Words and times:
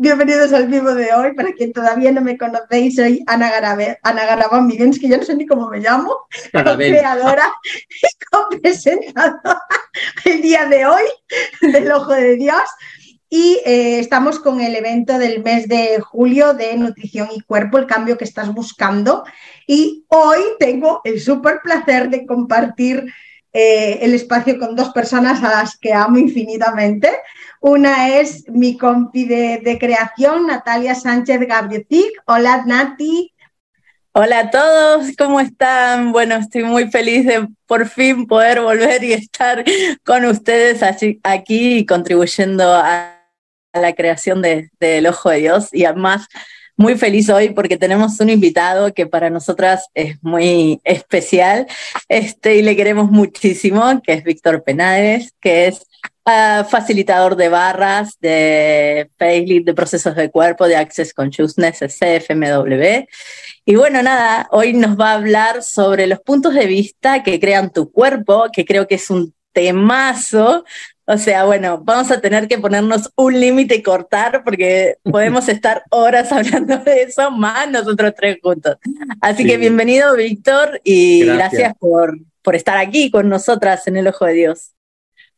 Bienvenidos 0.00 0.52
al 0.52 0.68
vivo 0.68 0.94
de 0.94 1.12
hoy. 1.12 1.34
Para 1.34 1.52
quien 1.54 1.72
todavía 1.72 2.12
no 2.12 2.20
me 2.20 2.38
conocéis, 2.38 2.94
soy 2.94 3.24
Ana, 3.26 3.50
Garabe, 3.50 3.98
Ana 4.04 4.26
Garabán 4.26 4.70
es 4.70 5.00
que 5.00 5.08
ya 5.08 5.16
no 5.16 5.24
sé 5.24 5.34
ni 5.34 5.44
cómo 5.44 5.68
me 5.68 5.80
llamo, 5.80 6.28
creadora 6.52 7.52
y 8.52 8.56
presentadora 8.60 9.60
el 10.24 10.40
día 10.40 10.66
de 10.66 10.86
hoy 10.86 11.02
del 11.72 11.90
Ojo 11.90 12.12
de 12.12 12.36
Dios. 12.36 12.62
Y 13.28 13.60
eh, 13.66 13.98
estamos 13.98 14.38
con 14.38 14.60
el 14.60 14.76
evento 14.76 15.18
del 15.18 15.42
mes 15.42 15.66
de 15.66 15.98
julio 16.00 16.54
de 16.54 16.76
Nutrición 16.76 17.30
y 17.34 17.40
Cuerpo, 17.40 17.78
el 17.78 17.86
cambio 17.86 18.16
que 18.16 18.24
estás 18.24 18.54
buscando. 18.54 19.24
Y 19.66 20.04
hoy 20.06 20.38
tengo 20.60 21.00
el 21.02 21.20
súper 21.20 21.58
placer 21.60 22.08
de 22.08 22.24
compartir 22.24 23.12
eh, 23.60 23.98
el 24.02 24.14
espacio 24.14 24.56
con 24.56 24.76
dos 24.76 24.90
personas 24.90 25.42
a 25.42 25.50
las 25.50 25.76
que 25.76 25.92
amo 25.92 26.16
infinitamente. 26.16 27.10
Una 27.60 28.20
es 28.20 28.48
mi 28.48 28.78
compi 28.78 29.24
de, 29.24 29.76
creación, 29.80 30.46
Natalia 30.46 30.94
Sánchez 30.94 31.40
Gabriotic. 31.40 32.22
Hola, 32.26 32.62
Nati. 32.64 33.34
Hola 34.12 34.38
a 34.38 34.50
todos, 34.50 35.08
¿cómo 35.18 35.40
están? 35.40 36.12
Bueno, 36.12 36.36
estoy 36.36 36.62
muy 36.62 36.88
feliz 36.88 37.26
de 37.26 37.48
por 37.66 37.88
fin 37.88 38.28
poder 38.28 38.60
volver 38.60 39.02
y 39.02 39.14
estar 39.14 39.64
con 40.04 40.24
ustedes 40.26 40.80
aquí 41.24 41.84
contribuyendo 41.84 42.72
a 42.72 43.24
la 43.72 43.92
creación 43.92 44.40
del 44.40 45.06
Ojo 45.08 45.30
de 45.30 45.38
Dios 45.38 45.70
y 45.72 45.84
además 45.84 46.28
muy 46.78 46.96
feliz 46.96 47.28
hoy 47.28 47.50
porque 47.50 47.76
tenemos 47.76 48.20
un 48.20 48.30
invitado 48.30 48.94
que 48.94 49.06
para 49.06 49.30
nosotras 49.30 49.88
es 49.94 50.16
muy 50.22 50.80
especial 50.84 51.66
este, 52.08 52.54
y 52.54 52.62
le 52.62 52.76
queremos 52.76 53.10
muchísimo, 53.10 54.00
que 54.00 54.12
es 54.12 54.22
Víctor 54.22 54.62
Penades, 54.62 55.34
que 55.40 55.66
es 55.66 55.84
ah, 56.24 56.64
facilitador 56.70 57.34
de 57.34 57.48
barras, 57.48 58.16
de 58.20 59.10
facelift, 59.18 59.66
de 59.66 59.74
procesos 59.74 60.14
de 60.14 60.30
cuerpo, 60.30 60.68
de 60.68 60.76
Access 60.76 61.12
Consciousness, 61.12 61.80
CFMW. 61.80 63.06
Y 63.64 63.74
bueno, 63.74 64.00
nada, 64.00 64.48
hoy 64.52 64.72
nos 64.72 64.98
va 64.98 65.10
a 65.10 65.14
hablar 65.14 65.64
sobre 65.64 66.06
los 66.06 66.20
puntos 66.20 66.54
de 66.54 66.66
vista 66.66 67.24
que 67.24 67.40
crean 67.40 67.72
tu 67.72 67.90
cuerpo, 67.90 68.46
que 68.52 68.64
creo 68.64 68.86
que 68.86 68.94
es 68.94 69.10
un 69.10 69.34
temazo 69.52 70.64
o 71.10 71.16
sea, 71.16 71.46
bueno, 71.46 71.80
vamos 71.82 72.10
a 72.10 72.20
tener 72.20 72.48
que 72.48 72.58
ponernos 72.58 73.10
un 73.16 73.40
límite 73.40 73.76
y 73.76 73.82
cortar 73.82 74.44
porque 74.44 74.96
podemos 75.04 75.48
estar 75.48 75.82
horas 75.88 76.30
hablando 76.30 76.76
de 76.76 77.04
eso, 77.04 77.30
más 77.30 77.70
nosotros 77.70 78.12
tres 78.14 78.36
juntos. 78.42 78.76
Así 79.22 79.46
que 79.46 79.56
bienvenido, 79.56 80.14
Víctor, 80.14 80.82
y 80.84 81.24
gracias, 81.24 81.72
por, 81.78 82.18
por 82.42 82.54
estar 82.54 82.76
aquí 82.76 83.10
con 83.10 83.26
nosotras 83.26 83.86
en 83.86 83.96
el 83.96 84.06
Ojo 84.06 84.26
de 84.26 84.34
Dios. 84.34 84.72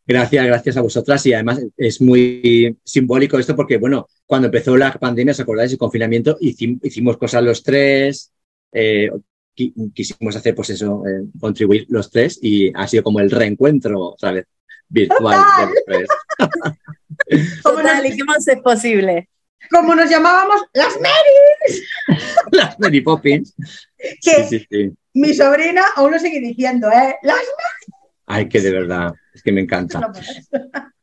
Gracias, 0.05 0.45
gracias 0.45 0.77
a 0.77 0.81
vosotras 0.81 1.25
y 1.27 1.35
además 1.35 1.63
es 1.77 2.01
muy 2.01 2.77
simbólico 2.83 3.39
esto 3.39 3.55
porque, 3.55 3.77
bueno, 3.77 4.09
cuando 4.27 4.47
empezó 4.47 4.77
la 4.77 4.93
pandemia, 4.93 5.31
¿os 5.31 5.39
acordáis? 5.39 5.71
El 5.71 5.79
confinamiento, 5.79 6.37
hicimos 6.41 7.17
cosas 7.17 7.45
los 7.45 7.63
tres, 7.63 8.33
eh, 8.73 9.09
quisimos 9.55 10.35
hacer 10.35 10.53
pues 10.53 10.71
eso, 10.71 11.05
eh, 11.07 11.29
contribuir 11.39 11.87
los 11.91 12.11
tres 12.11 12.41
y 12.43 12.73
ha 12.75 12.89
sido 12.89 13.05
como 13.05 13.21
el 13.21 13.31
reencuentro 13.31 14.01
otra 14.01 14.33
vez 14.33 14.47
virtual. 14.91 15.43
Total, 17.63 18.07
¿y 18.07 18.17
qué 18.17 18.25
más 18.25 18.47
es 18.47 18.61
posible? 18.61 19.29
Como 19.71 19.95
nos 19.95 20.11
llamábamos 20.11 20.63
las 20.73 20.95
Marys. 20.95 21.89
las 22.53 22.79
Mary 22.79 23.01
Poppins. 23.01 23.55
Que 24.23 24.93
mi 25.15 25.35
sobrina 25.35 25.85
aún 25.97 26.13
lo 26.13 26.19
sigue 26.19 26.41
diciendo, 26.41 26.89
¿eh? 26.89 27.17
Las 27.23 27.37
Mary. 27.37 28.01
Ay, 28.27 28.49
que 28.49 28.61
de 28.61 28.71
verdad, 28.71 29.13
es 29.35 29.43
que 29.43 29.53
me 29.53 29.61
encanta. 29.61 30.13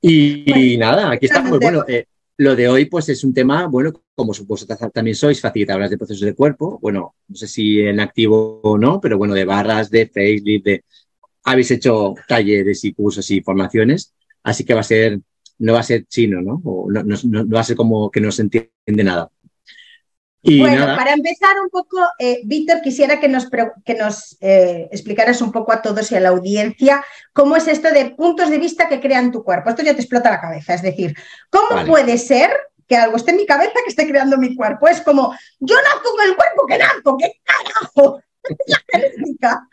y, 0.02 0.78
nada, 0.78 1.12
aquí 1.12 1.26
estamos. 1.26 1.60
Bueno, 1.60 1.84
eh, 1.88 2.06
lo 2.38 2.56
de 2.56 2.70
hoy, 2.70 2.86
pues 2.86 3.10
es 3.10 3.24
un 3.24 3.34
tema, 3.34 3.68
bueno, 3.68 3.94
como 4.16 4.34
supuesto 4.34 4.68
también 4.94 5.16
sois 5.16 5.42
facilitadoras 5.42 5.90
de 5.90 5.98
procesos 5.98 6.26
de 6.26 6.36
cuerpo. 6.36 6.78
Bueno, 6.82 7.16
no 7.28 7.36
sé 7.36 7.48
si 7.48 7.82
en 7.82 8.00
activo 8.00 8.62
o 8.62 8.78
no, 8.78 9.02
pero 9.02 9.18
bueno, 9.18 9.34
de 9.34 9.46
barras, 9.46 9.90
de 9.90 10.08
facelift, 10.08 10.66
de 10.66 10.84
habéis 11.48 11.72
hecho 11.72 12.14
talleres 12.28 12.84
y 12.84 12.94
cursos 12.94 13.32
y 13.32 13.42
formaciones, 13.42 14.14
así 14.44 14.66
que 14.66 14.74
va 14.74 14.82
a 14.82 14.84
ser, 14.84 15.20
no 15.60 15.74
va 15.74 15.80
a 15.80 15.84
ser 15.84 16.06
chino, 16.06 16.42
¿no? 16.42 16.62
O 16.66 16.92
no, 16.92 17.04
no, 17.04 17.50
va 17.50 17.62
a 17.62 17.64
ser 17.64 17.78
como 17.78 18.12
que 18.12 18.20
no 18.20 18.32
se 18.34 18.42
entiende 18.42 19.04
nada. 19.04 19.32
Y 20.42 20.60
bueno, 20.60 20.86
para 20.98 21.14
empezar 21.14 21.60
un 21.62 21.70
poco, 21.70 21.98
eh, 22.20 22.42
Víctor, 22.44 22.82
quisiera 22.82 23.20
que 23.20 23.30
nos, 23.30 23.48
que 23.86 23.96
nos 23.96 24.38
eh, 24.42 24.90
explicaras 24.92 25.42
un 25.42 25.54
poco 25.54 25.72
a 25.72 25.82
todos 25.82 26.12
y 26.12 26.16
a 26.16 26.20
la 26.20 26.30
audiencia 26.30 27.04
cómo 27.34 27.56
es 27.56 27.68
esto 27.68 27.92
de 27.92 28.12
puntos 28.12 28.50
de 28.50 28.58
vista 28.58 28.90
que 28.90 29.00
crean 29.00 29.32
tu 29.32 29.44
cuerpo. 29.44 29.70
Esto 29.70 29.84
ya 29.84 29.94
te 29.94 30.02
explota 30.02 30.30
la 30.30 30.42
cabeza, 30.42 30.74
es 30.74 30.82
decir, 30.82 31.16
¿cómo 31.50 31.86
puede 31.86 32.18
ser 32.18 32.52
que 32.88 32.98
algo 32.98 33.16
esté 33.16 33.32
en 33.32 33.38
mi 33.38 33.46
cabeza 33.46 33.74
que 33.84 33.90
esté 33.90 34.06
creando 34.06 34.38
mi 34.38 34.54
cuerpo? 34.54 34.88
Es 34.90 35.00
como, 35.02 35.34
yo 35.60 35.76
nazco 35.76 36.12
con 36.12 36.28
el 36.28 36.36
cuerpo 36.36 36.66
que 36.68 36.78
nazco, 36.78 37.18
¿qué 37.18 37.32
carajo? 37.44 38.22
la 38.68 38.82
genética. 38.92 39.68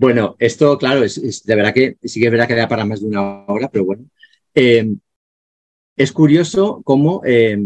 Bueno, 0.00 0.34
esto, 0.38 0.78
claro, 0.78 1.04
es, 1.04 1.44
de 1.44 1.54
verdad 1.54 1.74
que 1.74 1.98
sí 2.02 2.20
que 2.20 2.26
es 2.26 2.32
verdad 2.32 2.48
que 2.48 2.54
da 2.54 2.66
para 2.68 2.86
más 2.86 3.02
de 3.02 3.06
una 3.08 3.44
hora, 3.46 3.68
pero 3.70 3.84
bueno. 3.84 4.06
Eh, 4.54 4.94
es 5.96 6.12
curioso 6.12 6.80
cómo. 6.84 7.20
Eh, 7.24 7.58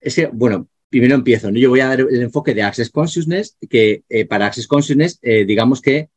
es 0.00 0.14
que, 0.14 0.26
bueno, 0.26 0.68
primero 0.90 1.14
empiezo. 1.14 1.48
Yo 1.50 1.70
voy 1.70 1.80
a 1.80 1.88
dar 1.88 2.00
el 2.00 2.20
enfoque 2.22 2.52
de 2.54 2.62
Access 2.62 2.90
Consciousness, 2.90 3.56
que 3.70 4.02
eh, 4.10 4.26
para 4.26 4.46
Access 4.46 4.66
Consciousness, 4.66 5.18
digamos 5.22 5.80
que 5.80 6.10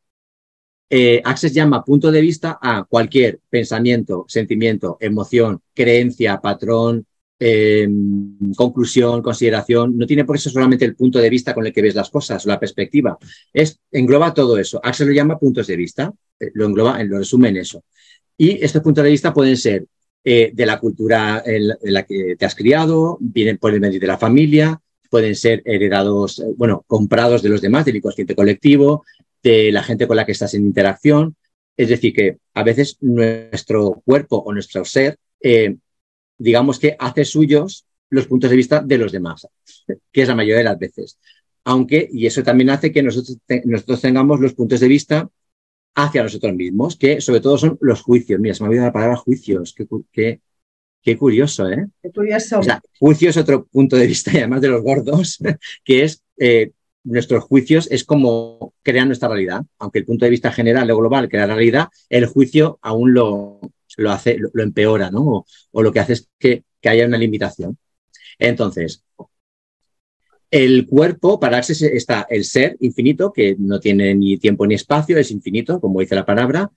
Access 1.24 1.54
llama 1.54 1.82
punto 1.82 2.12
de 2.12 2.20
vista 2.20 2.58
a 2.60 2.84
cualquier 2.84 3.40
pensamiento, 3.48 4.26
sentimiento, 4.28 4.98
emoción, 5.00 5.62
creencia, 5.72 6.42
patrón, 6.42 7.06
Em, 7.36 8.54
conclusión, 8.54 9.20
consideración, 9.20 9.98
no 9.98 10.06
tiene 10.06 10.24
por 10.24 10.36
eso 10.36 10.50
solamente 10.50 10.84
el 10.84 10.94
punto 10.94 11.18
de 11.18 11.28
vista 11.28 11.52
con 11.52 11.66
el 11.66 11.72
que 11.72 11.82
ves 11.82 11.94
las 11.94 12.08
cosas, 12.08 12.46
la 12.46 12.60
perspectiva, 12.60 13.18
es, 13.52 13.80
engloba 13.90 14.32
todo 14.32 14.56
eso. 14.56 14.80
Axel 14.82 15.08
lo 15.08 15.14
llama 15.14 15.38
puntos 15.38 15.66
de 15.66 15.76
vista, 15.76 16.12
eh, 16.38 16.50
lo 16.54 16.66
engloba, 16.66 17.02
lo 17.02 17.18
resume 17.18 17.48
en 17.48 17.56
eso. 17.56 17.82
Y 18.36 18.64
estos 18.64 18.82
puntos 18.82 19.02
de 19.02 19.10
vista 19.10 19.34
pueden 19.34 19.56
ser 19.56 19.84
eh, 20.22 20.52
de 20.54 20.66
la 20.66 20.78
cultura 20.78 21.42
en 21.44 21.68
la, 21.82 22.04
que 22.04 22.36
te 22.38 22.46
has 22.46 22.54
criado, 22.54 23.18
vienen, 23.20 23.58
pueden 23.58 23.80
venir 23.80 24.00
de 24.00 24.06
la 24.06 24.18
familia, 24.18 24.80
pueden 25.10 25.34
ser 25.34 25.60
heredados, 25.64 26.38
eh, 26.38 26.44
bueno, 26.56 26.84
comprados 26.86 27.42
de 27.42 27.48
los 27.48 27.60
demás, 27.60 27.84
del 27.84 27.96
inconsciente 27.96 28.36
colectivo, 28.36 29.04
de 29.42 29.72
la 29.72 29.82
gente 29.82 30.06
con 30.06 30.16
la 30.16 30.24
que 30.24 30.32
estás 30.32 30.54
en 30.54 30.64
interacción. 30.64 31.34
Es 31.76 31.88
decir, 31.88 32.14
que 32.14 32.38
a 32.54 32.62
veces 32.62 32.96
nuestro 33.00 34.00
cuerpo 34.04 34.36
o 34.36 34.52
nuestro 34.52 34.84
ser 34.84 35.18
digamos 36.38 36.78
que 36.78 36.96
hace 36.98 37.24
suyos 37.24 37.86
los 38.10 38.26
puntos 38.26 38.50
de 38.50 38.56
vista 38.56 38.80
de 38.80 38.98
los 38.98 39.12
demás, 39.12 39.48
que 40.12 40.22
es 40.22 40.28
la 40.28 40.34
mayoría 40.34 40.58
de 40.58 40.64
las 40.64 40.78
veces. 40.78 41.18
Aunque, 41.64 42.08
y 42.12 42.26
eso 42.26 42.42
también 42.42 42.70
hace 42.70 42.92
que 42.92 43.02
nosotros, 43.02 43.38
nosotros 43.64 44.00
tengamos 44.00 44.40
los 44.40 44.54
puntos 44.54 44.80
de 44.80 44.88
vista 44.88 45.28
hacia 45.94 46.22
nosotros 46.22 46.54
mismos, 46.54 46.96
que 46.96 47.20
sobre 47.20 47.40
todo 47.40 47.56
son 47.56 47.78
los 47.80 48.02
juicios. 48.02 48.40
Mira, 48.40 48.54
se 48.54 48.62
me 48.62 48.66
ha 48.66 48.68
olvidado 48.70 48.88
la 48.88 48.92
palabra 48.92 49.16
juicios. 49.16 49.74
Qué, 50.12 50.40
qué, 51.02 51.16
curioso, 51.16 51.68
¿eh? 51.68 51.86
Qué 52.02 52.10
curioso. 52.10 52.58
O 52.58 52.62
sea, 52.62 52.80
juicio 52.98 53.30
es 53.30 53.36
otro 53.36 53.66
punto 53.66 53.96
de 53.96 54.06
vista, 54.06 54.30
además 54.34 54.60
de 54.60 54.68
los 54.68 54.82
gordos, 54.82 55.38
que 55.84 56.04
es 56.04 56.22
eh, 56.38 56.72
nuestros 57.04 57.44
juicios 57.44 57.88
es 57.90 58.04
como 58.04 58.74
crear 58.82 59.06
nuestra 59.06 59.28
realidad. 59.28 59.64
Aunque 59.78 60.00
el 60.00 60.04
punto 60.04 60.24
de 60.24 60.30
vista 60.30 60.52
general 60.52 60.90
o 60.90 60.96
global 60.96 61.28
crea 61.28 61.46
la 61.46 61.54
realidad, 61.54 61.88
el 62.08 62.26
juicio 62.26 62.78
aún 62.82 63.14
lo, 63.14 63.60
lo 63.96 64.10
hace, 64.10 64.38
lo, 64.38 64.62
empeora, 64.62 65.10
¿no? 65.10 65.44
O, 65.70 65.82
lo 65.82 65.92
que 65.92 66.00
hace 66.00 66.14
es 66.14 66.28
que, 66.38 66.64
haya 66.84 67.06
una 67.06 67.16
limitación. 67.16 67.78
Entonces, 68.38 69.02
el 70.50 70.86
cuerpo, 70.86 71.40
para 71.40 71.56
Access 71.56 71.82
está 71.82 72.26
el 72.28 72.44
ser 72.44 72.76
infinito, 72.80 73.32
que 73.32 73.56
no 73.58 73.80
tiene 73.80 74.14
ni 74.14 74.36
tiempo 74.36 74.66
ni 74.66 74.74
espacio, 74.74 75.16
es 75.18 75.30
infinito, 75.30 75.80
como 75.80 76.00
dice 76.00 76.14
la 76.14 76.26
palabra, 76.26 76.70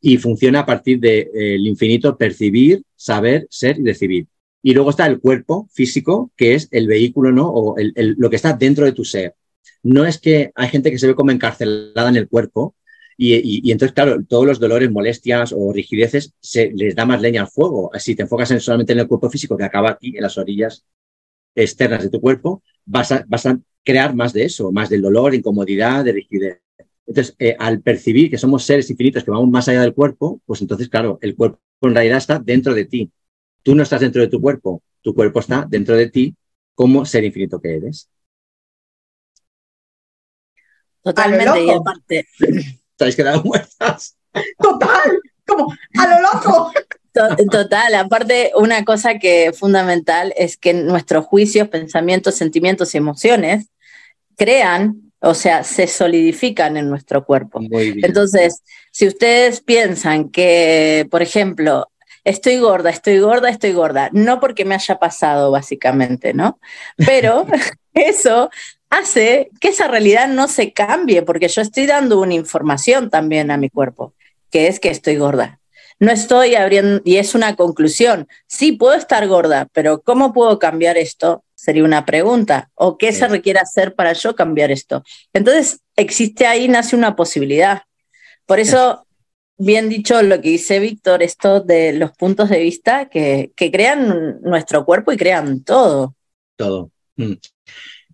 y 0.00 0.18
funciona 0.18 0.60
a 0.60 0.66
partir 0.66 0.98
del 0.98 1.30
de, 1.32 1.56
infinito 1.58 2.16
percibir, 2.18 2.82
saber, 2.96 3.46
ser 3.50 3.78
y 3.78 3.84
recibir. 3.84 4.26
Y 4.62 4.74
luego 4.74 4.90
está 4.90 5.06
el 5.06 5.20
cuerpo 5.20 5.68
físico, 5.72 6.32
que 6.36 6.54
es 6.54 6.68
el 6.72 6.88
vehículo, 6.88 7.32
¿no? 7.32 7.48
O 7.48 7.76
lo 7.94 8.30
que 8.30 8.36
está 8.36 8.52
dentro 8.52 8.84
de 8.84 8.92
tu 8.92 9.04
ser. 9.04 9.34
No 9.82 10.04
es 10.04 10.18
que 10.18 10.50
hay 10.54 10.68
gente 10.68 10.90
que 10.90 10.98
se 10.98 11.06
ve 11.06 11.14
como 11.14 11.30
encarcelada 11.30 12.08
en 12.08 12.16
el 12.16 12.28
cuerpo, 12.28 12.74
y, 13.16 13.70
entonces, 13.70 13.94
claro, 13.94 14.22
todos 14.24 14.46
los 14.46 14.58
dolores, 14.60 14.90
molestias 14.90 15.52
o 15.56 15.72
rigideces 15.72 16.34
se 16.40 16.70
les 16.72 16.94
da 16.94 17.06
más 17.06 17.20
leña 17.20 17.42
al 17.42 17.48
fuego. 17.48 17.90
Si 17.98 18.14
te 18.14 18.22
enfocas 18.22 18.50
en 18.50 18.60
solamente 18.60 18.92
en 18.92 19.00
el 19.00 19.08
cuerpo 19.08 19.30
físico 19.30 19.56
que 19.56 19.64
acaba 19.64 19.90
aquí, 19.90 20.16
en 20.16 20.22
las 20.22 20.38
orillas 20.38 20.84
externas 21.54 22.02
de 22.02 22.10
tu 22.10 22.20
cuerpo, 22.20 22.62
vas 22.84 23.12
a, 23.12 23.24
vas 23.28 23.46
a 23.46 23.58
crear 23.84 24.14
más 24.14 24.32
de 24.32 24.44
eso, 24.44 24.72
más 24.72 24.88
del 24.88 25.02
dolor, 25.02 25.34
incomodidad, 25.34 26.04
de 26.04 26.12
rigidez. 26.12 26.62
Entonces, 27.06 27.34
eh, 27.38 27.56
al 27.58 27.82
percibir 27.82 28.30
que 28.30 28.38
somos 28.38 28.64
seres 28.64 28.88
infinitos 28.90 29.24
que 29.24 29.30
vamos 29.30 29.50
más 29.50 29.68
allá 29.68 29.82
del 29.82 29.94
cuerpo, 29.94 30.40
pues 30.46 30.60
entonces, 30.62 30.88
claro, 30.88 31.18
el 31.20 31.36
cuerpo 31.36 31.60
en 31.82 31.94
realidad 31.94 32.18
está 32.18 32.38
dentro 32.38 32.74
de 32.74 32.84
ti. 32.84 33.10
Tú 33.62 33.74
no 33.74 33.82
estás 33.82 34.00
dentro 34.00 34.22
de 34.22 34.28
tu 34.28 34.40
cuerpo, 34.40 34.82
tu 35.02 35.14
cuerpo 35.14 35.40
está 35.40 35.66
dentro 35.68 35.96
de 35.96 36.08
ti 36.08 36.34
como 36.74 37.04
ser 37.04 37.24
infinito 37.24 37.60
que 37.60 37.76
eres. 37.76 38.08
Totalmente, 41.02 41.64
y 41.64 41.70
aparte, 41.70 42.26
estáis 43.02 43.16
quedando 43.16 43.42
muertas. 43.44 44.16
Total, 44.58 45.20
como 45.46 45.72
a 45.98 46.06
lo 46.06 46.20
loco. 46.20 46.72
Total, 47.12 47.94
aparte 47.94 48.52
una 48.56 48.84
cosa 48.84 49.18
que 49.18 49.46
es 49.46 49.58
fundamental 49.58 50.32
es 50.36 50.56
que 50.56 50.72
nuestros 50.72 51.26
juicios, 51.26 51.68
pensamientos, 51.68 52.36
sentimientos 52.36 52.94
y 52.94 52.98
emociones 52.98 53.66
crean, 54.36 55.12
o 55.20 55.34
sea, 55.34 55.62
se 55.62 55.86
solidifican 55.86 56.78
en 56.78 56.88
nuestro 56.88 57.24
cuerpo. 57.24 57.60
Entonces, 57.70 58.62
si 58.90 59.06
ustedes 59.06 59.60
piensan 59.60 60.30
que, 60.30 61.06
por 61.10 61.20
ejemplo, 61.20 61.86
estoy 62.24 62.58
gorda, 62.58 62.88
estoy 62.88 63.18
gorda, 63.18 63.50
estoy 63.50 63.72
gorda, 63.72 64.08
no 64.12 64.40
porque 64.40 64.64
me 64.64 64.74
haya 64.74 64.98
pasado 64.98 65.50
básicamente, 65.50 66.32
¿no? 66.32 66.58
Pero 66.96 67.46
eso 67.94 68.50
hace 68.92 69.50
que 69.58 69.68
esa 69.68 69.88
realidad 69.88 70.28
no 70.28 70.48
se 70.48 70.72
cambie, 70.72 71.22
porque 71.22 71.48
yo 71.48 71.62
estoy 71.62 71.86
dando 71.86 72.20
una 72.20 72.34
información 72.34 73.08
también 73.08 73.50
a 73.50 73.56
mi 73.56 73.70
cuerpo, 73.70 74.14
que 74.50 74.66
es 74.66 74.78
que 74.80 74.90
estoy 74.90 75.16
gorda. 75.16 75.60
No 75.98 76.12
estoy 76.12 76.56
abriendo, 76.56 77.00
y 77.02 77.16
es 77.16 77.34
una 77.34 77.56
conclusión, 77.56 78.28
sí 78.46 78.72
puedo 78.72 78.92
estar 78.94 79.26
gorda, 79.26 79.66
pero 79.72 80.02
¿cómo 80.02 80.34
puedo 80.34 80.58
cambiar 80.58 80.98
esto? 80.98 81.42
Sería 81.54 81.84
una 81.84 82.04
pregunta. 82.04 82.70
¿O 82.74 82.98
qué 82.98 83.12
se 83.12 83.26
requiere 83.28 83.60
hacer 83.60 83.94
para 83.94 84.12
yo 84.12 84.34
cambiar 84.34 84.70
esto? 84.70 85.02
Entonces, 85.32 85.80
existe 85.96 86.46
ahí, 86.46 86.68
nace 86.68 86.94
una 86.94 87.16
posibilidad. 87.16 87.82
Por 88.44 88.60
eso, 88.60 89.06
bien 89.56 89.88
dicho 89.88 90.20
lo 90.22 90.40
que 90.42 90.50
dice 90.50 90.80
Víctor, 90.80 91.22
esto 91.22 91.60
de 91.60 91.94
los 91.94 92.12
puntos 92.12 92.50
de 92.50 92.58
vista 92.58 93.08
que, 93.08 93.52
que 93.56 93.70
crean 93.70 94.40
nuestro 94.42 94.84
cuerpo 94.84 95.12
y 95.12 95.16
crean 95.16 95.64
todo. 95.64 96.14
Todo. 96.56 96.90
Mm. 97.16 97.34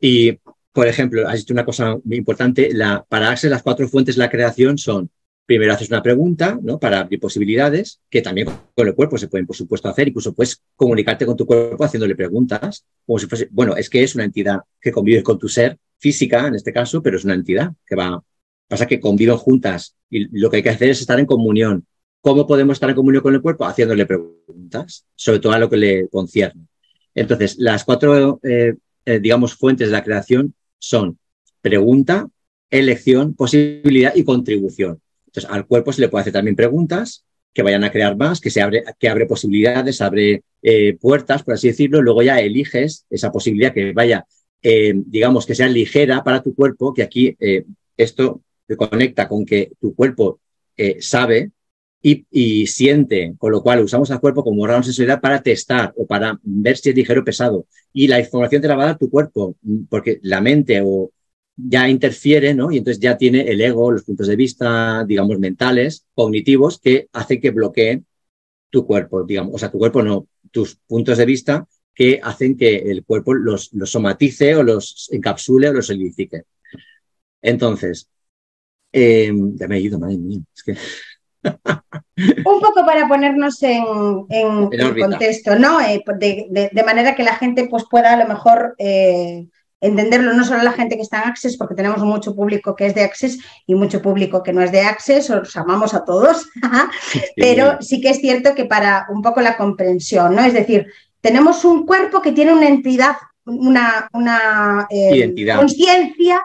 Y 0.01 0.39
por 0.79 0.87
ejemplo, 0.87 1.27
has 1.27 1.41
dicho 1.41 1.53
una 1.53 1.65
cosa 1.65 1.99
muy 2.05 2.19
importante, 2.19 2.73
la, 2.73 3.05
para 3.09 3.31
Access 3.31 3.51
las 3.51 3.65
cuatro 3.65 3.89
fuentes 3.89 4.15
de 4.15 4.21
la 4.21 4.31
creación 4.31 4.79
son, 4.79 5.11
primero 5.45 5.73
haces 5.73 5.89
una 5.89 6.05
pregunta, 6.05 6.57
¿no? 6.63 6.79
Para 6.79 7.01
abrir 7.01 7.19
posibilidades, 7.19 8.01
que 8.09 8.23
también 8.23 8.47
con 8.77 8.87
el 8.87 8.95
cuerpo 8.95 9.19
se 9.19 9.27
pueden, 9.27 9.45
por 9.45 9.57
supuesto, 9.57 9.89
hacer, 9.89 10.07
incluso 10.07 10.33
puedes 10.35 10.63
comunicarte 10.77 11.27
con 11.27 11.37
tu 11.37 11.47
cuerpo 11.47 11.83
haciéndole 11.83 12.15
preguntas, 12.15 12.85
como 13.05 13.19
si 13.19 13.27
fuese, 13.27 13.49
bueno, 13.51 13.75
es 13.75 13.91
que 13.91 14.05
es 14.05 14.15
una 14.15 14.23
entidad 14.23 14.61
que 14.81 14.93
convive 14.93 15.21
con 15.25 15.37
tu 15.37 15.49
ser, 15.49 15.77
física 15.99 16.47
en 16.47 16.55
este 16.55 16.73
caso, 16.73 17.03
pero 17.03 17.17
es 17.17 17.25
una 17.25 17.35
entidad 17.35 17.73
que 17.85 17.97
va, 17.97 18.23
pasa 18.69 18.87
que 18.87 19.01
conviven 19.01 19.37
juntas 19.37 19.97
y 20.09 20.29
lo 20.39 20.49
que 20.49 20.59
hay 20.59 20.63
que 20.63 20.71
hacer 20.71 20.91
es 20.91 21.01
estar 21.01 21.19
en 21.19 21.27
comunión. 21.27 21.87
¿Cómo 22.21 22.47
podemos 22.47 22.77
estar 22.77 22.89
en 22.89 22.95
comunión 22.95 23.25
con 23.25 23.35
el 23.35 23.43
cuerpo? 23.43 23.65
Haciéndole 23.65 24.07
preguntas, 24.07 25.07
sobre 25.17 25.41
todo 25.41 25.55
a 25.55 25.59
lo 25.59 25.69
que 25.69 25.77
le 25.77 26.09
concierne. 26.09 26.69
Entonces, 27.17 27.59
las 27.59 27.83
cuatro, 27.83 28.39
eh, 28.45 28.77
eh, 29.05 29.19
digamos, 29.19 29.55
fuentes 29.55 29.89
de 29.89 29.93
la 29.93 30.05
creación 30.05 30.55
son 30.79 31.19
pregunta, 31.61 32.29
elección, 32.71 33.35
posibilidad 33.35 34.15
y 34.15 34.25
contribución. 34.25 35.01
Entonces, 35.27 35.51
al 35.51 35.67
cuerpo 35.67 35.93
se 35.93 36.01
le 36.01 36.09
puede 36.09 36.23
hacer 36.23 36.33
también 36.33 36.57
preguntas 36.57 37.25
que 37.53 37.63
vayan 37.63 37.85
a 37.85 37.91
crear 37.91 38.17
más, 38.17 38.41
que 38.41 38.51
se 38.51 38.61
abre, 38.61 38.85
que 38.99 39.09
abre 39.09 39.27
posibilidades, 39.27 40.01
abre 40.01 40.43
eh, 40.63 40.97
puertas, 41.01 41.43
por 41.43 41.55
así 41.55 41.69
decirlo. 41.69 42.03
Luego 42.03 42.23
ya 42.23 42.41
eliges 42.41 43.05
esa 43.11 43.33
posibilidad 43.33 43.73
que 43.73 43.93
vaya, 43.93 44.27
eh, 44.63 44.93
digamos, 44.95 45.47
que 45.47 45.55
sea 45.55 45.69
ligera 45.69 46.23
para 46.23 46.43
tu 46.43 46.55
cuerpo, 46.55 46.95
que 46.95 47.03
aquí 47.03 47.37
eh, 47.41 47.65
esto 47.97 48.43
se 48.67 48.77
conecta 48.77 49.29
con 49.29 49.45
que 49.45 49.73
tu 49.81 49.95
cuerpo 49.95 50.41
sabe 51.01 51.51
y, 52.01 52.67
siente, 52.67 53.35
con 53.39 53.53
lo 53.53 53.63
cual 53.63 53.81
usamos 53.81 54.11
al 54.11 54.21
cuerpo 54.21 54.45
como 54.45 54.63
órgano 54.63 54.83
sensibilidad 54.83 55.21
para 55.21 55.43
testar 55.43 55.93
o 55.97 56.07
para 56.07 56.39
ver 56.43 56.77
si 56.77 56.91
es 56.91 56.97
ligero 56.97 57.23
o 57.23 57.25
pesado. 57.25 57.67
Y 57.93 58.09
la 58.09 58.21
información 58.21 58.63
te 58.63 58.69
la 58.69 58.77
va 58.77 58.85
a 58.85 58.87
dar 58.87 58.99
tu 58.99 59.11
cuerpo, 59.11 59.57
porque 59.89 60.21
la 60.23 60.41
mente 60.41 60.81
o 60.85 61.11
ya 61.57 61.89
interfiere, 61.89 62.55
¿no? 62.55 62.71
Y 62.71 62.79
entonces 62.79 63.01
ya 63.01 63.17
tiene 63.17 63.43
el 63.43 63.61
ego, 63.61 63.91
los 63.91 64.05
puntos 64.05 64.29
de 64.29 64.37
vista, 64.37 65.05
digamos, 65.07 65.39
mentales, 65.39 66.07
cognitivos, 66.15 66.79
que 66.81 67.09
hacen 67.13 67.41
que 67.41 67.51
bloquee 67.51 68.05
tu 68.71 68.87
cuerpo, 68.87 69.25
digamos, 69.25 69.55
o 69.55 69.59
sea, 69.59 69.71
tu 69.71 69.79
cuerpo 69.79 70.03
no, 70.03 70.29
tus 70.51 70.77
puntos 70.87 71.19
de 71.19 71.27
vista 71.27 71.67
que 71.95 72.21
hacen 72.23 72.57
que 72.57 72.77
el 72.77 73.05
cuerpo 73.05 73.35
los, 73.35 73.71
somatice 73.85 74.55
o 74.55 74.63
los 74.63 75.09
encapsule 75.13 75.71
o 75.71 75.73
los 75.73 75.87
solidifique. 75.87 76.43
Entonces, 77.43 78.09
eh, 78.93 79.33
ya 79.55 79.69
me 79.69 79.77
he 79.79 79.81
ido, 79.81 79.99
madre 79.99 80.17
mía, 80.19 80.41
es 80.55 80.63
que 80.63 80.77
un 81.45 82.61
poco 82.61 82.85
para 82.85 83.07
ponernos 83.07 83.63
en, 83.63 83.85
contexto, 85.01 85.59
¿no? 85.59 85.81
Eh, 85.81 86.03
de, 86.19 86.83
manera 86.85 87.15
que 87.15 87.23
la 87.23 87.37
gente 87.37 87.69
pues, 87.69 87.85
pueda 87.91 88.15
a 88.15 88.17
lo 88.17 88.27
mejor 88.27 88.75
eh, 88.79 89.47
entenderlo, 89.81 90.33
no 90.33 90.45
solo 90.45 90.63
la 90.63 90.73
gente 90.73 90.97
que 90.97 91.03
está 91.03 91.23
en 91.23 91.29
Access, 91.29 91.57
porque 91.57 91.75
tenemos 91.75 92.03
mucho 92.03 92.35
público 92.35 92.75
que 92.75 92.87
es 92.87 92.95
de 92.95 93.03
Access 93.03 93.39
y 93.67 93.75
mucho 93.75 94.03
público 94.03 94.43
que 94.43 94.53
no 94.53 94.63
es 94.63 94.73
de 94.73 94.81
Access, 94.81 95.31
os 95.31 95.57
amamos 95.57 95.95
a 95.95 96.05
todos, 96.05 96.49
pero 97.37 97.81
sí 97.81 98.01
que 98.01 98.11
es 98.11 98.19
cierto 98.19 98.55
que 98.55 98.65
para 98.65 99.07
un 99.11 99.23
poco 99.23 99.41
la 99.41 99.57
comprensión, 99.57 100.35
¿no? 100.35 100.43
Es 100.43 100.55
decir, 100.55 100.87
tenemos 101.21 101.65
un 101.65 101.87
cuerpo 101.87 102.21
que 102.21 102.33
tiene 102.33 102.53
una 102.53 102.69
entidad, 102.69 103.17
una, 103.45 104.09
una 104.13 104.87
eh, 104.91 105.35
conciencia. 105.57 106.43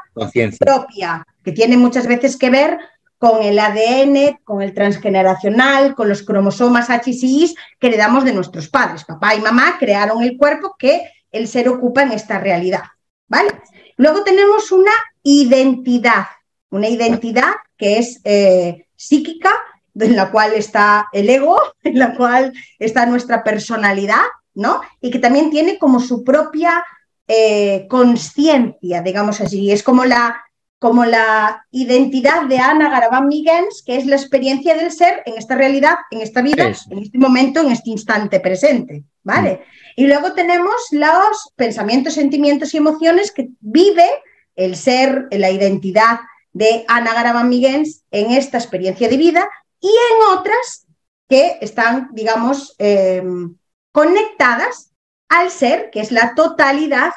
propia, 0.59 1.25
que 1.43 1.51
tiene 1.51 1.77
muchas 1.77 2.07
veces 2.07 2.37
que 2.37 2.49
ver 2.49 2.77
con 3.23 3.41
el 3.41 3.57
ADN, 3.57 4.41
con 4.43 4.61
el 4.61 4.73
transgeneracional, 4.73 5.95
con 5.95 6.09
los 6.09 6.23
cromosomas 6.23 6.89
H 6.89 7.09
y 7.09 7.45
Y 7.45 7.55
que 7.79 7.87
heredamos 7.87 8.25
de 8.25 8.33
nuestros 8.33 8.67
padres. 8.67 9.05
Papá 9.05 9.33
y 9.33 9.39
mamá 9.39 9.77
crearon 9.79 10.21
el 10.21 10.35
cuerpo 10.35 10.75
que 10.77 11.09
el 11.31 11.47
ser 11.47 11.69
ocupa 11.69 12.03
en 12.03 12.11
esta 12.11 12.37
realidad. 12.37 12.83
¿vale? 13.29 13.61
Luego 13.95 14.25
tenemos 14.25 14.73
una 14.73 14.91
identidad, 15.23 16.25
una 16.69 16.89
identidad 16.89 17.53
que 17.77 17.99
es 17.99 18.19
eh, 18.25 18.87
psíquica, 18.93 19.53
en 19.97 20.17
la 20.17 20.29
cual 20.29 20.51
está 20.51 21.07
el 21.13 21.29
ego, 21.29 21.57
en 21.85 21.99
la 21.99 22.15
cual 22.17 22.51
está 22.77 23.05
nuestra 23.05 23.41
personalidad, 23.41 24.25
¿no? 24.53 24.81
Y 24.99 25.11
que 25.11 25.19
también 25.19 25.49
tiene 25.49 25.79
como 25.79 26.01
su 26.01 26.25
propia 26.25 26.83
eh, 27.25 27.87
conciencia, 27.89 29.01
digamos 29.01 29.39
así. 29.39 29.71
Es 29.71 29.81
como 29.81 30.03
la, 30.03 30.43
como 30.83 31.05
la 31.05 31.65
identidad 31.71 32.43
de 32.47 32.59
Ana 32.59 32.89
Garabán 32.89 33.29
Miguens, 33.29 33.81
que 33.85 33.95
es 33.95 34.05
la 34.05 34.17
experiencia 34.17 34.75
del 34.75 34.91
ser 34.91 35.23
en 35.25 35.37
esta 35.37 35.55
realidad, 35.55 35.95
en 36.11 36.19
esta 36.19 36.41
vida, 36.41 36.65
en 36.65 36.99
este 36.99 37.17
momento, 37.17 37.61
en 37.61 37.71
este 37.71 37.89
instante 37.89 38.41
presente, 38.41 39.05
¿vale? 39.23 39.53
Mm. 39.53 40.01
Y 40.01 40.07
luego 40.07 40.33
tenemos 40.33 40.75
los 40.91 41.53
pensamientos, 41.55 42.15
sentimientos 42.15 42.73
y 42.73 42.77
emociones 42.79 43.31
que 43.31 43.47
vive 43.61 44.09
el 44.57 44.75
ser, 44.75 45.29
la 45.31 45.51
identidad 45.51 46.19
de 46.51 46.83
Ana 46.89 47.13
Garabán 47.13 47.47
Miguens 47.47 48.03
en 48.11 48.31
esta 48.31 48.57
experiencia 48.57 49.07
de 49.07 49.15
vida 49.15 49.49
y 49.79 49.87
en 49.87 50.37
otras 50.37 50.85
que 51.29 51.59
están, 51.61 52.09
digamos, 52.11 52.75
em, 52.77 53.55
conectadas 53.93 54.91
al 55.29 55.49
ser, 55.49 55.91
que 55.91 56.01
es 56.01 56.11
la 56.11 56.35
totalidad 56.35 57.13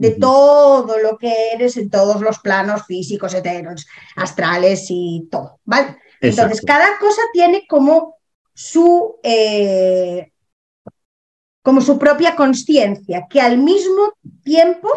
de 0.00 0.12
todo 0.12 0.98
lo 0.98 1.18
que 1.18 1.52
eres 1.52 1.76
en 1.76 1.90
todos 1.90 2.22
los 2.22 2.38
planos 2.38 2.86
físicos, 2.86 3.34
etéreos, 3.34 3.86
astrales 4.16 4.86
y 4.88 5.28
todo, 5.30 5.60
¿vale? 5.66 5.98
Entonces, 6.22 6.62
cada 6.62 6.98
cosa 6.98 7.20
tiene 7.34 7.66
como 7.68 8.16
su, 8.54 9.16
eh, 9.22 10.32
como 11.62 11.82
su 11.82 11.98
propia 11.98 12.34
conciencia, 12.34 13.26
que 13.28 13.42
al 13.42 13.58
mismo 13.58 14.14
tiempo 14.42 14.88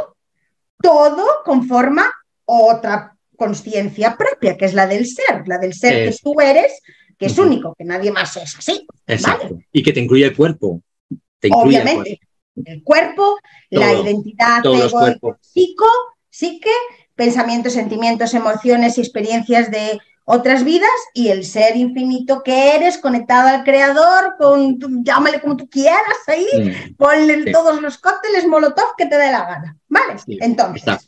todo 0.81 1.25
conforma 1.43 2.09
otra 2.45 3.17
conciencia 3.35 4.15
propia, 4.15 4.55
que 4.55 4.63
es 4.63 4.73
la 4.73 4.87
del 4.87 5.05
ser, 5.05 5.45
la 5.47 5.57
del 5.57 5.73
ser 5.73 6.09
que 6.09 6.17
tú 6.23 6.39
eres, 6.39 6.81
que 7.17 7.25
es 7.25 7.37
único, 7.37 7.75
que 7.77 7.83
nadie 7.83 8.09
más 8.09 8.37
es 8.37 8.57
así. 8.57 8.87
Exacto. 9.05 9.59
Y 9.73 9.83
que 9.83 9.91
te 9.91 9.99
incluye 9.99 10.23
el 10.23 10.35
cuerpo. 10.35 10.81
Obviamente 11.51 12.09
el 12.11 12.19
cuerpo, 12.19 12.32
la 13.69 13.93
identidad 13.93 14.65
ego, 14.65 15.37
psico, 15.41 15.85
psique, 16.29 16.71
pensamientos, 17.15 17.73
sentimientos, 17.73 18.33
emociones 18.33 18.97
y 18.97 19.01
experiencias 19.01 19.71
de 19.71 19.99
otras 20.25 20.63
vidas 20.63 20.89
y 21.13 21.29
el 21.29 21.43
ser 21.43 21.75
infinito 21.75 22.43
que 22.43 22.75
eres, 22.75 22.97
conectado 22.97 23.49
al 23.49 23.63
creador, 23.63 24.35
con 24.37 25.03
llámale 25.03 25.41
como 25.41 25.57
tú 25.57 25.69
quieras 25.69 26.17
ahí, 26.27 26.47
ponle 26.97 27.51
todos 27.51 27.81
los 27.81 27.97
cócteles 27.97 28.47
molotov 28.47 28.95
que 28.97 29.05
te 29.05 29.17
dé 29.17 29.31
la 29.31 29.45
gana. 29.45 29.77
¿Vale? 29.89 30.15
Entonces, 30.27 31.07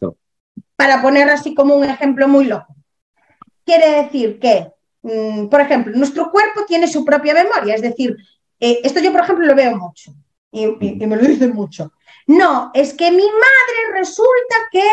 para 0.75 1.01
poner 1.01 1.29
así 1.29 1.55
como 1.55 1.75
un 1.75 1.85
ejemplo 1.85 2.27
muy 2.27 2.45
loco, 2.45 2.75
quiere 3.63 4.03
decir 4.03 4.39
que, 4.39 4.67
mm, 5.01 5.47
por 5.47 5.61
ejemplo, 5.61 5.95
nuestro 5.95 6.29
cuerpo 6.29 6.65
tiene 6.67 6.87
su 6.87 7.05
propia 7.05 7.33
memoria, 7.33 7.75
es 7.75 7.81
decir, 7.81 8.17
eh, 8.59 8.81
esto 8.83 8.99
yo, 8.99 9.11
por 9.11 9.21
ejemplo, 9.21 9.45
lo 9.45 9.55
veo 9.55 9.77
mucho 9.77 10.13
y, 10.55 11.05
me 11.05 11.15
lo 11.15 11.27
dicen 11.27 11.53
mucho. 11.53 11.91
No, 12.27 12.71
es 12.73 12.93
que 12.93 13.11
mi 13.11 13.25
madre 13.25 13.99
resulta 13.99 14.55
que 14.71 14.87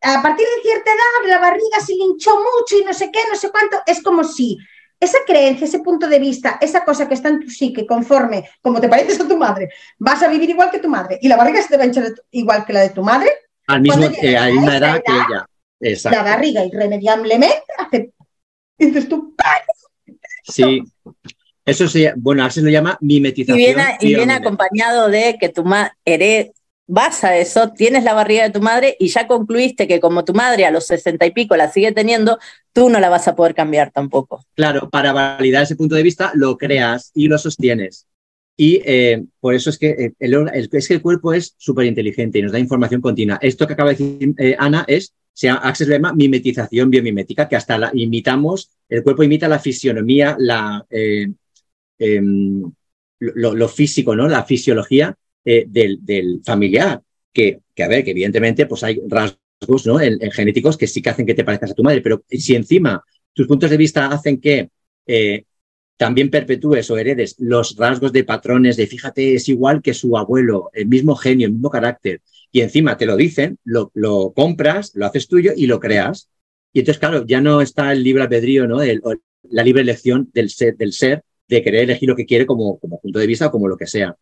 a 0.00 0.22
partir 0.22 0.46
de 0.46 0.62
cierta 0.62 0.90
edad 0.90 1.28
la 1.28 1.38
barriga 1.38 1.80
se 1.84 1.94
hinchó 1.94 2.36
mucho 2.36 2.78
y 2.80 2.84
no 2.84 2.94
sé 2.94 3.10
qué, 3.12 3.20
no 3.30 3.36
sé 3.36 3.50
cuánto. 3.50 3.78
Es 3.86 4.02
como 4.02 4.24
si 4.24 4.56
esa 5.00 5.18
creencia, 5.26 5.66
ese 5.66 5.80
punto 5.80 6.08
de 6.08 6.18
vista, 6.18 6.58
esa 6.60 6.84
cosa 6.84 7.08
que 7.08 7.14
está 7.14 7.28
en 7.28 7.40
tu 7.40 7.50
psique, 7.50 7.86
conforme, 7.86 8.48
como 8.62 8.80
te 8.80 8.88
pareces 8.88 9.20
a 9.20 9.28
tu 9.28 9.36
madre, 9.36 9.68
vas 9.98 10.22
a 10.22 10.28
vivir 10.28 10.50
igual 10.50 10.70
que 10.70 10.78
tu 10.78 10.88
madre 10.88 11.18
y 11.20 11.28
la 11.28 11.36
barriga 11.36 11.62
se 11.62 11.68
te 11.68 11.76
va 11.76 11.82
a 11.82 11.86
hinchar 11.86 12.12
igual 12.30 12.64
que 12.64 12.72
la 12.72 12.80
de 12.80 12.90
tu 12.90 13.02
madre. 13.02 13.30
Al 13.66 13.82
mismo 13.82 14.04
eh, 14.22 14.36
a 14.36 14.48
la 14.48 14.76
edad, 14.76 15.02
que 15.04 15.12
ella. 15.12 16.10
La 16.10 16.22
barriga 16.22 16.64
irremediablemente 16.64 17.64
hace. 17.76 18.12
Dices 18.78 19.08
tú, 19.08 19.34
Sí, 20.44 20.82
Eso 21.68 21.88
se, 21.88 22.12
bueno, 22.16 22.48
se 22.50 22.62
lo 22.62 22.70
llama 22.70 22.98
mimetización. 23.00 23.58
Y 23.58 23.66
viene, 23.66 23.98
y 24.00 24.14
viene 24.14 24.32
acompañado 24.34 25.08
de 25.08 25.36
que 25.38 25.48
tu 25.48 25.64
madre 25.64 26.52
vas 26.88 27.22
a 27.22 27.36
eso, 27.36 27.70
tienes 27.70 28.02
la 28.02 28.14
barriga 28.14 28.44
de 28.44 28.50
tu 28.50 28.60
madre 28.60 28.96
y 28.98 29.08
ya 29.08 29.28
concluiste 29.28 29.86
que 29.86 30.00
como 30.00 30.24
tu 30.24 30.32
madre 30.32 30.64
a 30.64 30.70
los 30.70 30.86
sesenta 30.86 31.26
y 31.26 31.30
pico 31.30 31.54
la 31.54 31.70
sigue 31.70 31.92
teniendo, 31.92 32.38
tú 32.72 32.88
no 32.88 32.98
la 32.98 33.10
vas 33.10 33.28
a 33.28 33.36
poder 33.36 33.54
cambiar 33.54 33.92
tampoco. 33.92 34.44
Claro, 34.54 34.88
para 34.88 35.12
validar 35.12 35.62
ese 35.62 35.76
punto 35.76 35.94
de 35.94 36.02
vista 36.02 36.32
lo 36.34 36.56
creas 36.56 37.12
y 37.14 37.28
lo 37.28 37.38
sostienes. 37.38 38.06
Y 38.56 38.80
eh, 38.84 39.22
por 39.38 39.54
eso 39.54 39.70
es 39.70 39.78
que 39.78 39.90
eh, 39.90 40.12
el, 40.18 40.68
es 40.72 40.88
que 40.88 40.94
el 40.94 41.02
cuerpo 41.02 41.32
es 41.32 41.54
súper 41.58 41.84
inteligente 41.84 42.38
y 42.38 42.42
nos 42.42 42.52
da 42.52 42.58
información 42.58 43.02
continua. 43.02 43.38
Esto 43.40 43.66
que 43.66 43.74
acaba 43.74 43.90
de 43.90 43.96
decir 43.96 44.34
eh, 44.38 44.56
Ana 44.58 44.84
es, 44.88 45.14
se 45.32 45.50
Access 45.50 45.86
llama 45.86 46.14
mimetización 46.14 46.90
biomimética, 46.90 47.48
que 47.48 47.54
hasta 47.54 47.78
la 47.78 47.90
imitamos, 47.92 48.70
el 48.88 49.04
cuerpo 49.04 49.22
imita 49.22 49.46
la 49.46 49.60
fisionomía, 49.60 50.34
la, 50.36 50.84
em, 51.98 52.62
lo, 53.18 53.68
físico, 53.68 54.14
¿no? 54.14 54.28
La 54.28 54.44
fisiología 54.44 55.16
del, 55.44 56.40
familiar. 56.44 57.02
Que, 57.32 57.60
que, 57.74 57.82
a 57.82 57.88
ver, 57.88 58.04
que 58.04 58.10
evidentemente 58.10 58.66
pues 58.66 58.82
hay 58.82 59.00
rasgos 59.06 59.86
¿no? 59.86 60.00
en, 60.00 60.18
genéticos 60.32 60.76
que 60.76 60.86
sí 60.86 61.02
que 61.02 61.10
hacen 61.10 61.26
que 61.26 61.34
te 61.34 61.44
parezcas 61.44 61.70
a 61.70 61.74
tu 61.74 61.84
madre, 61.84 62.00
pero 62.00 62.24
si 62.28 62.56
encima 62.56 63.04
tus 63.32 63.46
puntos 63.46 63.70
de 63.70 63.76
vista 63.76 64.06
hacen 64.06 64.40
que 64.40 64.70
también 65.98 66.30
perpetúes 66.30 66.90
o 66.90 66.96
heredes 66.96 67.34
los 67.38 67.76
rasgos 67.76 68.12
de 68.12 68.24
patrones 68.24 68.76
de 68.76 68.86
fíjate, 68.86 69.34
es 69.34 69.48
igual 69.48 69.82
que 69.82 69.94
su 69.94 70.16
abuelo, 70.16 70.70
el 70.72 70.86
mismo 70.86 71.16
genio, 71.16 71.48
el 71.48 71.52
mismo 71.52 71.70
carácter, 71.70 72.22
y 72.52 72.60
encima 72.60 72.96
te 72.96 73.04
lo 73.04 73.16
dicen, 73.16 73.58
lo, 73.64 73.90
compras, 74.32 74.92
lo 74.94 75.06
haces 75.06 75.28
tuyo 75.28 75.52
y 75.54 75.66
lo 75.66 75.80
creas. 75.80 76.30
Y 76.72 76.80
entonces, 76.80 77.00
claro, 77.00 77.26
ya 77.26 77.40
no 77.40 77.60
está 77.60 77.92
el 77.92 78.04
libre 78.04 78.22
albedrío, 78.22 78.66
¿no? 78.66 78.78
la 79.50 79.62
libre 79.62 79.82
elección 79.82 80.30
del 80.32 80.50
del 80.78 80.92
ser, 80.92 81.24
de 81.48 81.62
querer 81.62 81.84
elegir 81.84 82.08
lo 82.08 82.16
que 82.16 82.26
quiere 82.26 82.46
como, 82.46 82.78
como 82.78 83.00
punto 83.00 83.18
de 83.18 83.26
vista 83.26 83.46
o 83.46 83.50
como 83.50 83.68
lo 83.68 83.76
que 83.76 83.86
sea. 83.86 84.16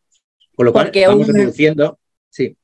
Con 0.54 0.66
lo 0.66 0.72
cual, 0.72 0.90
vamos 1.06 1.28
reduciendo. 1.28 1.98
Sí. 2.30 2.56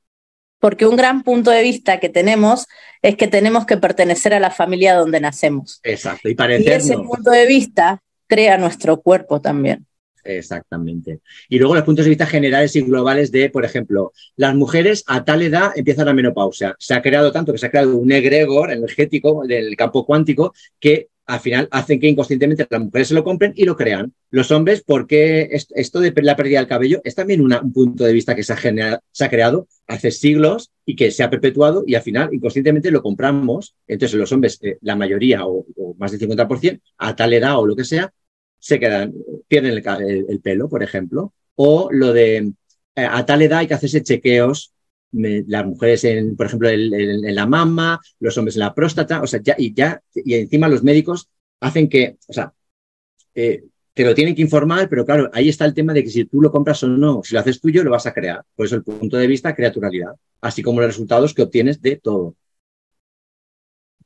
Porque 0.59 0.87
un 0.87 0.97
gran 0.97 1.25
punto 1.25 1.51
de 1.51 1.63
vista 1.63 1.99
que 2.01 2.09
tenemos 2.09 2.67
es 3.03 3.17
que 3.17 3.27
tenemos 3.27 3.67
que 3.67 3.77
pertenecer 3.77 4.33
a 4.33 4.41
la 4.41 4.51
familia 4.51 4.95
donde 4.95 5.21
nacemos. 5.21 5.81
Exacto. 5.83 6.29
Y, 6.29 6.35
parecernos. 6.35 6.89
y 6.89 6.93
ese 6.93 7.03
punto 7.03 7.31
de 7.31 7.47
vista 7.47 8.03
crea 8.29 8.57
nuestro 8.59 9.01
cuerpo 9.03 9.41
también. 9.41 9.87
Exactamente. 10.25 11.21
Y 11.49 11.59
luego 11.59 11.75
los 11.75 11.85
puntos 11.85 12.05
de 12.05 12.11
vista 12.11 12.27
generales 12.27 12.77
y 12.77 12.83
globales 12.83 13.33
de, 13.33 13.51
por 13.51 13.65
ejemplo, 13.65 14.13
las 14.37 14.55
mujeres 14.55 15.03
a 15.07 15.25
tal 15.25 15.43
edad 15.43 15.73
empiezan 15.75 16.07
la 16.07 16.15
menopausia. 16.15 16.77
Se 16.79 16.95
ha 16.95 17.03
creado 17.03 17.33
tanto 17.33 17.53
que 17.53 17.59
se 17.59 17.67
ha 17.67 17.71
creado 17.71 17.97
un 17.97 18.13
egregor 18.13 18.71
energético 18.71 19.45
del 19.47 19.77
campo 19.77 20.07
cuántico 20.07 20.55
que 20.79 21.09
al 21.27 21.41
final 21.41 21.69
hacen 21.71 22.01
que 22.01 22.09
inconscientemente 22.09 22.67
las 22.69 22.81
mujeres 22.81 23.09
se 23.09 23.15
lo 23.15 23.25
compren 23.25 23.53
y 23.57 23.65
lo 23.65 23.77
crean. 23.77 24.13
Los 24.31 24.51
hombres, 24.51 24.83
porque 24.85 25.49
esto 25.53 26.01
de 26.01 26.13
la 26.23 26.37
pérdida 26.37 26.59
del 26.59 26.69
cabello 26.69 27.01
es 27.05 27.15
también 27.15 27.41
un 27.41 27.73
punto 27.73 28.05
de 28.05 28.13
vista 28.13 28.35
que 28.35 28.43
se 28.43 28.53
ha, 28.53 29.01
se 29.11 29.25
ha, 29.25 29.31
creado 29.31 29.69
hace 29.87 30.11
siglos 30.11 30.71
y 30.85 30.97
que 30.97 31.11
se 31.11 31.23
ha 31.23 31.31
perpetuado 31.31 31.85
y 31.87 31.95
al 31.95 32.03
final 32.03 32.33
inconscientemente 32.33 32.91
lo 32.91 33.03
compramos. 33.03 33.75
Entonces 33.87 34.19
los 34.19 34.33
hombres, 34.33 34.59
eh, 34.63 34.79
la 34.81 34.97
mayoría 34.97 35.47
o, 35.47 35.67
o 35.77 35.95
más 35.99 36.13
del 36.13 36.21
50%, 36.21 36.81
a 36.99 37.17
tal 37.17 37.33
edad 37.33 37.59
o 37.59 37.67
lo 37.67 37.77
que 37.77 37.85
sea, 37.85 38.13
se 38.63 38.79
quedan, 38.79 39.13
pierden 39.49 39.73
el, 40.29 40.41
pelo, 40.41 40.69
por 40.69 40.85
ejemplo, 40.85 41.35
o 41.57 41.89
lo 41.91 42.13
de 42.13 42.53
eh, 42.95 43.05
a 43.11 43.27
tal 43.27 43.43
edad 43.43 43.59
hay 43.59 43.67
que 43.67 43.75
hacerse 43.75 44.05
chequeos, 44.05 44.73
las 45.13 45.67
mujeres, 45.67 46.05
en, 46.05 46.37
por 46.37 46.47
ejemplo, 46.47 46.69
en, 46.69 47.35
la 47.35 47.47
mama, 47.47 48.01
los 48.19 48.37
hombres 48.39 48.57
en 48.57 48.61
la 48.61 48.75
próstata, 48.75 49.23
o 49.23 49.27
sea, 49.27 49.41
ya, 49.43 49.55
y 49.59 49.75
ya, 49.75 50.03
y 50.15 50.35
encima 50.35 50.69
los 50.69 50.83
médicos 50.83 51.29
hacen 51.61 51.89
que, 51.89 52.17
o 52.27 52.33
sea, 52.33 52.53
eh, 53.35 53.65
te 53.95 54.05
lo 54.05 54.15
tienen 54.15 54.35
que 54.35 54.43
informar, 54.43 54.89
pero 54.89 55.05
claro, 55.05 55.31
ahí 55.33 55.49
está 55.49 55.65
el 55.65 55.75
tema 55.75 55.93
de 55.93 56.03
que 56.03 56.11
si 56.11 56.25
tú 56.25 56.41
lo 56.41 56.51
compras 56.51 56.83
o 56.83 56.89
no, 56.89 57.23
si 57.23 57.35
lo 57.35 57.41
haces 57.41 57.61
tuyo, 57.61 57.85
lo 57.85 57.91
vas 57.91 58.07
a 58.07 58.15
crear. 58.15 58.43
Por 58.57 58.67
eso 58.67 58.77
el 58.77 58.83
punto 58.83 59.19
de 59.19 59.27
vista, 59.27 59.55
creaturalidad, 59.55 60.15
así 60.41 60.63
como 60.63 60.81
los 60.81 60.89
resultados 60.89 61.35
que 61.35 61.43
obtienes 61.43 61.81
de 61.83 61.97
todo. 61.97 62.35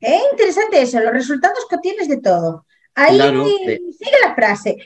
Es 0.01 0.23
interesante 0.33 0.83
eso, 0.83 1.01
los 1.01 1.13
resultados 1.13 1.67
que 1.69 1.77
obtienes 1.77 2.09
de 2.09 2.21
todo. 2.21 2.67
Ahí 2.95 3.19
sigue 3.19 4.17
la 4.23 4.35
frase. 4.35 4.77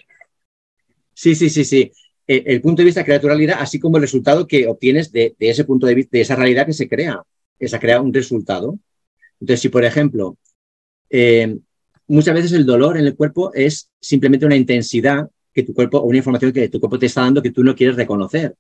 Sí, 1.15 1.35
sí, 1.35 1.49
sí, 1.49 1.65
sí. 1.65 1.93
Eh, 2.31 2.45
el, 2.47 2.61
punto 2.61 2.83
de 2.83 2.87
vista 2.87 3.01
de 3.01 3.07
creaturalidad, 3.07 3.57
así 3.59 3.81
como 3.81 3.97
el 3.97 4.03
resultado 4.03 4.47
que 4.47 4.69
obtienes 4.69 5.11
de, 5.11 5.35
ese 5.41 5.65
punto 5.65 5.89
de 5.89 5.97
vista, 5.97 6.11
de 6.13 6.21
esa 6.21 6.37
realidad 6.37 6.65
que 6.65 6.73
se 6.73 6.89
crea. 6.89 7.25
Se 7.59 7.79
crea 7.81 8.01
un 8.01 8.15
resultado. 8.15 8.79
Entonces, 9.41 9.61
si 9.61 9.69
por 9.69 9.85
ejemplo, 9.85 10.39
eh, 11.11 11.59
muchas 12.07 12.33
veces 12.37 12.53
el 12.53 12.65
dolor 12.65 12.97
en 12.97 13.07
el 13.07 13.17
cuerpo 13.17 13.53
es 13.53 13.91
simplemente 14.01 14.47
una 14.47 14.55
intensidad 14.55 15.29
que 15.53 15.65
tu 15.65 15.75
cuerpo, 15.75 15.99
o 15.99 16.05
una 16.05 16.19
información 16.19 16.53
que 16.53 16.69
tu 16.69 16.79
cuerpo 16.79 17.01
te 17.01 17.07
está 17.07 17.23
dando 17.23 17.43
que 17.43 17.51
tú 17.51 17.65
no 17.65 17.75
quieres 17.75 17.97
reconocer. 17.97 18.55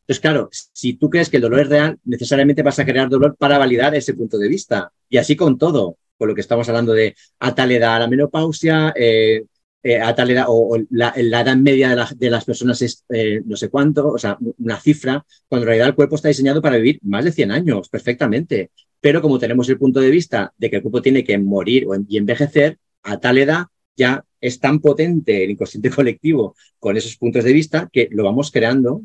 Entonces, 0.00 0.20
claro, 0.20 0.48
si 0.50 0.94
tú 0.94 1.08
crees 1.08 1.30
que 1.30 1.36
el 1.36 1.42
dolor 1.42 1.60
es 1.60 1.68
real, 1.68 2.00
necesariamente 2.02 2.64
vas 2.64 2.80
a 2.80 2.84
crear 2.84 3.08
dolor 3.08 3.36
para 3.38 3.58
validar 3.58 3.94
ese 3.94 4.14
punto 4.14 4.38
de 4.38 4.48
vista. 4.48 4.92
Y 5.08 5.18
así 5.18 5.36
con 5.36 5.56
todo 5.56 5.98
con 6.18 6.28
lo 6.28 6.34
que 6.34 6.40
estamos 6.40 6.68
hablando 6.68 6.92
de 6.92 7.14
a 7.38 7.54
tal 7.54 7.70
edad 7.70 8.00
la 8.00 8.08
menopausia, 8.08 8.92
eh, 8.96 9.44
eh, 9.86 10.00
a 10.00 10.14
tal 10.14 10.30
edad, 10.30 10.46
o, 10.48 10.78
la, 10.88 11.12
edad 11.14 11.56
media 11.56 11.94
de, 12.16 12.30
las 12.30 12.44
personas 12.46 12.80
es 12.80 13.04
eh, 13.10 13.42
no 13.44 13.54
sé 13.54 13.68
cuánto, 13.68 14.08
o 14.08 14.18
sea, 14.18 14.38
una 14.58 14.80
cifra, 14.80 15.24
cuando 15.46 15.64
en 15.64 15.66
realidad 15.66 15.88
el 15.88 15.94
cuerpo 15.94 16.16
está 16.16 16.28
diseñado 16.28 16.62
para 16.62 16.76
vivir 16.76 16.98
más 17.02 17.22
de 17.24 17.32
100 17.32 17.50
años, 17.50 17.90
perfectamente. 17.90 18.70
Pero 18.98 19.20
como 19.20 19.38
tenemos 19.38 19.68
el 19.68 19.76
punto 19.76 20.00
de 20.00 20.08
vista 20.08 20.54
de 20.56 20.70
que 20.70 20.76
el 20.76 20.82
cuerpo 20.82 21.02
tiene 21.02 21.22
que 21.22 21.36
morir 21.36 21.86
y 22.08 22.16
envejecer, 22.16 22.78
a 23.02 23.20
tal 23.20 23.36
edad 23.36 23.66
ya 23.94 24.24
es 24.40 24.58
tan 24.58 24.80
potente 24.80 25.44
el 25.44 25.50
inconsciente 25.50 25.90
colectivo 25.94 26.56
con 26.78 26.96
esos 26.96 27.16
puntos 27.16 27.44
de 27.44 27.52
vista 27.52 27.90
que 27.92 28.08
lo 28.10 28.24
vamos 28.24 28.50
creando 28.50 29.02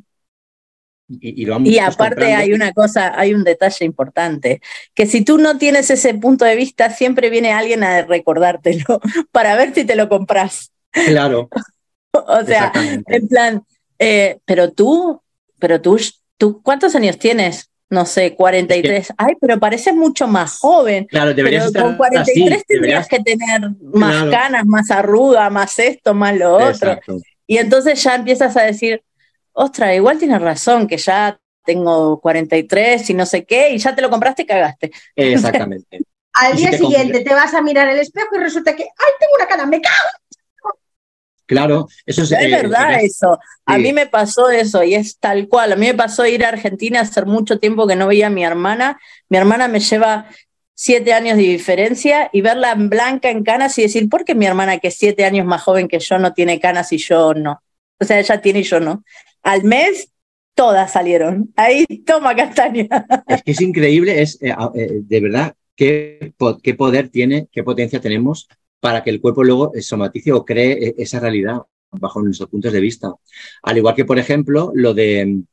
y, 1.09 1.79
aparte 1.79 2.35
hay 2.35 2.53
una 2.53 2.71
cosa, 2.71 3.19
hay 3.19 3.33
un 3.33 3.43
detalle 3.43 3.83
importante, 3.83 4.61
que 4.93 5.07
si 5.07 5.23
tú 5.23 5.39
no 5.39 5.57
tienes 5.57 5.89
ese 5.89 6.13
punto 6.13 6.45
de 6.45 6.55
vista, 6.55 6.91
siempre 6.91 7.31
viene 7.31 7.51
alguien 7.51 7.83
a 7.83 8.03
recordártelo 8.03 9.01
para 9.31 9.55
ver 9.55 9.73
si 9.73 9.85
te 9.85 9.95
lo 9.95 10.07
compras. 10.07 10.71
Claro. 10.91 11.49
o 12.11 12.45
sea, 12.45 12.71
en 12.75 13.27
plan, 13.27 13.63
eh, 13.97 14.37
pero 14.45 14.71
tú, 14.71 15.21
pero 15.57 15.81
tú, 15.81 15.99
tú, 16.37 16.61
¿cuántos 16.61 16.95
años 16.95 17.17
tienes? 17.17 17.69
No 17.89 18.05
sé, 18.05 18.35
43. 18.35 19.13
Ay, 19.17 19.33
pero 19.41 19.59
pareces 19.59 19.95
mucho 19.95 20.27
más 20.27 20.59
joven. 20.59 21.05
Claro, 21.05 21.33
deberías 21.33 21.71
pero 21.71 21.85
con 21.85 21.97
43 21.97 22.63
tendrías 22.67 23.07
que 23.07 23.19
tener 23.19 23.61
más 23.81 24.25
canas, 24.29 24.63
más 24.67 24.91
arruga, 24.91 25.49
más 25.49 25.79
esto, 25.79 26.13
más 26.13 26.37
lo 26.37 26.53
otro. 26.53 26.99
Y 27.47 27.57
entonces 27.57 28.01
ya 28.03 28.13
empiezas 28.13 28.55
a 28.57 28.61
decir, 28.61 29.01
ostras, 29.53 29.95
igual 29.95 30.17
tienes 30.17 30.41
razón, 30.41 30.87
que 30.87 30.97
ya 30.97 31.39
tengo 31.65 32.19
43 32.19 33.09
y 33.09 33.13
no 33.13 33.25
sé 33.25 33.45
qué, 33.45 33.69
y 33.71 33.77
ya 33.77 33.95
te 33.95 34.01
lo 34.01 34.09
compraste 34.09 34.41
y 34.43 34.45
cagaste. 34.45 34.91
Exactamente. 35.15 35.99
Al 36.33 36.55
día 36.55 36.71
siguiente 36.71 37.21
te 37.21 37.33
vas 37.33 37.53
a 37.53 37.61
mirar 37.61 37.89
el 37.89 37.99
espejo 37.99 38.35
y 38.35 38.39
resulta 38.39 38.75
que, 38.75 38.83
¡ay, 38.83 39.11
tengo 39.19 39.33
una 39.35 39.47
cara, 39.47 39.65
me 39.65 39.81
cago! 39.81 40.09
Claro, 41.45 41.87
eso 42.05 42.21
es... 42.21 42.31
Es 42.31 42.39
eh, 42.39 42.49
verdad 42.51 43.01
eso. 43.01 43.39
A 43.65 43.77
mí 43.79 43.91
me 43.91 44.05
pasó 44.05 44.49
eso 44.49 44.83
y 44.83 44.93
es 44.93 45.17
tal 45.17 45.47
cual. 45.47 45.73
A 45.73 45.75
mí 45.75 45.87
me 45.87 45.95
pasó 45.95 46.25
ir 46.27 46.45
a 46.45 46.49
Argentina 46.49 47.01
hace 47.01 47.25
mucho 47.25 47.59
tiempo 47.59 47.87
que 47.87 47.95
no 47.95 48.07
veía 48.07 48.27
a 48.27 48.29
mi 48.29 48.45
hermana. 48.45 48.99
Mi 49.29 49.37
hermana 49.39 49.67
me 49.67 49.79
lleva 49.79 50.27
siete 50.75 51.11
años 51.11 51.37
de 51.37 51.43
diferencia 51.43 52.29
y 52.31 52.41
verla 52.41 52.71
en 52.71 52.89
blanca 52.89 53.31
en 53.31 53.43
canas 53.43 53.77
y 53.79 53.81
decir, 53.81 54.07
¿por 54.09 54.25
qué 54.25 54.35
mi 54.35 54.45
hermana 54.45 54.77
que 54.77 54.89
es 54.89 54.95
siete 54.95 55.25
años 55.25 55.45
más 55.47 55.63
joven 55.63 55.87
que 55.87 55.99
yo 55.99 56.19
no 56.19 56.33
tiene 56.33 56.59
canas 56.59 56.93
y 56.93 56.99
yo 56.99 57.33
no? 57.33 57.63
O 57.99 58.05
sea, 58.05 58.19
ella 58.19 58.39
tiene 58.39 58.59
y 58.59 58.63
yo 58.63 58.79
no 58.79 59.03
al 59.43 59.63
mes 59.63 60.11
todas 60.59 60.91
salieron. 60.91 61.53
Ahí 61.55 61.85
toma 62.05 62.35
castaña. 62.35 62.87
Es 63.27 63.43
que 63.43 63.51
es 63.51 63.61
increíble, 63.61 64.21
es 64.21 64.37
eh, 64.41 64.53
eh, 64.75 64.99
de 65.01 65.21
verdad 65.21 65.55
qué, 65.75 66.33
qué, 66.61 66.73
poder 66.73 67.09
tiene, 67.09 67.47
qué 67.51 67.63
potencia 67.63 68.01
tenemos 68.01 68.49
para 68.81 69.03
que 69.03 69.09
el 69.09 69.21
cuerpo 69.21 69.43
luego 69.43 69.71
somatice 69.79 70.33
o 70.33 70.43
cree 70.43 70.87
eh, 70.87 70.95
esa 70.97 71.19
realidad 71.19 71.59
bajo 71.91 72.21
nuestros 72.21 72.49
puntos 72.49 72.73
de 72.73 72.81
vista. 72.81 73.13
Al 73.63 73.77
igual 73.77 73.95
que, 73.95 74.05
por 74.05 74.19
ejemplo, 74.19 74.71
lo 74.75 74.93
de... 74.93 75.43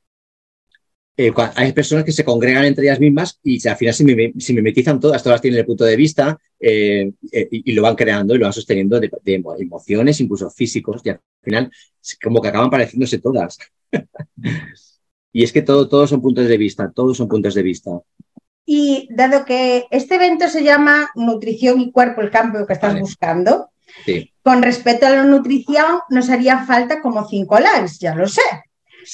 hay 1.54 1.72
personas 1.72 2.04
que 2.04 2.12
se 2.12 2.24
congregan 2.24 2.64
entre 2.64 2.84
ellas 2.84 3.00
mismas 3.00 3.38
y 3.44 3.66
al 3.68 3.76
final 3.76 3.94
se, 3.94 4.52
mimetizan 4.52 4.98
todas, 4.98 5.22
todas 5.22 5.40
tienen 5.40 5.60
el 5.60 5.66
punto 5.66 5.84
de 5.84 5.96
vista 5.96 6.36
y, 6.66 7.72
lo 7.72 7.82
van 7.82 7.94
creando 7.94 8.34
y 8.34 8.38
lo 8.38 8.44
van 8.44 8.52
sosteniendo 8.52 8.98
de, 9.00 9.10
de 9.22 9.34
emociones, 9.34 10.20
incluso 10.20 10.50
físicos, 10.50 11.02
y 11.04 11.10
al 11.10 11.20
final 11.42 11.70
como 12.22 12.40
que 12.40 12.48
acaban 12.48 12.70
pareciéndose 12.70 13.18
todas 13.18 13.58
y 15.32 15.42
es 15.42 15.52
que 15.52 15.62
todo, 15.62 15.88
todos 15.88 16.10
son 16.10 16.22
puntos 16.22 16.48
de 16.48 16.56
vista, 16.56 16.90
todos 16.94 17.16
son 17.16 17.28
puntos 17.28 17.54
de 17.54 17.62
vista. 17.62 17.90
Y 18.64 19.08
dado 19.10 19.44
que 19.44 19.86
este 19.90 20.16
evento 20.16 20.48
se 20.48 20.64
llama 20.64 21.10
Nutrición 21.14 21.80
y 21.80 21.92
Cuerpo, 21.92 22.20
el 22.20 22.30
cambio 22.30 22.66
que 22.66 22.72
estás 22.72 22.98
buscando, 22.98 23.70
con 24.42 24.62
respecto 24.62 25.06
a 25.06 25.10
la 25.10 25.24
nutrición 25.24 26.00
nos 26.10 26.30
haría 26.30 26.64
falta 26.64 27.00
como 27.00 27.28
cinco 27.28 27.58
likes, 27.60 27.98
ya 28.00 28.14
lo 28.14 28.26
sé. 28.26 28.42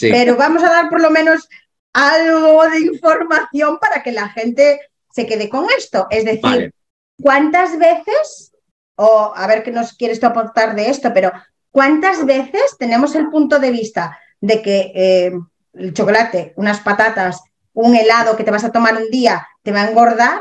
Pero 0.00 0.36
vamos 0.36 0.62
a 0.62 0.70
dar 0.70 0.88
por 0.88 1.02
lo 1.02 1.10
menos 1.10 1.48
algo 1.92 2.68
de 2.70 2.80
información 2.80 3.78
para 3.78 4.02
que 4.02 4.12
la 4.12 4.28
gente 4.30 4.80
se 5.10 5.26
quede 5.26 5.48
con 5.48 5.66
esto. 5.76 6.06
Es 6.10 6.24
decir, 6.24 6.72
¿cuántas 7.20 7.78
veces, 7.78 8.52
o 8.96 9.32
a 9.34 9.46
ver 9.46 9.62
qué 9.62 9.70
nos 9.70 9.94
quieres 9.94 10.20
tú 10.20 10.26
aportar 10.26 10.74
de 10.74 10.88
esto, 10.88 11.12
pero 11.12 11.32
¿cuántas 11.70 12.24
veces 12.26 12.76
tenemos 12.78 13.14
el 13.14 13.28
punto 13.28 13.58
de 13.58 13.70
vista 13.70 14.18
de 14.40 14.62
que 14.62 14.92
eh, 14.94 15.32
el 15.74 15.92
chocolate, 15.92 16.52
unas 16.56 16.80
patatas, 16.80 17.42
un 17.72 17.96
helado 17.96 18.36
que 18.36 18.44
te 18.44 18.50
vas 18.50 18.64
a 18.64 18.72
tomar 18.72 18.96
un 18.96 19.10
día 19.10 19.46
te 19.62 19.72
va 19.72 19.82
a 19.82 19.90
engordar? 19.90 20.40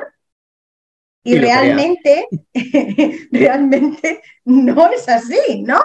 Y, 1.23 1.37
realmente, 1.37 2.27
realmente 3.31 4.21
no 4.45 4.91
es 4.91 5.07
así, 5.07 5.61
¿no? 5.63 5.79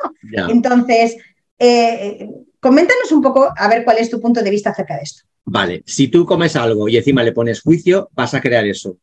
Entonces, 0.48 1.16
eh, 1.58 2.28
coméntanos 2.58 3.12
un 3.12 3.22
poco 3.22 3.52
a 3.54 3.68
ver 3.68 3.84
cuál 3.84 3.98
es 3.98 4.10
tu 4.10 4.20
punto 4.20 4.42
de 4.42 4.50
vista 4.50 4.70
acerca 4.70 4.96
de 4.96 5.02
esto. 5.02 5.22
Vale, 5.44 5.84
si 5.86 6.08
tú 6.08 6.26
comes 6.26 6.56
algo 6.56 6.88
y 6.88 6.96
encima 6.96 7.22
le 7.22 7.32
pones 7.32 7.60
juicio, 7.60 8.10
vas 8.14 8.34
a 8.34 8.40
crear 8.40 8.66
eso. 8.66 8.98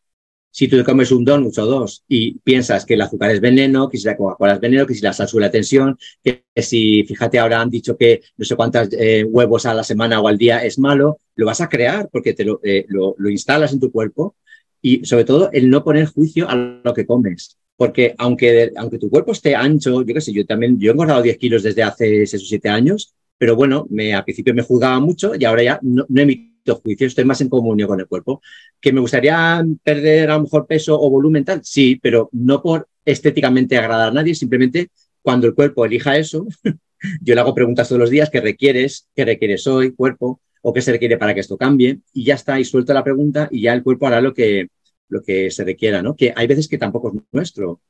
Si 0.54 0.68
tú 0.68 0.78
te 0.78 0.84
comes 0.84 1.12
un 1.12 1.26
donut 1.26 1.58
o 1.58 1.66
dos 1.66 2.04
y 2.08 2.38
piensas 2.38 2.86
que 2.86 2.94
el 2.94 3.02
azúcar 3.02 3.32
es 3.32 3.42
veneno, 3.42 3.90
que 3.90 3.98
si 3.98 4.06
la 4.06 4.16
Coca-Cola 4.16 4.54
es 4.54 4.60
veneno, 4.60 4.86
que 4.86 4.94
si 4.94 5.02
la 5.02 5.12
sal 5.12 5.28
sube 5.28 5.42
la 5.42 5.50
tensión, 5.50 5.98
que 6.24 6.44
si, 6.56 7.04
fíjate, 7.06 7.40
ahora 7.40 7.60
han 7.60 7.72
dicho 7.72 7.98
que 7.98 8.22
no 8.38 8.46
sé 8.46 8.56
cuántos 8.56 8.90
eh, 8.92 9.24
huevos 9.24 9.66
a 9.66 9.74
la 9.74 9.84
semana 9.84 10.22
o 10.22 10.28
al 10.28 10.38
día 10.38 10.64
es 10.64 10.78
malo, 10.78 11.18
lo 11.36 11.48
vas 11.48 11.60
a 11.62 11.70
crear 11.70 12.08
porque 12.12 12.34
te 12.34 12.46
lo, 12.46 12.60
eh, 12.64 12.86
lo, 12.88 13.16
instalas 13.30 13.74
en 13.74 13.80
tu 13.80 13.92
cuerpo 13.92 14.36
y 14.80 15.04
sobre 15.06 15.26
todo 15.26 15.50
el 15.54 15.72
no 15.72 15.84
poner 15.84 16.06
juicio 16.06 16.48
a 16.48 16.56
lo 16.56 16.94
que 16.94 17.08
comes. 17.08 17.58
Porque 17.76 18.14
aunque, 18.20 18.72
aunque 18.76 19.00
tu 19.00 19.10
cuerpo 19.10 19.32
esté 19.32 19.56
ancho, 19.56 20.04
yo 20.04 20.14
qué 20.14 20.22
sé, 20.22 20.32
yo 20.32 20.46
también, 20.46 20.80
yo 20.80 20.92
he 20.92 20.94
engordado 20.94 21.24
10 21.24 21.38
kilos 21.40 21.64
desde 21.64 21.82
hace 21.82 22.28
6 22.28 22.44
o 22.44 22.46
7 22.46 22.70
años 22.70 23.16
pero 23.44 23.58
bueno, 23.58 23.86
me, 23.90 24.14
al 24.14 24.24
principio 24.24 24.54
me 24.54 24.62
juzgaba 24.62 25.02
mucho 25.02 25.34
y 25.38 25.44
ahora 25.44 25.64
ya 25.64 25.80
no, 25.82 26.06
emito 26.16 26.53
estoy 27.00 27.26
más 27.26 27.42
en 27.42 27.50
comunión 27.50 27.88
con 27.88 28.00
el 28.00 28.08
cuerpo. 28.08 28.42
¿Que 28.80 28.94
me 28.94 29.02
gustaría 29.02 29.64
perder 29.84 30.32
a 30.32 30.36
lo 30.38 30.44
mejor 30.44 30.68
peso 30.68 31.00
o 31.00 31.10
volumen 31.10 31.46
tal? 31.46 31.62
Sí, 31.64 32.00
pero 32.02 32.30
no 32.32 32.62
por 32.62 32.88
estéticamente 33.06 33.78
agradar 33.78 34.10
a 34.10 34.14
nadie, 34.14 34.36
simplemente 34.36 34.90
cuando 35.22 35.48
el 35.48 35.54
cuerpo 35.54 35.86
elija 35.86 36.18
eso, 36.18 36.48
yo 37.22 37.36
le 37.36 37.42
hago 37.42 37.56
preguntas 37.56 37.88
todos 37.88 38.00
los 38.00 38.10
días, 38.10 38.30
¿qué 38.30 38.42
requieres? 38.42 39.08
¿Qué 39.16 39.26
requieres 39.26 39.66
hoy, 39.68 39.94
cuerpo? 39.94 40.42
¿O 40.62 40.74
qué 40.74 40.82
se 40.82 40.92
requiere 40.92 41.18
para 41.18 41.34
que 41.34 41.42
esto 41.42 41.58
cambie? 41.58 42.00
Y 42.14 42.26
ya 42.26 42.36
está, 42.36 42.60
y 42.60 42.66
suelto 42.66 42.94
la 42.94 43.04
pregunta 43.04 43.50
y 43.52 43.62
ya 43.62 43.74
el 43.74 43.84
cuerpo 43.84 44.08
hará 44.08 44.22
lo 44.22 44.34
que, 44.34 44.68
lo 45.10 45.22
que 45.22 45.52
se 45.52 45.64
requiera, 45.64 46.02
¿no? 46.02 46.16
Que 46.16 46.34
hay 46.36 46.48
veces 46.48 46.68
que 46.68 46.78
tampoco 46.78 47.10
es 47.10 47.22
nuestro, 47.32 47.82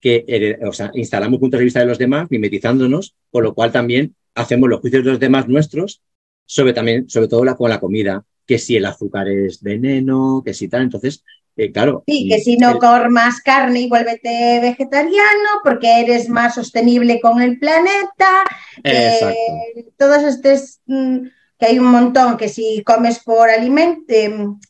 que 0.00 0.58
o 0.66 0.72
sea, 0.72 0.90
instalamos 0.94 1.38
puntos 1.38 1.58
de 1.58 1.64
vista 1.64 1.80
de 1.80 1.86
los 1.86 1.98
demás, 1.98 2.28
mimetizándonos, 2.30 3.14
con 3.30 3.44
lo 3.44 3.54
cual 3.54 3.72
también 3.72 4.16
hacemos 4.34 4.68
los 4.68 4.80
juicios 4.80 5.04
de 5.04 5.10
los 5.10 5.20
demás 5.20 5.48
nuestros 5.48 6.02
sobre 6.52 6.74
también, 6.74 7.08
sobre 7.08 7.28
todo 7.28 7.46
la, 7.46 7.56
con 7.56 7.70
la 7.70 7.80
comida, 7.80 8.26
que 8.46 8.58
si 8.58 8.76
el 8.76 8.84
azúcar 8.84 9.26
es 9.26 9.62
veneno, 9.62 10.42
que 10.44 10.52
si 10.52 10.68
tal, 10.68 10.82
entonces, 10.82 11.24
eh, 11.56 11.72
claro. 11.72 12.04
Sí, 12.06 12.28
que 12.28 12.40
si 12.40 12.58
no 12.58 12.78
comas 12.78 13.40
carne 13.40 13.80
y 13.80 13.88
vuélvete 13.88 14.60
vegetariano 14.60 15.48
porque 15.64 16.00
eres 16.02 16.28
más 16.28 16.54
sostenible 16.54 17.22
con 17.22 17.40
el 17.40 17.58
planeta. 17.58 18.44
Eh, 18.84 19.86
todos 19.96 20.24
estos, 20.24 20.80
mm, 20.84 21.20
que 21.58 21.66
hay 21.66 21.78
un 21.78 21.86
montón, 21.86 22.36
que 22.36 22.50
si 22.50 22.82
comes 22.84 23.20
por 23.20 23.48
alimento, 23.48 24.12
em, 24.12 24.60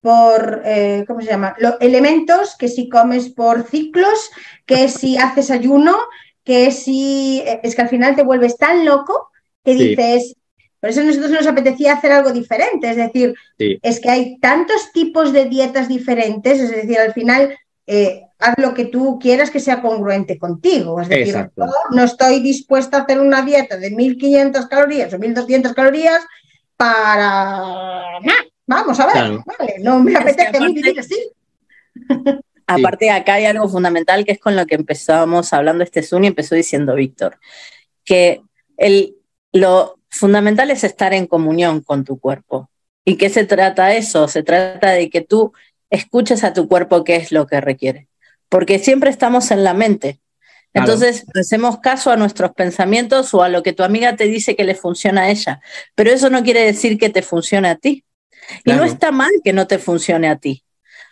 por, 0.00 0.62
eh, 0.64 1.04
¿cómo 1.08 1.22
se 1.22 1.26
llama? 1.26 1.56
Los 1.58 1.74
elementos, 1.80 2.54
que 2.56 2.68
si 2.68 2.88
comes 2.88 3.30
por 3.30 3.64
ciclos, 3.64 4.30
que 4.64 4.88
si 4.88 5.16
haces 5.16 5.50
ayuno, 5.50 5.96
que 6.44 6.70
si 6.70 7.42
es 7.64 7.74
que 7.74 7.82
al 7.82 7.88
final 7.88 8.14
te 8.14 8.22
vuelves 8.22 8.56
tan 8.56 8.84
loco 8.84 9.30
que 9.64 9.74
dices, 9.74 10.36
por 10.86 10.92
eso 10.92 11.00
a 11.00 11.04
nosotros 11.04 11.32
nos 11.32 11.46
apetecía 11.48 11.94
hacer 11.94 12.12
algo 12.12 12.30
diferente, 12.30 12.88
es 12.88 12.96
decir, 12.96 13.34
es 13.58 13.98
que 13.98 14.08
hay 14.08 14.38
tantos 14.38 14.92
tipos 14.92 15.32
de 15.32 15.46
dietas 15.46 15.88
diferentes, 15.88 16.60
es 16.60 16.70
decir, 16.70 16.96
al 17.00 17.12
final 17.12 17.58
eh, 17.88 18.22
haz 18.38 18.54
lo 18.58 18.72
que 18.72 18.84
tú 18.84 19.18
quieras 19.20 19.50
que 19.50 19.58
sea 19.58 19.82
congruente 19.82 20.38
contigo, 20.38 21.00
es 21.00 21.08
decir, 21.08 21.50
no, 21.90 22.04
estoy 22.04 22.38
dispuesta 22.38 22.98
a 22.98 23.00
hacer 23.00 23.18
una 23.18 23.42
dieta 23.42 23.76
de 23.76 23.90
1500 23.90 24.66
calorías 24.66 25.12
o 25.12 25.18
1200 25.18 25.74
calorías 25.74 26.24
para 26.76 28.20
nada. 28.20 28.44
Vamos 28.68 29.00
a 29.00 29.06
ver, 29.06 29.40
no 29.80 29.98
me 29.98 30.14
apetece 30.14 30.60
vivir 30.60 31.00
así. 31.00 31.32
Aparte, 32.68 33.10
acá 33.10 33.34
hay 33.34 33.46
algo 33.46 33.68
fundamental 33.68 34.24
que 34.24 34.32
es 34.32 34.38
con 34.38 34.54
lo 34.54 34.66
que 34.66 34.76
empezamos 34.76 35.52
hablando 35.52 35.82
este 35.82 36.04
Zoom 36.04 36.22
y 36.22 36.26
empezó 36.28 36.54
diciendo 36.54 36.94
Víctor, 36.94 37.40
que 38.04 38.42
el, 38.76 39.16
lo 39.52 39.95
fundamental 40.08 40.70
es 40.70 40.84
estar 40.84 41.14
en 41.14 41.26
comunión 41.26 41.80
con 41.80 42.04
tu 42.04 42.18
cuerpo. 42.18 42.70
¿Y 43.04 43.16
qué 43.16 43.30
se 43.30 43.44
trata 43.44 43.94
eso? 43.94 44.28
Se 44.28 44.42
trata 44.42 44.90
de 44.90 45.10
que 45.10 45.20
tú 45.20 45.52
escuches 45.90 46.44
a 46.44 46.52
tu 46.52 46.68
cuerpo 46.68 47.04
qué 47.04 47.16
es 47.16 47.32
lo 47.32 47.46
que 47.46 47.60
requiere. 47.60 48.08
Porque 48.48 48.78
siempre 48.78 49.10
estamos 49.10 49.50
en 49.50 49.64
la 49.64 49.74
mente. 49.74 50.20
Entonces, 50.74 51.24
hacemos 51.34 51.78
caso 51.78 52.10
a 52.10 52.16
nuestros 52.16 52.52
pensamientos 52.52 53.32
o 53.32 53.42
a 53.42 53.48
lo 53.48 53.62
que 53.62 53.72
tu 53.72 53.82
amiga 53.82 54.14
te 54.14 54.24
dice 54.24 54.56
que 54.56 54.64
le 54.64 54.74
funciona 54.74 55.22
a 55.22 55.30
ella. 55.30 55.60
Pero 55.94 56.10
eso 56.10 56.28
no 56.28 56.42
quiere 56.42 56.60
decir 56.60 56.98
que 56.98 57.08
te 57.08 57.22
funcione 57.22 57.68
a 57.68 57.76
ti. 57.76 58.04
Y 58.64 58.72
no 58.72 58.84
está 58.84 59.10
mal 59.10 59.30
que 59.42 59.52
no 59.52 59.66
te 59.66 59.78
funcione 59.78 60.28
a 60.28 60.36
ti. 60.36 60.64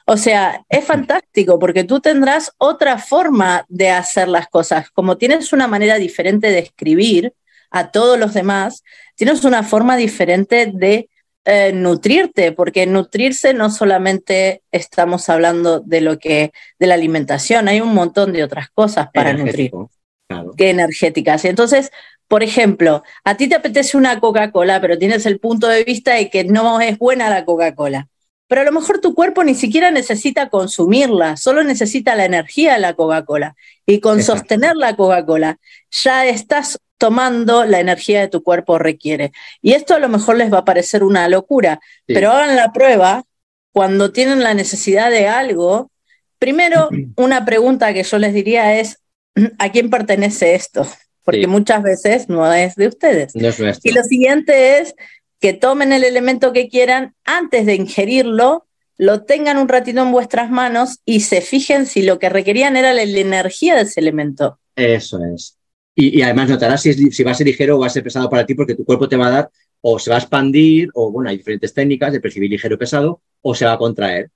O 0.07 0.19
sea, 0.19 0.65
es 0.69 0.85
fantástico 0.85 1.59
porque 1.59 1.85
tú 1.85 2.01
tendrás 2.01 2.53
otra 2.59 2.99
forma 2.99 3.65
de 3.69 3.91
hacer 3.91 4.29
las 4.29 4.49
cosas. 4.49 4.91
Como 4.91 5.17
tienes 5.17 5.53
una 5.53 5.67
manera 5.67 5.97
diferente 5.97 6.51
de 6.51 6.59
escribir 6.59 7.33
a 7.75 7.91
todos 7.91 8.17
los 8.17 8.33
demás, 8.35 8.85
tienes 9.17 9.45
una 9.45 9.65
forma 9.65 9.97
diferente 9.97 10.71
de 10.73 11.09
eh, 11.45 11.73
nutrirte, 11.75 12.53
porque 12.53 12.87
nutrirse 12.87 13.53
no 13.53 13.69
solamente 13.69 14.63
estamos 14.71 15.29
hablando 15.29 15.81
de 15.81 16.01
lo 16.01 16.21
que, 16.21 16.53
de 16.79 16.87
la 16.87 16.95
alimentación, 16.95 17.67
hay 17.67 17.81
un 17.81 17.93
montón 17.93 18.33
de 18.33 18.45
otras 18.45 18.71
cosas 18.71 19.09
para 19.13 19.33
nutrir. 19.33 19.73
Que 20.57 20.71
energéticas. 20.71 21.45
Entonces, 21.45 21.91
por 22.29 22.45
ejemplo, 22.45 23.03
a 23.25 23.37
ti 23.37 23.49
te 23.49 23.57
apetece 23.57 23.97
una 23.97 24.21
Coca-Cola, 24.21 24.81
pero 24.81 24.97
tienes 24.97 25.27
el 25.27 25.41
punto 25.41 25.67
de 25.67 25.83
vista 25.83 26.15
de 26.15 26.31
que 26.31 26.45
no 26.45 26.81
es 26.81 26.97
buena 26.97 27.29
la 27.29 27.45
Coca-Cola 27.45 28.09
pero 28.47 28.61
a 28.61 28.65
lo 28.65 28.73
mejor 28.73 29.01
tu 29.01 29.15
cuerpo 29.15 29.43
ni 29.43 29.55
siquiera 29.55 29.91
necesita 29.91 30.49
consumirla, 30.49 31.37
solo 31.37 31.65
necesita 31.65 32.15
la 32.15 32.25
energía 32.27 32.75
de 32.75 32.81
la 32.81 32.95
Coca-Cola. 32.95 33.57
Y 33.87 34.01
con 34.01 34.23
sostener 34.23 34.77
la 34.77 34.97
Coca-Cola 34.97 35.59
ya 35.91 36.27
estás 36.27 36.79
tomando 37.05 37.67
la 37.67 37.81
energía 37.81 38.21
de 38.21 38.29
tu 38.29 38.43
cuerpo 38.43 38.79
requiere. 38.79 39.31
Y 39.61 39.75
esto 39.75 39.95
a 39.95 39.99
lo 39.99 40.09
mejor 40.09 40.39
les 40.39 40.51
va 40.51 40.61
a 40.61 40.65
parecer 40.65 41.05
una 41.05 41.29
locura, 41.29 41.79
pero 42.07 42.31
hagan 42.31 42.57
la 42.57 42.73
prueba 42.73 43.25
cuando 43.73 44.11
tienen 44.11 44.43
la 44.43 44.55
necesidad 44.55 45.11
de 45.11 45.29
algo. 45.29 45.91
Primero, 46.39 46.89
una 47.17 47.45
pregunta 47.45 47.93
que 47.93 48.05
yo 48.05 48.19
les 48.19 48.33
diría 48.33 48.81
es, 48.81 49.03
¿a 49.59 49.71
quién 49.71 49.91
pertenece 49.91 50.55
esto? 50.55 50.89
Porque 51.25 51.47
muchas 51.47 51.83
veces 51.83 52.31
no 52.31 52.51
es 52.51 52.75
de 52.75 52.89
ustedes. 52.89 53.35
y 53.35 53.41
lo 53.93 54.03
siguiente 54.03 54.79
es, 54.79 54.95
que 55.41 55.53
tomen 55.53 55.93
el 55.93 56.05
elemento 56.05 56.55
que 56.55 56.71
quieran 56.71 57.15
antes 57.23 57.67
de 57.67 57.75
ingerirlo, 57.75 58.67
lo 58.97 59.25
tengan 59.25 59.59
un 59.59 59.69
ratito 59.69 60.01
en 60.01 60.11
vuestras 60.11 60.51
manos 60.51 61.01
y 61.05 61.21
se 61.21 61.43
fijen 61.43 61.85
si 61.85 62.01
lo 62.01 62.19
que 62.19 62.31
requerían 62.31 62.79
era 62.79 62.95
la, 62.95 63.03
energía 63.03 63.75
de 63.75 63.83
ese 63.83 64.01
elemento. 64.01 64.59
Eso 64.75 65.21
es. 65.35 65.59
Y, 65.97 66.23
además 66.23 66.49
notarás 66.49 66.83
si, 66.83 67.23
va 67.23 67.31
a 67.31 67.35
ser 67.35 67.47
ligero 67.47 67.77
o 67.77 67.81
va 67.81 67.87
a 67.87 67.91
ser 67.91 68.03
pesado 68.03 68.29
para 68.29 68.45
ti 68.45 68.55
porque 68.55 68.75
tu 68.75 68.85
cuerpo 68.85 69.09
te 69.09 69.17
va 69.17 69.29
a 69.29 69.31
dar 69.31 69.51
o 69.81 69.99
se 69.99 70.11
va 70.11 70.17
a 70.17 70.19
expandir 70.19 70.89
o 70.95 71.13
bueno, 71.13 71.31
hay 71.31 71.37
diferentes 71.37 71.73
técnicas 71.73 72.13
de 72.13 72.21
percibir 72.21 72.51
ligero 72.51 72.75
o 72.75 72.79
pesado 72.79 73.21
o 73.43 73.55
se 73.55 73.65
va 73.65 73.75
a 73.75 73.79
contraer. 73.79 74.31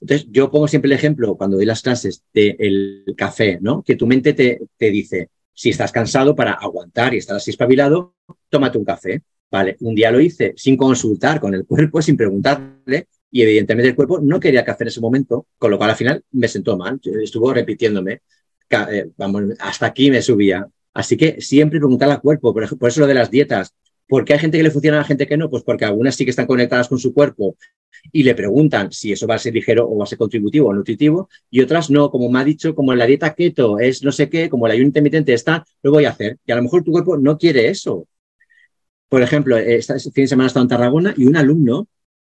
Entonces, 0.00 0.26
yo 0.30 0.50
pongo 0.50 0.68
siempre 0.68 0.88
el 0.88 0.96
ejemplo 0.96 1.36
cuando 1.36 1.56
doy 1.56 1.66
las 1.66 1.82
clases 1.82 2.22
del 2.32 3.04
café, 3.16 3.58
¿no? 3.60 3.82
Que 3.82 3.96
tu 3.96 4.06
mente 4.06 4.32
te, 4.34 4.60
te 4.76 4.90
dice, 4.90 5.30
si 5.54 5.70
estás 5.70 5.92
cansado 5.92 6.34
para 6.34 6.52
aguantar 6.52 7.14
y 7.14 7.18
estar 7.18 7.36
así 7.36 7.50
espabilado, 7.50 8.14
tómate 8.48 8.78
un 8.78 8.84
café. 8.84 9.22
Vale, 9.50 9.76
un 9.80 9.94
día 9.94 10.10
lo 10.10 10.20
hice 10.20 10.54
sin 10.56 10.76
consultar 10.76 11.40
con 11.40 11.54
el 11.54 11.64
cuerpo, 11.64 12.02
sin 12.02 12.16
preguntarle, 12.16 13.08
y 13.30 13.42
evidentemente 13.42 13.90
el 13.90 13.94
cuerpo 13.94 14.18
no 14.20 14.40
quería 14.40 14.64
café 14.64 14.84
en 14.84 14.88
ese 14.88 15.00
momento, 15.00 15.46
con 15.56 15.70
lo 15.70 15.78
cual 15.78 15.90
al 15.90 15.96
final 15.96 16.24
me 16.32 16.48
sentó 16.48 16.76
mal, 16.76 17.00
estuvo 17.22 17.52
repitiéndome, 17.54 18.22
eh, 18.70 19.10
vamos, 19.16 19.44
hasta 19.60 19.86
aquí 19.86 20.10
me 20.10 20.20
subía. 20.20 20.66
Así 20.96 21.18
que 21.18 21.42
siempre 21.42 21.78
preguntar 21.78 22.10
al 22.10 22.22
cuerpo, 22.22 22.54
por, 22.54 22.88
eso 22.88 23.00
lo 23.00 23.06
de 23.06 23.12
las 23.12 23.30
dietas. 23.30 23.74
¿Por 24.08 24.24
qué 24.24 24.32
hay 24.32 24.38
gente 24.38 24.56
que 24.56 24.62
le 24.62 24.70
funciona 24.70 24.96
a 24.96 25.00
la 25.00 25.06
gente 25.06 25.26
que 25.26 25.36
no? 25.36 25.50
Pues 25.50 25.62
porque 25.62 25.84
algunas 25.84 26.16
sí 26.16 26.24
que 26.24 26.30
están 26.30 26.46
conectadas 26.46 26.88
con 26.88 26.98
su 26.98 27.12
cuerpo 27.12 27.56
y 28.12 28.22
le 28.22 28.34
preguntan 28.34 28.90
si 28.92 29.12
eso 29.12 29.26
va 29.26 29.34
a 29.34 29.38
ser 29.38 29.52
ligero 29.52 29.86
o 29.86 29.98
va 29.98 30.04
a 30.04 30.06
ser 30.06 30.16
contributivo 30.16 30.68
o 30.68 30.72
nutritivo, 30.72 31.28
y 31.50 31.60
otras 31.60 31.90
no, 31.90 32.10
como 32.10 32.30
me 32.30 32.38
ha 32.38 32.44
dicho, 32.44 32.74
como 32.74 32.94
la 32.94 33.04
dieta 33.04 33.34
keto 33.34 33.78
es 33.78 34.02
no 34.02 34.10
sé 34.10 34.30
qué, 34.30 34.48
como 34.48 34.66
la 34.66 34.72
ayuno 34.72 34.86
intermitente 34.86 35.34
está, 35.34 35.66
lo 35.82 35.90
voy 35.90 36.06
a 36.06 36.10
hacer. 36.10 36.38
Y 36.46 36.52
a 36.52 36.56
lo 36.56 36.62
mejor 36.62 36.82
tu 36.82 36.92
cuerpo 36.92 37.18
no 37.18 37.36
quiere 37.36 37.68
eso. 37.68 38.06
Por 39.10 39.20
ejemplo, 39.20 39.58
este 39.58 39.98
fin 39.98 40.24
de 40.24 40.28
semana 40.28 40.46
estaba 40.46 40.62
en 40.62 40.68
Tarragona 40.68 41.14
y 41.14 41.26
un 41.26 41.36
alumno 41.36 41.88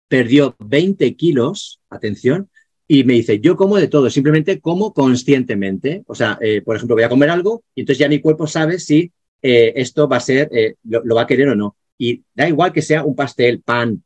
perdió 0.08 0.56
20 0.58 1.16
kilos, 1.16 1.80
atención, 1.92 2.50
y 2.88 3.04
me 3.04 3.14
dice, 3.14 3.40
yo 3.40 3.58
como 3.58 3.78
de 3.78 3.88
todo, 3.88 4.10
simplemente 4.10 4.62
como 4.62 4.94
conscientemente. 4.94 6.04
O 6.08 6.16
sea, 6.16 6.38
eh, 6.42 6.62
por 6.62 6.76
ejemplo, 6.76 6.96
voy 6.96 7.04
a 7.04 7.10
comer 7.10 7.30
algo 7.30 7.64
y 7.76 7.82
entonces 7.82 8.00
ya 8.00 8.08
mi 8.08 8.22
cuerpo 8.22 8.48
sabe 8.48 8.80
si 8.80 9.12
eh, 9.42 9.74
esto 9.76 10.08
va 10.08 10.18
a 10.18 10.22
ser, 10.22 10.50
eh, 10.54 10.76
lo, 10.84 11.16
va 11.16 11.24
a 11.24 11.28
querer 11.28 11.50
o 11.50 11.56
no. 11.56 11.76
Y 11.98 12.24
da 12.34 12.48
igual 12.48 12.72
que 12.72 12.82
sea 12.82 13.04
un 13.04 13.16
pastel, 13.16 13.62
pan, 13.62 14.04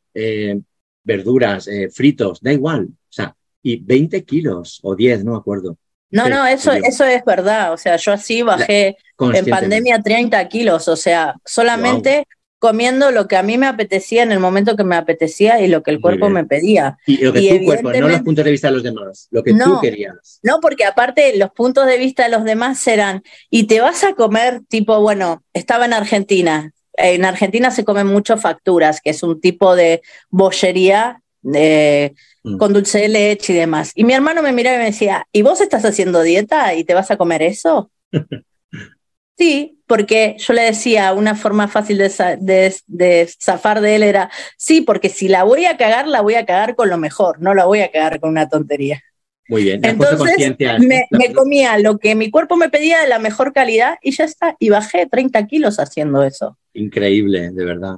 verduras, 1.04 1.68
fritos, 1.92 2.40
da 2.40 2.52
igual. 2.52 2.84
O 2.86 3.12
sea, 3.12 3.36
y 3.62 3.76
20 3.76 4.24
kilos 4.24 4.80
o 4.82 4.96
10, 4.96 5.24
no 5.24 5.32
me 5.32 5.38
acuerdo. 5.38 5.76
No, 6.10 6.28
no, 6.28 6.46
eso, 6.46 6.72
eso 6.72 7.04
es 7.04 7.24
verdad. 7.24 7.72
O 7.72 7.76
sea, 7.76 7.96
yo 7.96 8.12
así 8.12 8.42
bajé 8.42 8.96
en 9.18 9.46
pandemia 9.46 10.00
30 10.02 10.48
kilos. 10.48 10.88
O 10.88 10.96
sea, 10.96 11.34
solamente 11.44 12.26
comiendo 12.62 13.10
lo 13.10 13.26
que 13.26 13.34
a 13.34 13.42
mí 13.42 13.58
me 13.58 13.66
apetecía 13.66 14.22
en 14.22 14.30
el 14.30 14.38
momento 14.38 14.76
que 14.76 14.84
me 14.84 14.94
apetecía 14.94 15.60
y 15.60 15.66
lo 15.66 15.82
que 15.82 15.90
el 15.90 16.00
cuerpo 16.00 16.28
me 16.28 16.44
pedía. 16.44 16.96
Y 17.08 17.16
lo 17.16 17.32
que 17.32 17.58
tu 17.58 17.64
cuerpo, 17.64 17.92
no 17.92 18.08
los 18.08 18.20
puntos 18.20 18.44
de 18.44 18.52
vista 18.52 18.68
de 18.68 18.74
los 18.74 18.84
demás, 18.84 19.26
lo 19.32 19.42
que 19.42 19.52
tú 19.52 19.80
querías. 19.80 20.38
No, 20.44 20.60
porque 20.60 20.84
aparte 20.84 21.36
los 21.36 21.50
puntos 21.50 21.86
de 21.86 21.98
vista 21.98 22.22
de 22.22 22.28
los 22.28 22.44
demás 22.44 22.78
serán, 22.78 23.24
y 23.50 23.64
te 23.64 23.80
vas 23.80 24.04
a 24.04 24.14
comer 24.14 24.60
tipo, 24.68 25.00
bueno, 25.00 25.42
estaba 25.52 25.86
en 25.86 25.92
Argentina. 25.92 26.72
En 26.92 27.24
Argentina 27.24 27.72
se 27.72 27.84
comen 27.84 28.06
mucho 28.06 28.36
facturas, 28.36 29.00
que 29.00 29.10
es 29.10 29.24
un 29.24 29.40
tipo 29.40 29.74
de 29.74 30.00
bollería 30.30 31.20
de, 31.40 32.14
mm. 32.44 32.58
con 32.58 32.72
dulce 32.72 33.00
de 33.00 33.08
leche 33.08 33.54
y 33.54 33.56
demás. 33.56 33.90
Y 33.96 34.04
mi 34.04 34.12
hermano 34.12 34.40
me 34.40 34.52
miraba 34.52 34.76
y 34.76 34.78
me 34.78 34.84
decía, 34.84 35.26
¿y 35.32 35.42
vos 35.42 35.60
estás 35.60 35.84
haciendo 35.84 36.22
dieta 36.22 36.76
y 36.76 36.84
te 36.84 36.94
vas 36.94 37.10
a 37.10 37.16
comer 37.16 37.42
eso? 37.42 37.90
Sí, 39.38 39.81
porque 39.92 40.36
yo 40.38 40.54
le 40.54 40.62
decía, 40.62 41.12
una 41.12 41.34
forma 41.34 41.68
fácil 41.68 41.98
de, 41.98 43.28
zafar 43.38 43.82
de 43.82 43.94
él 43.94 44.02
era, 44.02 44.30
sí, 44.56 44.80
porque 44.80 45.10
si 45.10 45.28
la 45.28 45.44
voy 45.44 45.66
a 45.66 45.76
cagar, 45.76 46.08
la 46.08 46.22
voy 46.22 46.34
a 46.36 46.46
cagar 46.46 46.74
con 46.76 46.88
lo 46.88 46.96
mejor, 46.96 47.42
no 47.42 47.52
la 47.52 47.66
voy 47.66 47.80
a 47.80 47.90
cagar 47.90 48.18
con 48.18 48.30
una 48.30 48.48
tontería. 48.48 49.02
Muy 49.50 49.64
bien. 49.64 49.84
Entonces 49.84 50.56
me, 50.58 51.04
me, 51.10 51.32
comía 51.34 51.76
lo 51.76 51.98
que 51.98 52.14
mi 52.14 52.30
cuerpo 52.30 52.56
me 52.56 52.70
pedía 52.70 53.02
de 53.02 53.08
la 53.08 53.18
mejor 53.18 53.52
calidad 53.52 53.96
y 54.00 54.12
ya 54.12 54.24
está. 54.24 54.56
Y 54.58 54.70
bajé 54.70 55.06
30 55.06 55.46
kilos 55.46 55.78
haciendo 55.78 56.22
eso. 56.22 56.56
Increíble, 56.72 57.50
de 57.50 57.64
verdad. 57.66 57.96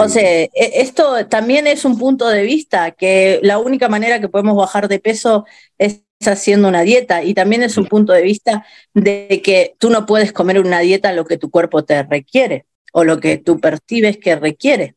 O 0.00 0.08
sea, 0.10 0.42
e, 0.42 0.50
esto 0.54 1.26
también 1.28 1.66
es 1.66 1.86
un 1.86 1.98
punto 1.98 2.28
de 2.28 2.42
vista, 2.42 2.90
que 2.90 3.40
la 3.42 3.58
única 3.58 3.88
manera 3.88 4.20
que 4.20 4.28
podemos 4.28 4.54
bajar 4.54 4.86
de 4.86 4.98
peso 4.98 5.46
es 5.78 6.02
haciendo 6.28 6.68
una 6.68 6.82
dieta 6.82 7.22
y 7.22 7.34
también 7.34 7.62
es 7.62 7.76
un 7.76 7.86
punto 7.86 8.12
de 8.12 8.22
vista 8.22 8.64
de 8.94 9.40
que 9.42 9.74
tú 9.78 9.90
no 9.90 10.06
puedes 10.06 10.32
comer 10.32 10.60
una 10.60 10.80
dieta 10.80 11.12
lo 11.12 11.24
que 11.24 11.38
tu 11.38 11.50
cuerpo 11.50 11.84
te 11.84 12.02
requiere 12.02 12.66
o 12.92 13.04
lo 13.04 13.20
que 13.20 13.38
tú 13.38 13.58
percibes 13.60 14.18
que 14.18 14.36
requiere. 14.36 14.94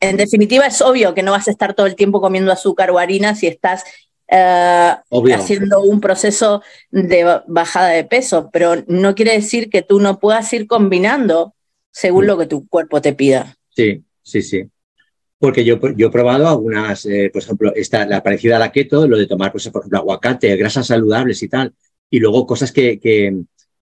En 0.00 0.16
definitiva, 0.16 0.66
es 0.66 0.80
obvio 0.82 1.14
que 1.14 1.22
no 1.22 1.32
vas 1.32 1.48
a 1.48 1.50
estar 1.50 1.74
todo 1.74 1.86
el 1.86 1.96
tiempo 1.96 2.20
comiendo 2.20 2.52
azúcar 2.52 2.90
o 2.90 2.98
harina 2.98 3.34
si 3.34 3.46
estás 3.46 3.84
eh, 4.28 4.94
haciendo 5.34 5.80
un 5.80 6.00
proceso 6.00 6.62
de 6.90 7.40
bajada 7.46 7.88
de 7.88 8.04
peso, 8.04 8.50
pero 8.52 8.84
no 8.86 9.14
quiere 9.14 9.32
decir 9.32 9.70
que 9.70 9.82
tú 9.82 10.00
no 10.00 10.18
puedas 10.18 10.52
ir 10.52 10.66
combinando 10.66 11.54
según 11.90 12.26
lo 12.26 12.38
que 12.38 12.46
tu 12.46 12.68
cuerpo 12.68 13.00
te 13.00 13.14
pida. 13.14 13.56
Sí, 13.70 14.04
sí, 14.22 14.42
sí. 14.42 14.64
Porque 15.38 15.64
yo, 15.64 15.78
yo 15.96 16.08
he 16.08 16.10
probado 16.10 16.48
algunas, 16.48 17.06
eh, 17.06 17.30
por 17.32 17.42
ejemplo, 17.42 17.72
esta, 17.74 18.06
la 18.06 18.22
parecida 18.22 18.56
a 18.56 18.58
la 18.58 18.72
keto, 18.72 19.06
lo 19.06 19.16
de 19.16 19.26
tomar, 19.26 19.52
pues, 19.52 19.68
por 19.68 19.82
ejemplo, 19.82 19.98
aguacate, 19.98 20.56
grasas 20.56 20.88
saludables 20.88 21.42
y 21.42 21.48
tal. 21.48 21.74
Y 22.10 22.18
luego 22.18 22.46
cosas 22.46 22.72
que, 22.72 22.98
que, 22.98 23.36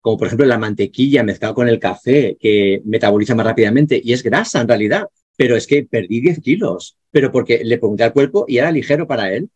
como 0.00 0.16
por 0.16 0.26
ejemplo 0.26 0.46
la 0.46 0.58
mantequilla 0.58 1.22
mezclada 1.22 1.54
con 1.54 1.68
el 1.68 1.78
café, 1.78 2.36
que 2.40 2.82
metaboliza 2.84 3.34
más 3.34 3.46
rápidamente 3.46 4.00
y 4.02 4.12
es 4.12 4.22
grasa 4.22 4.60
en 4.60 4.68
realidad. 4.68 5.08
Pero 5.36 5.56
es 5.56 5.66
que 5.66 5.84
perdí 5.84 6.20
10 6.20 6.40
kilos, 6.40 6.96
pero 7.10 7.32
porque 7.32 7.64
le 7.64 7.78
pregunté 7.78 8.04
al 8.04 8.12
cuerpo 8.12 8.44
y 8.46 8.58
era 8.58 8.70
ligero 8.70 9.06
para 9.06 9.32
él. 9.32 9.50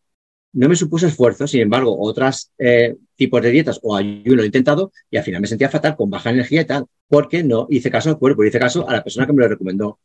No 0.52 0.68
me 0.68 0.76
supuso 0.76 1.06
esfuerzo, 1.06 1.46
sin 1.48 1.62
embargo, 1.62 1.96
otros 2.00 2.52
eh, 2.58 2.96
tipos 3.16 3.42
de 3.42 3.50
dietas 3.50 3.80
o 3.82 3.96
ayuno 3.96 4.42
he 4.42 4.46
intentado 4.46 4.92
y 5.10 5.16
al 5.16 5.24
final 5.24 5.40
me 5.40 5.48
sentía 5.48 5.68
fatal 5.68 5.96
con 5.96 6.10
baja 6.10 6.30
energía 6.30 6.60
y 6.62 6.64
tal, 6.64 6.86
porque 7.08 7.42
no 7.42 7.66
hice 7.70 7.90
caso 7.90 8.10
al 8.10 8.18
cuerpo, 8.18 8.44
hice 8.44 8.60
caso 8.60 8.88
a 8.88 8.92
la 8.92 9.02
persona 9.02 9.26
que 9.26 9.32
me 9.32 9.42
lo 9.42 9.48
recomendó 9.48 9.98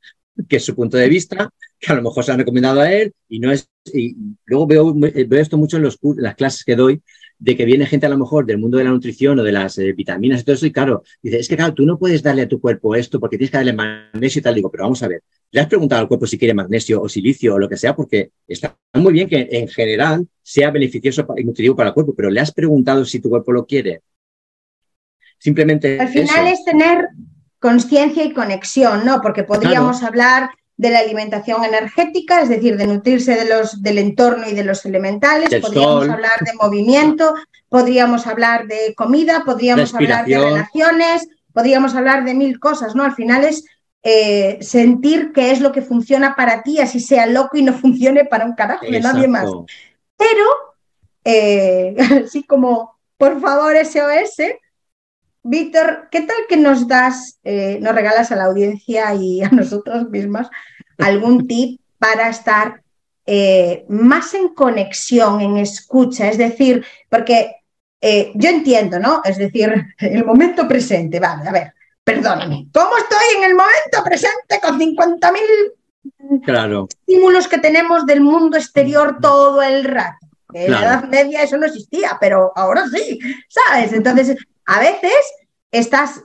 que 0.48 0.58
es 0.58 0.66
su 0.66 0.76
punto 0.76 0.98
de 0.98 1.10
vista, 1.10 1.50
que 1.80 1.92
a 1.92 1.96
lo 1.96 2.02
mejor 2.02 2.24
se 2.24 2.32
han 2.32 2.40
recomendado 2.40 2.82
a 2.82 2.92
él 2.92 3.14
y 3.28 3.40
no 3.40 3.52
es. 3.52 3.70
Y 3.94 4.16
luego 4.46 4.68
veo, 4.68 4.94
veo 4.94 5.42
esto 5.42 5.58
mucho 5.58 5.78
en, 5.78 5.84
los, 5.84 6.00
las 6.18 6.36
clases 6.36 6.64
que 6.64 6.76
doy, 6.76 7.02
de 7.40 7.56
que 7.56 7.66
viene 7.66 7.86
gente 7.86 8.06
a 8.06 8.10
lo 8.10 8.18
mejor 8.18 8.46
del 8.46 8.58
mundo 8.58 8.78
de 8.78 8.84
la 8.84 8.90
nutrición 8.90 9.40
o 9.40 9.44
de 9.44 9.52
las 9.52 9.78
eh, 9.78 9.94
vitaminas 9.94 10.42
y 10.42 10.44
todo 10.44 10.56
eso, 10.56 10.66
y 10.66 10.72
claro, 10.72 11.04
dice, 11.24 11.40
es 11.40 11.48
que 11.48 11.56
claro, 11.56 11.74
tú 11.74 11.86
no 11.86 11.98
puedes 11.98 12.22
darle 12.22 12.44
a 12.44 12.48
tu 12.48 12.60
cuerpo 12.60 12.96
esto 12.96 13.20
porque 13.20 13.38
tienes 13.38 13.52
que 13.52 13.58
darle 13.58 13.74
magnesio 13.74 14.40
y 14.40 14.44
tal. 14.44 14.56
Digo, 14.56 14.70
pero 14.70 14.84
vamos 14.84 15.02
a 15.02 15.08
ver, 15.08 15.24
¿le 15.52 15.62
has 15.62 15.68
preguntado 15.68 16.02
al 16.02 16.08
cuerpo 16.08 16.28
si 16.28 16.38
quiere 16.38 16.54
magnesio 16.54 17.02
o 17.02 17.10
silicio 17.10 17.56
o 17.56 17.60
lo 17.60 17.70
que 17.70 17.78
sea? 17.78 17.96
Porque 17.96 18.32
está 18.48 18.78
muy 18.94 19.14
bien 19.14 19.30
que 19.30 19.48
en 19.52 19.68
general 19.68 20.28
sea 20.42 20.70
beneficioso 20.70 21.26
y 21.38 21.44
nutritivo 21.44 21.76
para 21.76 21.90
el 21.90 21.94
cuerpo, 21.94 22.14
pero 22.14 22.30
¿le 22.30 22.42
has 22.42 22.52
preguntado 22.52 23.06
si 23.06 23.20
tu 23.20 23.30
cuerpo 23.30 23.52
lo 23.54 23.66
quiere? 23.66 24.02
Simplemente. 25.40 26.00
Al 26.00 26.10
final 26.10 26.48
es 26.48 26.64
tener 26.66 27.08
conciencia 27.60 28.24
y 28.24 28.34
conexión, 28.34 29.06
¿no? 29.06 29.22
Porque 29.22 29.44
podríamos 29.44 30.04
hablar 30.04 30.52
de 30.78 30.90
la 30.92 31.00
alimentación 31.00 31.66
energética, 31.66 32.42
es 32.42 32.48
decir, 32.48 32.78
de 32.78 32.88
nutrirse 32.88 33.36
de 33.36 33.50
los, 33.50 33.84
del 33.84 33.98
entorno 33.98 34.48
y 34.48 34.54
de 34.54 34.64
los 34.64 34.86
elementales, 34.86 35.50
podríamos 35.60 36.08
hablar 36.08 36.40
de 36.40 36.54
movimiento, 36.54 37.36
podríamos 37.68 38.28
hablar 38.28 38.66
de 38.66 38.96
comida, 38.96 39.44
podríamos 39.46 39.94
hablar 39.94 40.26
de 40.26 40.38
relaciones, 40.38 41.28
podríamos 41.54 41.96
hablar 41.96 42.24
de 42.24 42.34
mil 42.34 42.60
cosas, 42.60 42.96
¿no? 42.96 43.04
Al 43.04 43.14
final 43.14 43.44
es 43.44 43.66
eh, 44.04 44.58
sentir 44.62 45.34
qué 45.34 45.52
es 45.52 45.60
lo 45.60 45.74
que 45.74 45.82
funciona 45.82 46.34
para 46.34 46.64
ti, 46.64 46.80
así 46.80 47.02
sea 47.02 47.26
loco 47.28 47.58
y 47.58 47.64
no 47.64 47.74
funcione 47.78 48.24
para 48.24 48.46
un 48.46 48.56
carajo 48.56 48.86
de 48.86 49.02
nadie 49.02 49.28
más. 49.28 49.50
Pero, 50.16 50.46
eh, 51.26 51.96
así 52.26 52.44
como, 52.44 52.98
por 53.18 53.42
favor, 53.42 53.76
SOS, 53.76 54.38
Víctor, 55.44 56.10
¿qué 56.12 56.22
tal 56.22 56.36
que 56.48 56.58
nos 56.58 56.88
das, 56.88 57.40
eh, 57.44 57.80
nos 57.82 57.96
regalas 57.96 58.32
a 58.32 58.36
la 58.36 58.46
audiencia 58.46 59.14
y 59.16 59.42
a 59.42 59.50
nosotros 59.52 60.10
mismas 60.10 60.50
algún 60.98 61.48
tip 61.48 61.80
para 61.98 62.30
estar 62.30 62.82
eh, 63.26 63.86
más 63.90 64.34
en 64.34 64.50
conexión, 64.50 65.42
en 65.42 65.58
escucha? 65.58 66.30
Es 66.30 66.38
decir, 66.38 66.86
porque 67.10 67.56
eh, 68.02 68.32
yo 68.36 68.50
entiendo, 68.50 69.00
¿no? 69.00 69.22
Es 69.24 69.38
decir, 69.38 69.74
el 70.00 70.26
momento 70.26 70.68
presente, 70.68 71.20
vale, 71.20 71.48
a 71.48 71.52
ver, 71.52 71.74
perdóname, 72.04 72.68
¿cómo 72.74 72.98
estoy 72.98 73.38
en 73.38 73.44
el 73.44 73.56
momento 73.56 74.04
presente 74.04 74.60
con 74.62 74.80
50.000 74.80 76.42
claro. 76.44 76.88
estímulos 76.90 77.48
que 77.48 77.60
tenemos 77.60 78.06
del 78.06 78.22
mundo 78.22 78.58
exterior 78.58 79.18
todo 79.22 79.62
el 79.62 79.84
rato? 79.84 80.18
En 80.52 80.72
la 80.72 80.82
Edad 80.82 81.04
Media 81.08 81.44
eso 81.44 81.58
no 81.58 81.68
existía, 81.68 82.18
pero 82.20 82.52
ahora 82.56 82.84
sí, 82.88 83.20
¿sabes? 83.48 83.94
Entonces, 83.94 84.36
a 84.70 84.80
veces 84.80 85.20
estás, 85.72 86.24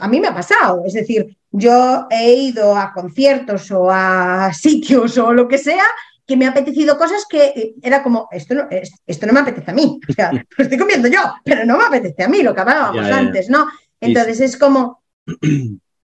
a 0.00 0.08
mí 0.08 0.18
me 0.18 0.26
ha 0.26 0.34
pasado, 0.34 0.82
es 0.84 0.94
decir, 0.94 1.36
yo 1.52 2.08
he 2.10 2.32
ido 2.34 2.76
a 2.76 2.92
conciertos 2.92 3.70
o 3.70 3.88
a 3.88 4.52
sitios 4.52 5.16
o 5.16 5.32
lo 5.32 5.46
que 5.46 5.58
sea 5.58 5.84
que 6.26 6.36
me 6.36 6.46
ha 6.46 6.50
apetecido 6.50 6.98
cosas 6.98 7.24
que 7.28 7.74
era 7.82 8.02
como, 8.02 8.28
esto 8.32 8.54
no, 8.54 8.66
esto 9.06 9.26
no 9.26 9.32
me 9.32 9.40
apetece 9.40 9.70
a 9.70 9.74
mí, 9.74 10.00
o 10.08 10.12
sea, 10.12 10.32
lo 10.56 10.64
estoy 10.64 10.76
comiendo 10.76 11.06
yo, 11.06 11.20
pero 11.44 11.64
no 11.64 11.78
me 11.78 11.84
apetece 11.84 12.24
a 12.24 12.28
mí, 12.28 12.42
lo 12.42 12.52
que 12.52 12.62
hablábamos 12.62 13.06
antes, 13.06 13.48
¿no? 13.48 13.68
Entonces 14.00 14.40
es 14.40 14.56
como, 14.56 15.00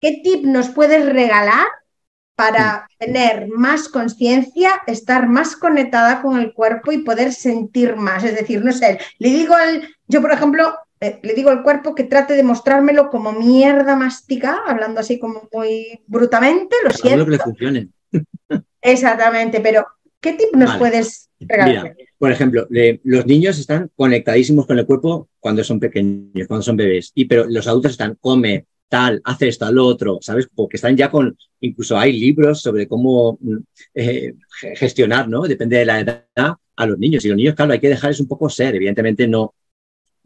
¿qué 0.00 0.20
tip 0.24 0.44
nos 0.44 0.70
puedes 0.70 1.06
regalar 1.06 1.66
para 2.34 2.88
tener 2.98 3.46
más 3.48 3.88
conciencia, 3.88 4.82
estar 4.88 5.28
más 5.28 5.54
conectada 5.54 6.20
con 6.20 6.36
el 6.40 6.52
cuerpo 6.52 6.90
y 6.90 7.04
poder 7.04 7.32
sentir 7.32 7.94
más? 7.94 8.24
Es 8.24 8.34
decir, 8.34 8.64
no 8.64 8.72
sé, 8.72 8.98
le 9.18 9.28
digo 9.28 9.54
al, 9.54 9.88
yo 10.08 10.20
por 10.20 10.32
ejemplo, 10.32 10.74
eh, 11.00 11.20
le 11.22 11.34
digo 11.34 11.50
al 11.50 11.62
cuerpo 11.62 11.94
que 11.94 12.04
trate 12.04 12.34
de 12.34 12.42
mostrármelo 12.42 13.10
como 13.10 13.32
mierda 13.32 13.96
mastica, 13.96 14.62
hablando 14.66 15.00
así 15.00 15.18
como 15.18 15.48
muy 15.52 16.00
brutamente, 16.06 16.76
lo 16.84 16.90
siento. 16.90 17.24
que 17.24 17.30
le 17.32 17.38
funcione. 17.38 17.88
Exactamente, 18.80 19.60
pero 19.60 19.86
¿qué 20.20 20.32
tip 20.32 20.54
nos 20.54 20.76
puedes 20.76 21.28
regalar? 21.40 21.94
por 22.18 22.32
ejemplo, 22.32 22.66
los 23.04 23.26
niños 23.26 23.58
están 23.58 23.90
conectadísimos 23.94 24.66
con 24.66 24.78
el 24.78 24.86
cuerpo 24.86 25.28
cuando 25.38 25.62
son 25.62 25.78
pequeños, 25.78 26.48
cuando 26.48 26.62
son 26.62 26.76
bebés, 26.76 27.12
y 27.14 27.26
pero 27.26 27.44
los 27.44 27.66
adultos 27.66 27.92
están 27.92 28.16
come, 28.18 28.64
tal, 28.88 29.20
hace 29.24 29.48
esto, 29.48 29.70
lo 29.70 29.84
otro, 29.84 30.18
¿sabes? 30.22 30.48
Porque 30.54 30.76
están 30.76 30.96
ya 30.96 31.10
con, 31.10 31.36
incluso 31.60 31.98
hay 31.98 32.18
libros 32.18 32.62
sobre 32.62 32.88
cómo 32.88 33.36
mm, 33.40 33.56
eh, 33.94 34.34
gestionar, 34.76 35.28
¿no? 35.28 35.42
Depende 35.42 35.76
de 35.76 35.84
la 35.84 36.00
edad 36.00 36.24
a 36.76 36.86
los 36.86 36.98
niños. 36.98 37.24
Y 37.24 37.28
los 37.28 37.36
niños, 37.36 37.54
claro, 37.54 37.72
hay 37.72 37.80
que 37.80 37.88
dejarles 37.88 38.20
un 38.20 38.28
poco 38.28 38.48
ser. 38.48 38.74
Evidentemente 38.76 39.26
no, 39.26 39.54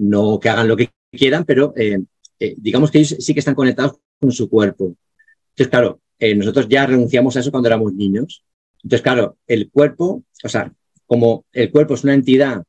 no 0.01 0.41
que 0.41 0.49
hagan 0.49 0.69
lo 0.69 0.77
que 0.77 0.91
quieran, 1.13 1.45
pero 1.45 1.73
eh, 1.77 1.99
eh, 2.39 2.55
digamos 2.57 2.91
que 2.91 2.99
ellos 2.99 3.17
sí 3.19 3.35
que 3.35 3.41
están 3.41 3.55
conectados 3.55 3.99
con 4.19 4.33
su 4.33 4.49
cuerpo. 4.49 4.97
Entonces, 5.51 5.69
claro, 5.69 6.01
eh, 6.19 6.35
nosotros 6.35 6.67
ya 6.69 6.87
renunciamos 6.87 7.37
a 7.37 7.41
eso 7.41 7.51
cuando 7.51 7.69
éramos 7.69 7.93
niños. 7.95 8.45
Entonces, 8.83 9.03
claro, 9.03 9.37
el 9.47 9.71
cuerpo, 9.71 10.25
o 10.43 10.49
sea, 10.49 10.73
como 11.07 11.45
el 11.53 11.71
cuerpo 11.71 11.95
es 11.95 12.05
una 12.05 12.15
entidad 12.15 12.63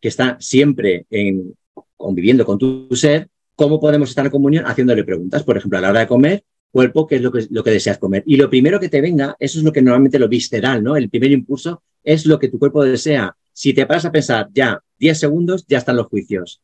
que 0.00 0.08
está 0.08 0.36
siempre 0.40 1.06
en, 1.10 1.54
conviviendo 1.96 2.44
con 2.44 2.58
tu 2.58 2.88
ser, 2.94 3.28
¿cómo 3.56 3.80
podemos 3.80 4.10
estar 4.10 4.24
en 4.24 4.30
comunión 4.30 4.64
haciéndole 4.64 5.04
preguntas? 5.04 5.42
Por 5.42 5.56
ejemplo, 5.56 5.78
a 5.78 5.82
la 5.82 5.90
hora 5.90 6.00
de 6.00 6.06
comer, 6.06 6.44
cuerpo, 6.70 7.06
¿qué 7.06 7.16
es 7.16 7.22
lo 7.22 7.32
que, 7.32 7.46
lo 7.50 7.64
que 7.64 7.70
deseas 7.70 7.98
comer? 7.98 8.22
Y 8.26 8.36
lo 8.36 8.48
primero 8.48 8.78
que 8.78 8.88
te 8.88 9.00
venga, 9.00 9.36
eso 9.38 9.58
es 9.58 9.64
lo 9.64 9.72
que 9.72 9.82
normalmente 9.82 10.18
lo 10.18 10.28
visceral, 10.28 10.82
¿no? 10.82 10.96
El 10.96 11.10
primer 11.10 11.32
impulso 11.32 11.82
es 12.02 12.26
lo 12.26 12.38
que 12.38 12.48
tu 12.48 12.58
cuerpo 12.58 12.84
desea. 12.84 13.36
Si 13.60 13.74
te 13.74 13.84
paras 13.84 14.06
a 14.06 14.12
pensar 14.12 14.48
ya 14.54 14.82
10 14.98 15.18
segundos, 15.18 15.66
ya 15.68 15.76
están 15.76 15.96
los 15.96 16.06
juicios. 16.06 16.62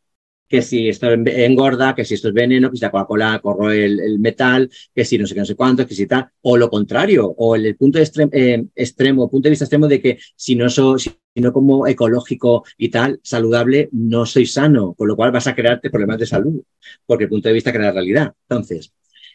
que 0.48 0.62
si 0.62 0.88
esto 0.88 1.10
engorda, 1.10 1.94
que 1.94 2.04
si 2.06 2.14
esto 2.14 2.28
es 2.28 2.34
veneno, 2.34 2.70
que 2.70 2.76
si 2.78 2.82
la 2.82 2.90
Coca-Cola 2.90 3.40
corroe 3.42 3.84
el, 3.84 4.18
metal, 4.18 4.70
que 4.94 5.04
si 5.04 5.18
no 5.18 5.26
sé 5.26 5.34
qué, 5.34 5.40
no 5.40 5.46
sé 5.46 5.56
cuánto, 5.56 5.86
que 5.86 5.94
si 5.94 6.06
tal, 6.06 6.30
o 6.40 6.56
lo 6.56 6.70
contrario, 6.70 7.26
o 7.36 7.54
el, 7.56 7.76
punto 7.76 7.98
extremo, 7.98 8.30
eh, 8.32 8.64
extremo, 8.74 9.28
punto 9.28 9.46
de 9.46 9.50
vista 9.50 9.66
extremo 9.66 9.88
de 9.88 10.00
que 10.00 10.18
si 10.36 10.54
no, 10.54 10.70
so, 10.70 10.98
si 10.98 11.10
no 11.34 11.52
como 11.52 11.86
ecológico 11.86 12.64
y 12.78 12.88
tal, 12.88 13.20
saludable, 13.22 13.90
no 13.92 14.24
soy 14.24 14.46
sano, 14.46 14.94
con 14.94 15.08
lo 15.08 15.16
cual 15.16 15.32
vas 15.32 15.48
a 15.48 15.54
crearte 15.54 15.90
problemas 15.90 16.18
de 16.18 16.26
salud, 16.26 16.62
porque 17.04 17.24
el 17.24 17.30
punto 17.30 17.48
de 17.48 17.54
vista 17.54 17.72
crea 17.72 17.86
la 17.88 17.92
realidad. 17.92 18.34
Entonces, 18.48 18.92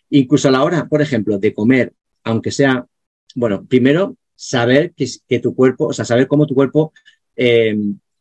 incluso 0.09 0.47
a 0.47 0.51
la 0.51 0.63
hora, 0.63 0.87
por 0.87 1.01
ejemplo, 1.01 1.37
de 1.37 1.53
comer, 1.53 1.93
aunque 2.23 2.49
sea, 2.49 2.87
bueno, 3.35 3.65
primero 3.67 4.17
saber 4.35 4.93
que, 4.95 5.05
que 5.27 5.39
tu 5.39 5.53
cuerpo, 5.53 5.87
o 5.87 5.93
sea, 5.93 6.05
saber 6.05 6.27
cómo 6.27 6.47
tu 6.47 6.55
cuerpo 6.55 6.93
eh, 7.35 7.75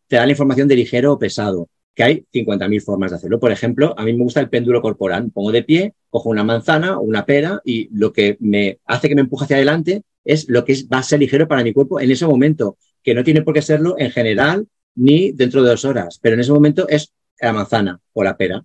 te 0.09 0.16
da 0.16 0.27
la 0.27 0.33
información 0.33 0.68
de 0.68 0.77
ligero 0.77 1.12
o 1.12 1.18
pesado 1.18 1.68
que 1.94 2.03
hay 2.03 2.25
50.000 2.33 2.83
formas 2.83 3.11
de 3.11 3.16
hacerlo. 3.16 3.40
Por 3.40 3.53
ejemplo, 3.53 3.94
a 3.96 4.05
mí 4.05 4.12
me 4.12 4.23
gusta 4.23 4.40
el 4.40 4.49
péndulo 4.49 4.81
corporal. 4.81 5.31
Pongo 5.33 5.53
de 5.53 5.62
pie, 5.62 5.94
cojo 6.09 6.31
una 6.31 6.44
manzana 6.44 6.99
o 6.99 7.03
una 7.03 7.27
pera 7.27 7.61
y 7.64 7.88
lo 7.92 8.12
que 8.12 8.37
me 8.40 8.79
hace 8.85 9.09
que 9.09 9.14
me 9.14 9.23
empuje 9.23 9.44
hacia 9.44 9.57
adelante 9.57 10.03
es 10.25 10.49
lo 10.49 10.64
que 10.64 10.75
va 10.92 10.99
a 10.99 11.03
ser 11.03 11.20
ligero 11.20 11.49
para 11.49 11.64
mi 11.64 11.73
cuerpo 11.73 12.01
en 12.01 12.11
ese 12.11 12.27
momento, 12.27 12.77
que 13.03 13.14
no 13.14 13.25
tiene 13.25 13.42
por 13.42 13.55
qué 13.55 13.62
serlo 13.62 13.96
en 13.99 14.11
general 14.11 14.66
ni 14.94 15.33
dentro 15.33 15.62
de 15.62 15.70
dos 15.70 15.85
horas, 15.85 16.18
pero 16.20 16.35
en 16.35 16.40
ese 16.40 16.53
momento 16.53 16.88
es 16.88 17.12
la 17.40 17.53
manzana 17.53 18.01
o 18.12 18.23
la 18.23 18.37
pera. 18.37 18.64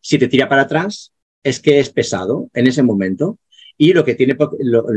Si 0.00 0.18
te 0.18 0.28
tira 0.28 0.48
para 0.48 0.62
atrás, 0.62 1.12
es 1.42 1.60
que 1.60 1.78
es 1.78 1.90
pesado 1.90 2.48
en 2.54 2.66
ese 2.66 2.82
momento 2.82 3.38
y 3.80 3.92
lo 3.92 4.04
que 4.04 4.16
tiene 4.16 4.36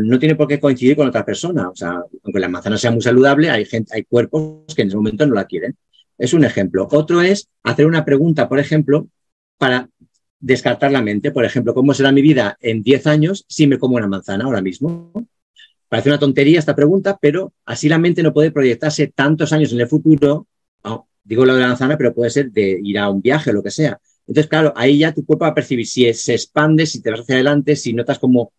no 0.04 0.20
tiene 0.20 0.36
por 0.36 0.48
qué 0.48 0.60
coincidir 0.60 0.96
con 0.96 1.08
otra 1.08 1.24
persona. 1.24 1.70
O 1.70 1.76
sea, 1.76 2.04
aunque 2.24 2.40
la 2.40 2.50
manzana 2.50 2.80
sea 2.80 2.90
muy 2.90 3.02
saludable, 3.02 3.52
hay, 3.52 3.64
gente, 3.66 3.94
hay 3.96 4.04
cuerpos 4.04 4.74
que 4.76 4.82
en 4.82 4.88
ese 4.88 4.98
momento 4.98 5.26
no 5.28 5.36
la 5.36 5.46
quieren. 5.46 5.78
Es 6.18 6.34
un 6.34 6.44
ejemplo. 6.44 6.88
Otro 6.92 7.22
es 7.22 7.48
hacer 7.64 7.86
una 7.86 8.04
pregunta, 8.04 8.50
por 8.50 8.60
ejemplo, 8.60 9.08
para 9.60 9.88
descartar 10.40 10.92
la 10.92 11.04
mente. 11.04 11.32
Por 11.32 11.46
ejemplo, 11.46 11.76
¿cómo 11.76 11.94
será 11.94 12.12
mi 12.12 12.24
vida 12.24 12.58
en 12.60 12.82
10 12.82 13.06
años 13.06 13.46
si 13.48 13.68
me 13.68 13.78
como 13.78 13.98
una 13.98 14.08
manzana 14.08 14.46
ahora 14.46 14.62
mismo? 14.62 15.12
Parece 15.88 16.10
una 16.10 16.20
tontería 16.20 16.58
esta 16.58 16.76
pregunta, 16.76 17.20
pero 17.22 17.54
así 17.66 17.88
la 17.88 18.00
mente 18.00 18.24
no 18.24 18.34
puede 18.34 18.50
proyectarse 18.50 19.08
tantos 19.08 19.54
años 19.54 19.72
en 19.74 19.82
el 19.82 19.88
futuro. 19.88 20.48
digo 21.24 21.46
lo 21.46 21.54
de 21.54 21.62
la 21.62 21.68
manzana, 21.68 21.98
pero 21.98 22.16
puede 22.16 22.32
ser 22.32 22.52
de 22.52 22.80
ir 22.82 22.98
a 22.98 23.12
un 23.12 23.22
viaje 23.22 23.52
o 23.52 23.54
lo 23.54 23.62
que 23.62 23.70
sea. 23.70 24.00
Entonces, 24.26 24.50
claro, 24.50 24.74
ahí 24.76 25.00
ya 25.00 25.14
tu 25.14 25.24
cuerpo 25.24 25.44
va 25.44 25.50
a 25.50 25.56
percibir 25.56 25.86
si 25.86 26.12
se 26.14 26.34
expande, 26.34 26.88
si 26.88 27.02
te 27.02 27.12
vas 27.12 27.20
hacia 27.20 27.36
adelante, 27.36 27.76
si 27.76 27.94
notas 27.94 28.18
como, 28.18 28.54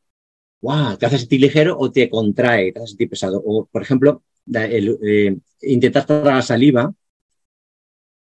wow, 0.62 0.96
te 0.96 1.06
hace 1.06 1.18
sentir 1.18 1.40
ligero 1.40 1.76
o 1.78 1.92
te 1.92 2.08
contrae, 2.08 2.72
te 2.72 2.78
hace 2.78 2.88
sentir 2.88 3.10
pesado. 3.10 3.42
O, 3.44 3.66
por 3.66 3.82
ejemplo, 3.82 4.22
eh, 4.54 5.36
intentar 5.60 6.06
tragar 6.06 6.42
saliva 6.42 6.94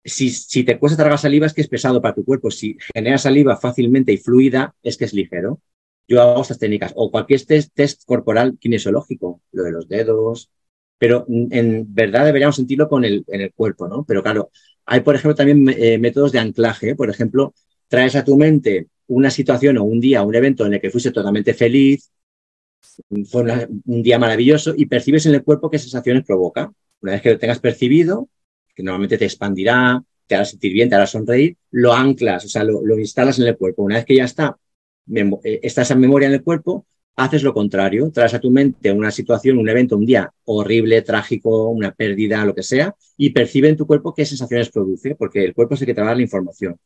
si, 0.10 0.64
te 0.64 0.80
cuesta 0.80 0.98
tragar 0.98 1.20
saliva 1.20 1.46
es 1.46 1.54
que 1.54 1.62
es 1.62 1.68
pesado 1.68 2.02
para 2.02 2.16
tu 2.16 2.26
cuerpo. 2.26 2.52
Si 2.52 2.78
genera 2.94 3.18
saliva 3.18 3.58
fácilmente 3.58 4.12
y 4.14 4.18
fluida, 4.18 4.76
es 4.84 4.98
que 4.98 5.06
es 5.06 5.14
ligero. 5.14 5.62
Yo 6.08 6.22
hago 6.22 6.42
estas 6.42 6.60
técnicas 6.60 6.94
o 6.96 7.12
cualquier 7.12 7.46
test, 7.46 7.72
test 7.74 8.04
corporal 8.06 8.58
kinesiológico, 8.60 9.42
lo 9.52 9.64
de 9.64 9.72
los 9.72 9.88
dedos, 9.88 10.50
pero 10.98 11.26
en 11.30 11.94
verdad 11.94 12.26
deberíamos 12.26 12.56
sentirlo 12.56 12.90
con 12.90 13.06
el, 13.06 13.24
en 13.28 13.42
el 13.42 13.54
cuerpo, 13.54 13.88
¿no? 13.88 14.04
Pero 14.06 14.24
claro, 14.24 14.50
hay, 14.86 15.02
por 15.02 15.16
ejemplo, 15.16 15.36
también 15.36 15.70
eh, 15.70 15.98
métodos 15.98 16.32
de 16.32 16.40
anclaje. 16.40 16.96
Por 16.96 17.10
ejemplo, 17.10 17.54
traes 17.88 18.16
a 18.16 18.24
tu 18.24 18.38
mente 18.38 18.88
una 19.08 19.30
situación 19.30 19.78
o 19.78 19.84
un 19.84 20.00
día, 20.00 20.24
un 20.24 20.36
evento 20.36 20.66
en 20.66 20.74
el 20.74 20.82
que 20.82 20.90
fuiste 20.90 21.12
totalmente 21.12 21.54
feliz, 21.54 22.12
fue 23.30 23.44
un 23.86 24.04
día 24.04 24.20
maravilloso 24.20 24.74
y 24.76 24.86
percibes 24.86 25.26
en 25.26 25.36
el 25.36 25.44
cuerpo 25.44 25.70
qué 25.70 25.80
sensaciones 25.80 26.26
provoca. 26.26 26.72
Una 27.02 27.14
vez 27.14 27.22
que 27.22 27.32
lo 27.32 27.40
tengas 27.40 27.60
percibido, 27.60 28.30
que 28.76 28.84
normalmente 28.84 29.18
te 29.18 29.26
expandirá, 29.26 30.04
te 30.28 30.36
hará 30.36 30.46
sentir 30.46 30.74
bien, 30.74 30.90
te 30.90 30.96
hará 30.96 31.08
sonreír, 31.08 31.58
lo 31.72 31.94
anclas, 31.94 32.46
o 32.46 32.50
sea, 32.50 32.64
lo, 32.64 33.00
instalas 33.00 33.40
en 33.40 33.48
el 33.48 33.58
cuerpo. 33.58 33.84
Una 33.84 33.96
vez 33.96 34.06
que 34.06 34.16
ya 34.16 34.26
está, 34.26 34.58
eh, 35.14 35.60
está 35.64 35.82
esa 35.82 35.96
memoria 35.96 36.28
en 36.28 36.36
el 36.36 36.44
cuerpo, 36.44 36.86
haces 37.16 37.44
lo 37.44 37.54
contrario, 37.54 38.12
traes 38.14 38.34
a 38.34 38.40
tu 38.40 38.52
mente 38.52 38.92
una 38.92 39.12
situación, 39.12 39.58
un 39.58 39.68
evento, 39.70 39.98
un 39.98 40.06
día 40.06 40.32
horrible, 40.46 41.02
trágico, 41.02 41.70
una 41.70 41.92
pérdida, 41.92 42.46
lo 42.46 42.56
que 42.56 42.64
sea, 42.64 42.96
y 43.18 43.32
percibe 43.32 43.70
en 43.70 43.78
tu 43.78 43.88
cuerpo 43.88 44.14
qué 44.14 44.26
sensaciones 44.26 44.70
produce, 44.70 45.16
porque 45.16 45.44
el 45.44 45.54
cuerpo 45.54 45.74
es 45.74 45.82
el 45.82 45.88
que 45.88 45.94
te 45.94 46.04
la 46.04 46.22
información. 46.22 46.80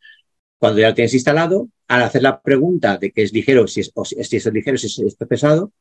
Cuando 0.58 0.80
ya 0.80 0.90
lo 0.90 0.96
tienes 0.96 1.14
instalado, 1.14 1.68
al 1.88 2.04
hacer 2.04 2.24
la 2.24 2.42
pregunta 2.42 2.98
de 2.98 3.12
que 3.12 3.24
es 3.24 3.34
ligero, 3.34 3.68
si 3.68 3.82
es, 3.82 3.92
si 4.22 4.38
es 4.38 4.54
ligero, 4.54 4.78
si 4.78 4.88
es 5.06 5.16
pesado, 5.16 5.72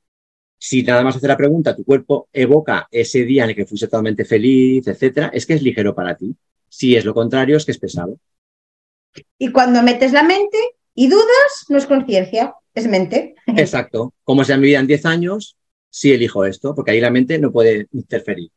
si 0.64 0.84
nada 0.84 1.02
más 1.02 1.16
hacer 1.16 1.28
la 1.28 1.36
pregunta, 1.36 1.74
tu 1.74 1.82
cuerpo 1.82 2.28
evoca 2.32 2.86
ese 2.92 3.24
día 3.24 3.42
en 3.42 3.50
el 3.50 3.56
que 3.56 3.66
fuiste 3.66 3.88
totalmente 3.88 4.24
feliz, 4.24 4.86
etcétera, 4.86 5.28
es 5.34 5.44
que 5.44 5.54
es 5.54 5.62
ligero 5.62 5.92
para 5.92 6.14
ti. 6.14 6.36
Si 6.68 6.94
es 6.94 7.04
lo 7.04 7.12
contrario, 7.14 7.56
es 7.56 7.64
que 7.64 7.72
es 7.72 7.78
pesado. 7.78 8.16
Y 9.38 9.50
cuando 9.50 9.82
metes 9.82 10.12
la 10.12 10.22
mente 10.22 10.56
y 10.94 11.08
dudas, 11.08 11.66
no 11.68 11.78
es 11.78 11.86
conciencia, 11.86 12.54
es 12.74 12.86
mente. 12.86 13.34
Exacto. 13.48 14.14
Como 14.22 14.44
sea 14.44 14.56
mi 14.56 14.68
vida 14.68 14.78
en 14.78 14.86
10 14.86 15.04
años, 15.04 15.56
sí 15.90 16.12
elijo 16.12 16.44
esto, 16.44 16.76
porque 16.76 16.92
ahí 16.92 17.00
la 17.00 17.10
mente 17.10 17.40
no 17.40 17.50
puede 17.50 17.88
interferir. 17.90 18.52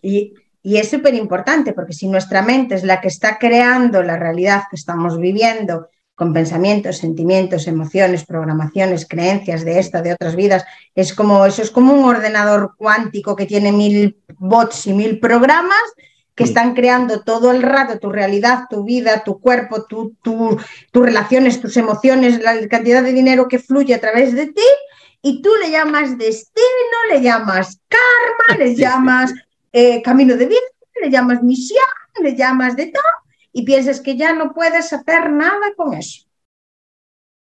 Y, 0.00 0.32
y 0.62 0.78
es 0.78 0.88
súper 0.88 1.12
importante, 1.12 1.74
porque 1.74 1.92
si 1.92 2.08
nuestra 2.08 2.40
mente 2.40 2.74
es 2.74 2.84
la 2.84 3.02
que 3.02 3.08
está 3.08 3.36
creando 3.38 4.02
la 4.02 4.16
realidad 4.16 4.62
que 4.70 4.76
estamos 4.76 5.20
viviendo 5.20 5.90
con 6.16 6.32
pensamientos, 6.32 6.96
sentimientos, 6.96 7.68
emociones, 7.68 8.24
programaciones, 8.24 9.06
creencias 9.06 9.64
de 9.64 9.78
esta, 9.78 10.00
de 10.00 10.14
otras 10.14 10.34
vidas. 10.34 10.64
Es 10.94 11.12
como, 11.12 11.44
eso 11.44 11.60
es 11.60 11.70
como 11.70 11.92
un 11.92 12.04
ordenador 12.06 12.72
cuántico 12.76 13.36
que 13.36 13.44
tiene 13.44 13.70
mil 13.70 14.16
bots 14.38 14.86
y 14.86 14.94
mil 14.94 15.20
programas 15.20 15.78
que 16.34 16.44
mm. 16.44 16.46
están 16.46 16.74
creando 16.74 17.20
todo 17.20 17.50
el 17.50 17.62
rato 17.62 17.98
tu 17.98 18.10
realidad, 18.10 18.64
tu 18.70 18.82
vida, 18.82 19.24
tu 19.24 19.38
cuerpo, 19.40 19.84
tu, 19.84 20.16
tus 20.22 21.04
relaciones, 21.04 21.60
tus 21.60 21.76
emociones, 21.76 22.42
la 22.42 22.66
cantidad 22.66 23.02
de 23.02 23.12
dinero 23.12 23.46
que 23.46 23.58
fluye 23.58 23.94
a 23.94 24.00
través 24.00 24.34
de 24.34 24.46
ti, 24.46 24.68
y 25.20 25.42
tú 25.42 25.50
le 25.60 25.70
llamas 25.70 26.16
destino, 26.16 26.96
le 27.10 27.20
llamas 27.20 27.78
karma, 27.88 28.58
le 28.58 28.74
llamas 28.76 29.34
eh, 29.70 30.00
camino 30.00 30.34
de 30.34 30.46
vida, 30.46 30.60
le 31.02 31.10
llamas 31.10 31.42
misión, 31.42 31.84
le 32.22 32.34
llamas 32.34 32.74
de 32.74 32.86
todo, 32.86 33.25
y 33.56 33.62
piensas 33.62 34.02
que 34.02 34.18
ya 34.18 34.34
no 34.34 34.52
puedes 34.52 34.92
hacer 34.92 35.30
nada 35.30 35.72
con 35.74 35.94
eso. 35.94 36.26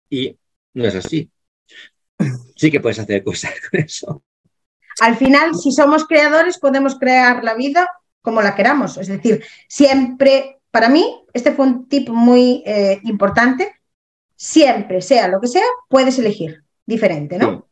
Y 0.09 0.35
no 0.73 0.85
es 0.85 0.95
así. 0.95 1.29
Sí 2.55 2.71
que 2.71 2.79
puedes 2.79 2.97
hacer 2.97 3.23
cosas 3.23 3.51
con 3.69 3.81
eso. 3.81 4.23
Al 4.99 5.15
final, 5.15 5.53
si 5.53 5.71
somos 5.71 6.07
creadores, 6.07 6.57
podemos 6.57 6.97
crear 6.97 7.43
la 7.43 7.53
vida 7.53 7.87
como 8.23 8.41
la 8.41 8.55
queramos. 8.55 8.97
Es 8.97 9.09
decir, 9.09 9.43
siempre, 9.67 10.59
para 10.71 10.89
mí, 10.89 11.23
este 11.33 11.51
fue 11.51 11.67
un 11.67 11.87
tip 11.87 12.09
muy 12.09 12.63
eh, 12.65 12.99
importante. 13.03 13.71
Siempre, 14.35 15.03
sea 15.03 15.27
lo 15.27 15.39
que 15.39 15.49
sea, 15.49 15.67
puedes 15.87 16.17
elegir 16.17 16.63
diferente, 16.83 17.37
¿no? 17.37 17.67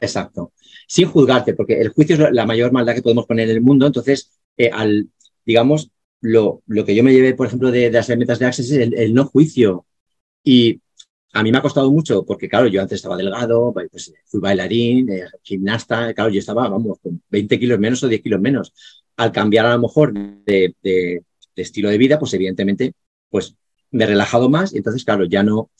exacto. 0.00 0.54
Sin 0.88 1.08
juzgarte, 1.08 1.52
porque 1.52 1.78
el 1.78 1.90
juicio 1.90 2.16
es 2.16 2.32
la 2.32 2.46
mayor 2.46 2.72
maldad 2.72 2.94
que 2.94 3.02
podemos 3.02 3.26
poner 3.26 3.50
en 3.50 3.56
el 3.56 3.62
mundo. 3.62 3.86
Entonces, 3.86 4.32
eh, 4.56 4.70
al, 4.72 5.10
digamos, 5.44 5.90
lo, 6.26 6.62
que 6.84 6.94
yo 6.94 7.04
me 7.04 7.12
llevé, 7.12 7.34
por 7.34 7.46
ejemplo, 7.46 7.70
de, 7.70 7.90
las 7.90 8.08
metas 8.16 8.38
de 8.38 8.46
Access 8.46 8.70
es 8.70 8.92
el, 8.92 9.14
no 9.14 9.26
juicio. 9.26 9.86
Y 10.42 10.80
a 11.32 11.42
mí 11.42 11.52
me 11.52 11.58
ha 11.58 11.62
costado 11.62 11.90
mucho, 11.90 12.24
porque 12.24 12.48
claro, 12.48 12.66
yo 12.66 12.80
antes 12.80 12.96
estaba 12.96 13.16
delgado, 13.16 13.72
pues, 13.72 14.12
fui 14.24 14.40
bailarín, 14.40 15.10
eh, 15.10 15.24
gimnasta, 15.42 16.12
claro, 16.14 16.30
yo 16.30 16.38
estaba, 16.40 16.68
vamos, 16.68 16.98
con 17.00 17.22
20 17.30 17.58
kilos 17.58 17.78
menos 17.78 18.02
o 18.02 18.08
10 18.08 18.22
kilos 18.22 18.40
menos. 18.40 18.72
Al 19.16 19.32
cambiar 19.32 19.66
a 19.66 19.74
lo 19.74 19.82
mejor 19.82 20.12
de, 20.12 21.22
estilo 21.54 21.88
de 21.90 21.98
vida, 21.98 22.18
pues 22.18 22.34
evidentemente, 22.34 22.94
pues 23.30 23.56
me 23.90 24.04
he 24.04 24.06
relajado 24.08 24.48
más 24.48 24.74
y 24.74 24.78
entonces, 24.78 25.04
claro, 25.04 25.24
ya 25.24 25.42
no, 25.42 25.70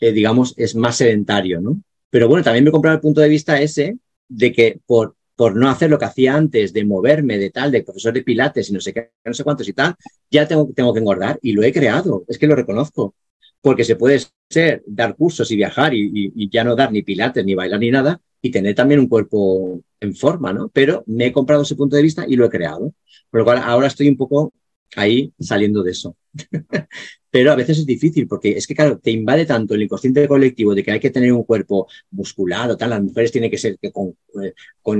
eh, 0.00 0.12
digamos, 0.12 0.54
es 0.56 0.74
más 0.74 0.96
sedentario, 0.96 1.60
¿no? 1.60 1.82
Pero 2.10 2.28
bueno, 2.28 2.42
también 2.42 2.64
me 2.64 2.70
he 2.70 2.72
comprado 2.72 2.96
el 2.96 3.00
punto 3.02 3.20
de 3.20 3.28
vista 3.28 3.60
ese 3.60 3.98
de 4.28 4.52
que 4.52 4.80
por 4.86 5.14
por 5.40 5.56
no 5.56 5.70
hacer 5.70 5.88
lo 5.88 5.98
que 5.98 6.04
hacía 6.04 6.36
antes, 6.36 6.74
de 6.74 6.84
moverme, 6.84 7.38
de 7.38 7.48
tal, 7.48 7.70
de 7.72 7.82
profesor 7.82 8.12
de 8.12 8.22
pilates 8.22 8.68
y 8.68 8.74
no 8.74 8.80
sé 8.80 8.92
qué, 8.92 9.12
no 9.24 9.32
sé 9.32 9.42
cuántos 9.42 9.66
y 9.66 9.72
tal, 9.72 9.94
ya 10.30 10.46
tengo, 10.46 10.70
tengo 10.76 10.92
que 10.92 10.98
engordar 10.98 11.38
y 11.40 11.52
lo 11.52 11.62
he 11.62 11.72
creado, 11.72 12.26
es 12.28 12.36
que 12.36 12.46
lo 12.46 12.54
reconozco. 12.54 13.14
Porque 13.62 13.82
se 13.84 13.96
puede 13.96 14.20
ser, 14.50 14.82
dar 14.86 15.16
cursos 15.16 15.50
y 15.50 15.56
viajar 15.56 15.94
y, 15.94 16.50
ya 16.50 16.62
no 16.62 16.76
dar 16.76 16.92
ni 16.92 17.00
pilates, 17.00 17.42
ni 17.42 17.54
bailar, 17.54 17.80
ni 17.80 17.90
nada, 17.90 18.20
y 18.42 18.50
tener 18.50 18.74
también 18.74 19.00
un 19.00 19.08
cuerpo 19.08 19.80
en 19.98 20.14
forma, 20.14 20.52
¿no? 20.52 20.68
Pero 20.74 21.04
me 21.06 21.28
he 21.28 21.32
comprado 21.32 21.62
ese 21.62 21.74
punto 21.74 21.96
de 21.96 22.02
vista 22.02 22.26
y 22.28 22.36
lo 22.36 22.44
he 22.44 22.50
creado. 22.50 22.92
Por 23.30 23.40
lo 23.40 23.44
cual 23.46 23.62
ahora 23.64 23.86
estoy 23.86 24.10
un 24.10 24.18
poco 24.18 24.52
ahí 24.96 25.32
saliendo 25.38 25.82
de 25.82 25.92
eso. 25.92 26.16
Pero 27.30 27.52
a 27.52 27.56
veces 27.56 27.78
es 27.78 27.86
difícil 27.86 28.26
porque 28.26 28.50
es 28.52 28.66
que, 28.66 28.74
claro, 28.74 28.98
te 28.98 29.12
invade 29.12 29.46
tanto 29.46 29.74
el 29.74 29.82
inconsciente 29.82 30.26
colectivo 30.26 30.74
de 30.74 30.82
que 30.82 30.90
hay 30.90 31.00
que 31.00 31.10
tener 31.10 31.32
un 31.32 31.44
cuerpo 31.44 31.86
muscular 32.10 32.68
o 32.70 32.76
tal, 32.76 32.90
las 32.90 33.02
mujeres 33.02 33.30
tienen 33.30 33.50
que 33.50 33.58
ser 33.58 33.78
con, 33.92 34.16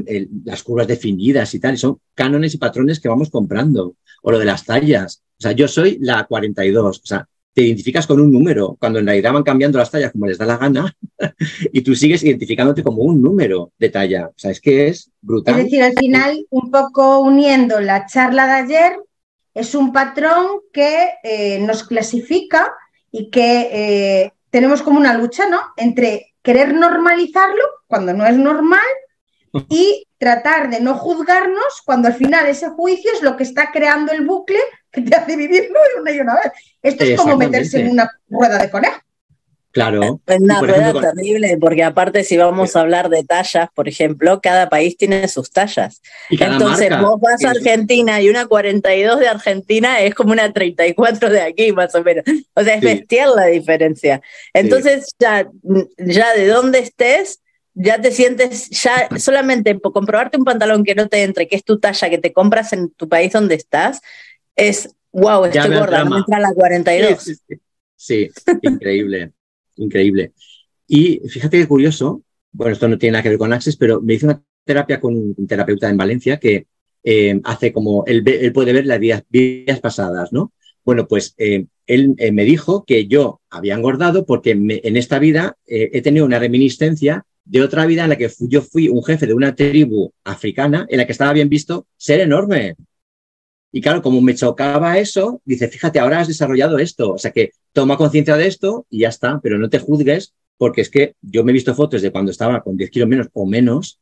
eh, 0.07 0.29
las 0.45 0.63
curvas 0.63 0.87
definidas 0.87 1.53
y 1.55 1.59
tal, 1.59 1.75
y 1.75 1.79
son 1.79 1.99
cánones 2.15 2.55
y 2.55 2.59
patrones 2.59 3.01
que 3.01 3.09
vamos 3.09 3.31
comprando. 3.31 3.97
O 4.23 4.31
lo 4.31 4.39
de 4.39 4.45
las 4.45 4.65
tallas. 4.65 5.23
O 5.39 5.43
sea, 5.43 5.53
yo 5.53 5.67
soy 5.67 5.99
la 6.01 6.25
42, 6.25 7.01
o 7.03 7.07
sea, 7.07 7.27
te 7.53 7.63
identificas 7.63 8.07
con 8.07 8.21
un 8.21 8.31
número, 8.31 8.77
cuando 8.79 9.01
en 9.01 9.07
realidad 9.07 9.33
van 9.33 9.43
cambiando 9.43 9.79
las 9.79 9.91
tallas 9.91 10.13
como 10.13 10.27
les 10.27 10.39
da 10.39 10.47
la 10.47 10.59
gana, 10.59 10.95
y 11.73 11.81
tú 11.81 11.97
sigues 11.97 12.23
identificándote 12.23 12.85
como 12.85 13.03
un 13.03 13.21
número 13.21 13.73
de 13.79 13.89
talla. 13.89 14.29
O 14.29 14.35
sea, 14.37 14.53
es 14.53 14.61
que 14.61 14.89
es 14.89 15.11
brutal. 15.21 15.59
Es 15.59 15.65
decir, 15.65 15.83
al 15.83 15.95
final, 15.95 16.47
un 16.51 16.71
poco 16.71 17.21
uniendo 17.21 17.81
la 17.81 18.07
charla 18.07 18.47
de 18.47 18.53
ayer 18.53 18.93
es 19.55 19.75
un 19.75 19.93
patrón 19.93 20.61
que 20.73 21.15
eh, 21.23 21.59
nos 21.61 21.85
clasifica 21.85 22.75
y 23.11 23.31
que 23.31 23.69
eh, 23.73 24.33
tenemos 24.51 24.83
como 24.83 24.99
una 24.99 25.15
lucha, 25.15 25.49
¿no? 25.49 25.61
Entre 25.77 26.35
querer 26.43 26.75
normalizarlo 26.75 27.63
cuando 27.87 28.13
no 28.13 28.27
es 28.27 28.37
normal 28.37 28.81
y 29.69 30.07
tratar 30.19 30.71
de 30.71 30.81
no 30.81 30.95
juzgarnos 30.95 31.83
cuando 31.85 32.09
al 32.09 32.15
final 32.15 32.47
ese 32.47 32.69
juicio 32.71 33.11
es 33.13 33.23
lo 33.23 33.37
que 33.37 33.43
está 33.43 33.73
creando 33.73 34.13
el 34.13 34.25
bucle 34.25 34.61
que 34.93 35.03
te 35.03 35.17
hace 35.17 35.37
vivirlo 35.37 35.79
una 36.01 36.11
y 36.13 36.21
una 36.21 36.35
vez. 36.35 36.53
Esto 36.83 37.05
es 37.05 37.19
como 37.19 37.37
meterse 37.37 37.81
en 37.81 37.91
una 37.91 38.11
rueda 38.29 38.59
de 38.59 38.71
conejo. 38.71 39.01
Claro. 39.73 40.21
Es 40.27 40.41
una 40.41 40.61
rueda 40.61 40.93
terrible, 40.93 41.57
porque 41.61 41.85
aparte 41.85 42.25
si 42.25 42.37
vamos 42.37 42.75
a 42.75 42.81
hablar 42.81 43.09
de 43.09 43.23
tallas, 43.23 43.69
por 43.73 43.89
ejemplo, 43.89 44.41
cada 44.41 44.69
país 44.69 44.97
tiene 44.97 45.29
sus 45.29 45.51
tallas. 45.51 46.03
Entonces 46.29 46.91
vos 47.01 47.21
vas 47.21 47.45
a 47.45 47.51
Argentina 47.51 48.21
y 48.21 48.29
una 48.29 48.47
42 48.47 49.21
de 49.21 49.29
Argentina 49.29 50.01
es 50.01 50.15
como 50.15 50.33
una 50.33 50.53
34 50.53 51.31
de 51.31 51.41
aquí, 51.41 51.73
más 51.73 51.95
o 51.95 52.03
menos. 52.03 52.25
O 52.55 52.65
sea, 52.65 52.75
es 52.75 52.81
bestial 52.81 53.37
la 53.37 53.47
diferencia. 53.47 54.21
Entonces 54.53 55.15
ya, 55.21 55.49
ya 55.99 56.35
de 56.35 56.49
dónde 56.49 56.81
estés, 56.81 57.41
ya 57.75 58.01
te 58.01 58.11
sientes, 58.11 58.71
ya 58.71 59.09
solamente 59.19 59.77
por 59.77 59.93
comprobarte 59.93 60.37
un 60.37 60.45
pantalón 60.45 60.83
que 60.83 60.97
no 60.97 61.09
te 61.09 61.23
entre, 61.23 61.47
que 61.47 61.55
es 61.55 61.65
tu 61.65 61.79
talla, 61.79 62.11
que 62.11 62.19
te 62.19 62.33
compras 62.33 62.73
en 62.73 62.91
tu 62.91 63.09
país 63.09 63.33
donde 63.33 63.55
estás, 63.55 64.01
es, 64.57 64.91
wow, 65.13 65.45
estoy 65.45 65.77
gorda, 65.77 66.03
no 66.03 66.11
me 66.11 66.19
entra 66.19 66.41
la 66.41 66.53
42. 66.53 67.41
sí 67.95 68.29
increíble 68.63 69.33
increíble. 69.85 70.33
Y 70.87 71.21
fíjate 71.29 71.59
qué 71.59 71.67
curioso, 71.67 72.23
bueno, 72.53 72.73
esto 72.73 72.89
no 72.89 72.99
tiene 72.99 73.13
nada 73.13 73.23
que 73.23 73.29
ver 73.31 73.39
con 73.39 73.53
Access, 73.53 73.77
pero 73.77 74.01
me 74.01 74.15
hizo 74.15 74.27
una 74.27 74.43
terapia 74.65 75.01
con 75.01 75.15
un 75.17 75.47
terapeuta 75.47 75.89
en 75.89 75.97
Valencia 75.97 76.39
que 76.39 76.67
eh, 77.03 77.41
hace 77.45 77.73
como, 77.73 78.05
él, 78.07 78.23
él, 78.27 78.53
puede 78.53 78.73
ver 78.73 78.87
las 78.87 79.01
vidas, 79.01 79.81
pasadas, 79.81 80.33
¿no? 80.33 80.53
Bueno, 80.85 81.07
pues 81.09 81.35
eh, 81.39 81.67
él 81.87 82.15
eh, 82.19 82.33
me 82.33 82.45
dijo 82.45 82.85
que 82.85 83.07
yo 83.07 83.41
había 83.51 83.75
engordado 83.75 84.27
porque 84.27 84.51
en 84.51 84.97
esta 84.97 85.19
vida 85.19 85.57
he 85.67 86.03
tenido 86.03 86.25
una 86.25 86.39
reminiscencia 86.39 87.25
de 87.45 87.63
otra 87.63 87.87
vida 87.87 88.05
en 88.05 88.11
la 88.11 88.17
que 88.17 88.31
yo 88.41 88.63
fui 88.63 88.89
un 88.89 89.03
jefe 89.03 89.27
de 89.27 89.35
una 89.35 89.55
tribu 89.55 90.13
africana 90.25 90.87
en 90.89 90.99
la 90.99 91.07
que 91.07 91.13
estaba 91.13 91.33
bien 91.33 91.49
visto 91.49 91.87
ser 91.97 92.21
enorme. 92.21 92.77
Y 93.73 93.81
claro, 93.81 94.03
como 94.03 94.21
me 94.21 94.35
chocaba 94.35 94.99
eso, 94.99 95.41
dice, 95.45 95.69
fíjate, 95.69 96.01
ahora 96.01 96.21
has 96.21 96.29
desarrollado 96.29 96.79
esto. 96.79 97.13
O 97.13 97.19
sea 97.19 97.31
que 97.31 97.51
toma 97.73 97.97
conciencia 97.97 98.37
de 98.37 98.47
esto 98.47 98.87
y 98.91 99.01
ya 99.01 99.09
está, 99.09 99.41
pero 99.43 99.59
no 99.59 99.69
te 99.69 99.79
juzgues, 99.79 100.35
porque 100.57 100.81
es 100.83 100.91
que 100.91 101.15
yo 101.23 101.45
me 101.45 101.53
he 101.53 101.55
visto 101.55 101.75
fotos 101.75 102.03
de 102.03 102.11
cuando 102.11 102.31
estaba 102.31 102.63
con 102.63 102.77
10 102.77 102.91
kilos 102.91 103.09
menos 103.09 103.29
o 103.33 103.47
menos, 103.47 104.01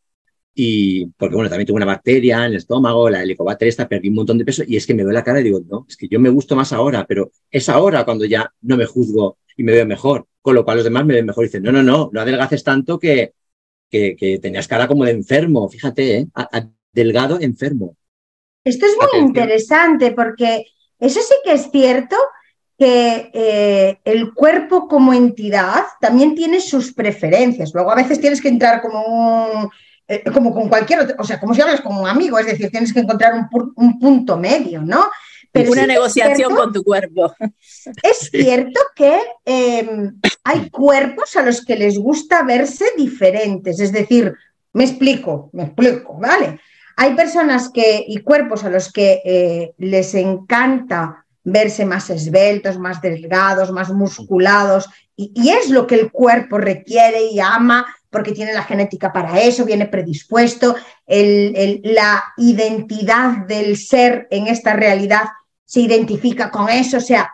y 0.55 1.07
porque 1.17 1.37
bueno, 1.37 1.49
también 1.49 1.69
tuve 1.69 1.77
una 1.77 1.87
bacteria 1.87 2.39
en 2.39 2.53
el 2.53 2.57
estómago, 2.57 3.09
la 3.09 3.23
helicobacter 3.23 3.69
esta, 3.69 3.89
perdí 3.89 4.09
un 4.09 4.17
montón 4.17 4.39
de 4.39 4.45
peso, 4.45 4.65
y 4.67 4.77
es 4.77 4.87
que 4.87 4.95
me 4.95 5.05
veo 5.05 5.13
la 5.13 5.23
cara 5.23 5.41
y 5.41 5.45
digo, 5.45 5.61
no, 5.69 5.87
es 5.89 5.97
que 5.97 6.09
yo 6.09 6.19
me 6.19 6.31
gusto 6.31 6.57
más 6.57 6.73
ahora, 6.73 7.07
pero 7.07 7.31
es 7.49 7.69
ahora 7.69 8.05
cuando 8.05 8.25
ya 8.25 8.53
no 8.63 8.77
me 8.77 8.87
juzgo 8.87 9.39
y 9.57 9.63
me 9.63 9.71
veo 9.71 9.87
mejor, 9.87 10.27
con 10.43 10.57
lo 10.57 10.65
cual 10.65 10.79
los 10.79 10.85
demás 10.85 11.07
me 11.07 11.15
ven 11.15 11.27
mejor 11.27 11.45
y 11.45 11.49
dicen, 11.49 11.63
no, 11.63 11.71
no, 11.71 11.85
no, 11.85 12.11
no 12.13 12.21
adelgaces 12.21 12.65
tanto 12.65 12.99
que, 12.99 13.35
que, 13.89 14.39
tenías 14.43 14.67
cara 14.67 14.89
como 14.89 15.05
de 15.05 15.13
enfermo, 15.13 15.69
fíjate, 15.69 16.19
¿eh? 16.19 16.29
delgado 16.93 17.39
enfermo. 17.41 17.97
Esto 18.65 18.87
es 18.87 18.93
muy 18.97 19.21
interesante 19.27 20.13
porque 20.13 20.67
eso 20.99 21.21
sí 21.21 21.35
que 21.45 21.53
es 21.53 21.71
cierto 21.71 22.17
que 22.79 23.31
eh, 23.33 23.99
el 24.05 24.33
cuerpo 24.35 24.87
como 24.87 25.13
entidad 25.13 25.85
también 26.01 26.35
tiene 26.35 26.61
sus 26.61 26.93
preferencias. 26.93 27.73
Luego 27.75 27.91
a 27.91 27.97
veces 27.97 28.21
tienes 28.21 28.41
que 28.41 28.49
entrar 28.49 28.81
como 28.81 29.71
eh, 30.11 30.23
como 30.33 30.55
con 30.55 30.71
cualquier 30.71 31.01
otro, 31.01 31.17
o 31.19 31.25
sea, 31.25 31.39
como 31.39 31.55
si 31.55 31.61
hablas 31.61 31.83
con 31.83 31.95
un 31.95 32.09
amigo, 32.09 32.39
es 32.39 32.47
decir, 32.47 32.71
tienes 32.71 32.95
que 32.95 33.01
encontrar 33.01 33.35
un, 33.77 33.99
punto 33.99 34.39
medio, 34.39 34.81
¿no? 34.81 35.05
Pero 35.53 35.71
una 35.71 35.87
negociación 35.87 36.57
con 36.57 36.73
tu 36.73 36.83
cuerpo. 36.83 37.35
Es 38.03 38.19
cierto 38.33 38.81
que 38.97 39.19
em, 39.45 40.19
hay 40.45 40.71
cuerpos 40.71 41.37
a 41.37 41.43
los 41.43 41.63
que 41.63 41.77
les 41.77 41.99
gusta 41.99 42.43
verse 42.43 42.87
diferentes, 42.97 43.81
es 43.81 43.93
decir, 43.93 44.35
me 44.73 44.85
explico, 44.85 45.51
me 45.53 45.65
explico, 45.65 46.17
¿vale? 46.19 46.59
Hay 47.01 47.15
personas 47.15 47.69
que, 47.69 48.05
y 48.09 48.19
cuerpos 48.23 48.65
a 48.65 48.71
los 48.71 48.93
que 48.93 49.23
eh, 49.25 49.73
les 49.79 50.17
encanta 50.17 51.25
verse 51.45 51.87
más 51.87 52.11
esbeltos, 52.11 52.77
más 52.77 53.01
delgados, 53.01 53.71
más 53.71 53.91
musculados, 53.91 54.89
y, 55.15 55.49
es 55.49 55.71
lo 55.71 55.87
que 55.87 55.95
el 55.95 56.11
cuerpo 56.11 56.59
requiere 56.59 57.23
y 57.31 57.39
ama 57.39 57.87
porque 58.11 58.33
tiene 58.33 58.53
la 58.53 58.65
genética 58.65 59.13
para 59.13 59.41
eso, 59.41 59.65
viene 59.65 59.87
predispuesto, 59.87 60.75
la 61.07 62.25
identidad 62.37 63.47
del 63.47 63.77
ser 63.77 64.27
en 64.33 64.49
esta 64.49 64.73
realidad 64.73 65.25
se 65.65 65.81
identifica 65.81 66.51
con 66.51 66.69
eso, 66.69 66.97
o 66.97 67.01
sea, 67.01 67.33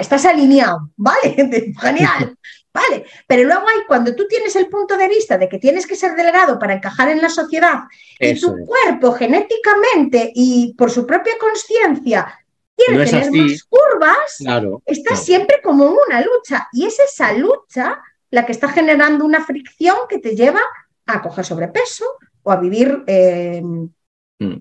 estás 0.00 0.24
alineado, 0.26 0.90
¿vale? 0.96 1.36
Genial. 1.80 2.36
Vale, 2.74 3.04
pero 3.26 3.44
luego 3.44 3.68
hay 3.68 3.84
cuando 3.86 4.14
tú 4.14 4.26
tienes 4.26 4.56
el 4.56 4.68
punto 4.68 4.96
de 4.96 5.06
vista 5.06 5.36
de 5.36 5.48
que 5.48 5.58
tienes 5.58 5.86
que 5.86 5.94
ser 5.94 6.16
delgado 6.16 6.58
para 6.58 6.72
encajar 6.72 7.08
en 7.10 7.20
la 7.20 7.28
sociedad 7.28 7.80
y 8.18 8.40
tu 8.40 8.64
cuerpo 8.64 9.12
genéticamente 9.12 10.32
y 10.34 10.74
por 10.74 10.90
su 10.90 11.06
propia 11.06 11.34
conciencia 11.38 12.38
quiere 12.74 13.04
tener 13.04 13.30
más 13.30 13.64
curvas, 13.64 14.36
claro, 14.38 14.82
estás 14.86 15.22
siempre 15.22 15.60
como 15.62 15.84
una 15.84 16.22
lucha 16.22 16.68
y 16.72 16.86
es 16.86 16.98
esa 16.98 17.34
lucha 17.34 18.00
la 18.30 18.46
que 18.46 18.52
está 18.52 18.68
generando 18.68 19.26
una 19.26 19.44
fricción 19.44 19.96
que 20.08 20.18
te 20.18 20.34
lleva 20.34 20.62
a 21.04 21.20
coger 21.20 21.44
sobrepeso 21.44 22.06
o 22.42 22.50
a 22.50 22.56
vivir 22.56 23.04
eh, 23.06 23.60
mm. 23.62 24.56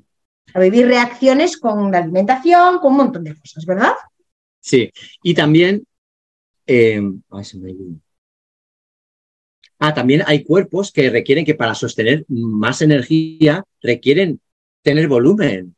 a 0.54 0.60
vivir 0.60 0.88
reacciones 0.88 1.58
con 1.58 1.90
la 1.92 2.00
alimentación, 2.00 2.80
con 2.80 2.92
un 2.92 2.98
montón 2.98 3.24
de 3.24 3.40
cosas, 3.40 3.66
¿verdad? 3.66 3.94
Sí, 4.60 4.92
y 5.24 5.34
también 5.34 5.86
eh, 6.72 7.02
ah, 9.80 9.94
también 9.94 10.24
hay 10.26 10.44
cuerpos 10.44 10.92
que 10.92 11.10
requieren 11.10 11.44
que 11.44 11.56
para 11.56 11.76
sostener 11.76 12.26
más 12.30 12.82
energía 12.82 13.66
requieren 13.82 14.40
tener 14.82 15.08
volumen. 15.08 15.76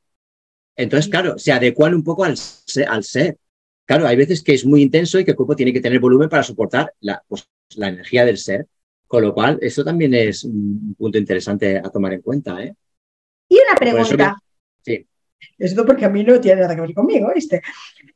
Entonces, 0.76 1.10
claro, 1.10 1.38
se 1.38 1.52
adecuan 1.52 1.96
un 1.96 2.04
poco 2.04 2.24
al 2.24 2.38
ser, 2.38 3.38
Claro, 3.86 4.08
hay 4.08 4.16
veces 4.16 4.42
que 4.42 4.54
es 4.54 4.66
muy 4.66 4.82
intenso 4.82 5.20
y 5.20 5.26
que 5.26 5.32
el 5.32 5.38
cuerpo 5.38 5.56
tiene 5.56 5.74
que 5.74 5.82
tener 5.82 6.00
volumen 6.00 6.30
para 6.30 6.44
soportar 6.44 6.94
la, 7.02 7.22
pues, 7.28 7.50
la 7.76 7.90
energía 7.90 8.24
del 8.24 8.38
ser. 8.38 8.68
Con 9.08 9.24
lo 9.24 9.34
cual, 9.34 9.60
eso 9.62 9.84
también 9.84 10.14
es 10.14 10.44
un 10.44 10.96
punto 10.98 11.18
interesante 11.18 11.78
a 11.78 11.90
tomar 11.90 12.14
en 12.14 12.22
cuenta. 12.22 12.64
¿eh? 12.64 12.74
Y 13.50 13.56
una 13.56 13.76
pregunta. 13.78 14.36
sí. 14.82 15.06
Esto 15.58 15.86
porque 15.86 16.06
a 16.06 16.10
mí 16.10 16.24
no 16.24 16.40
tiene 16.40 16.62
nada 16.62 16.76
que 16.76 16.82
ver 16.82 16.94
conmigo, 16.94 17.32
¿viste? 17.34 17.62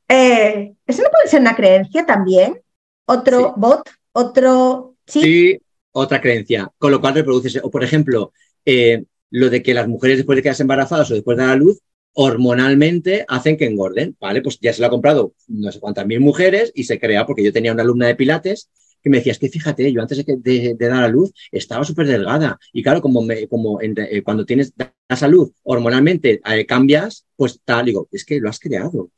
Eh, 0.08 0.74
¿Eso 0.86 1.04
no 1.04 1.10
puede 1.10 1.28
ser 1.28 1.42
una 1.42 1.56
creencia 1.56 2.06
también? 2.06 2.62
¿Otro 3.08 3.54
bot? 3.56 3.90
¿Otro 4.12 4.96
chip? 5.06 5.24
Sí, 5.24 5.60
otra 5.92 6.22
creencia. 6.22 6.72
Con 6.78 6.92
lo 6.92 7.00
cual 7.00 7.16
reproduces. 7.16 7.60
O, 7.64 7.72
por 7.72 7.84
ejemplo, 7.84 8.34
eh, 8.66 9.06
lo 9.30 9.50
de 9.50 9.64
que 9.64 9.74
las 9.74 9.88
mujeres 9.88 10.18
después 10.18 10.36
de 10.36 10.44
quedarse 10.44 10.64
embarazadas 10.64 11.10
o 11.12 11.14
después 11.14 11.38
de 11.38 11.44
dar 11.44 11.58
la 11.58 11.64
luz, 11.64 11.80
hormonalmente 12.14 13.26
hacen 13.28 13.58
que 13.58 13.66
engorden. 13.66 14.18
Vale, 14.20 14.42
pues 14.42 14.60
ya 14.60 14.74
se 14.74 14.82
lo 14.82 14.88
ha 14.88 14.90
comprado 14.90 15.34
no 15.48 15.72
sé 15.72 15.80
cuántas 15.80 16.06
mil 16.06 16.20
mujeres 16.20 16.72
y 16.76 16.84
se 16.84 17.00
crea, 17.00 17.26
porque 17.26 17.44
yo 17.44 17.54
tenía 17.54 17.72
una 17.72 17.84
alumna 17.84 18.08
de 18.08 18.16
Pilates 18.16 18.70
que 19.02 19.10
me 19.10 19.18
decía, 19.18 19.32
es 19.32 19.40
que 19.40 19.50
fíjate, 19.50 19.94
yo 19.94 20.02
antes 20.02 20.26
de, 20.26 20.76
dar 20.80 21.04
a 21.04 21.08
luz 21.08 21.32
estaba 21.52 21.86
súper 21.86 22.08
delgada. 22.08 22.60
Y 22.74 22.84
claro, 22.84 23.02
como, 23.02 23.22
me, 23.22 23.48
como 23.48 23.80
eh, 23.80 24.22
cuando 24.24 24.46
tienes 24.46 24.74
la 24.78 25.16
salud 25.16 25.52
hormonalmente 25.64 26.42
eh, 26.44 26.66
cambias, 26.66 27.26
pues 27.36 27.62
tal, 27.64 27.86
digo, 27.86 28.10
es 28.12 28.26
que 28.26 28.40
lo 28.40 28.50
has 28.50 28.60
creado. 28.60 29.12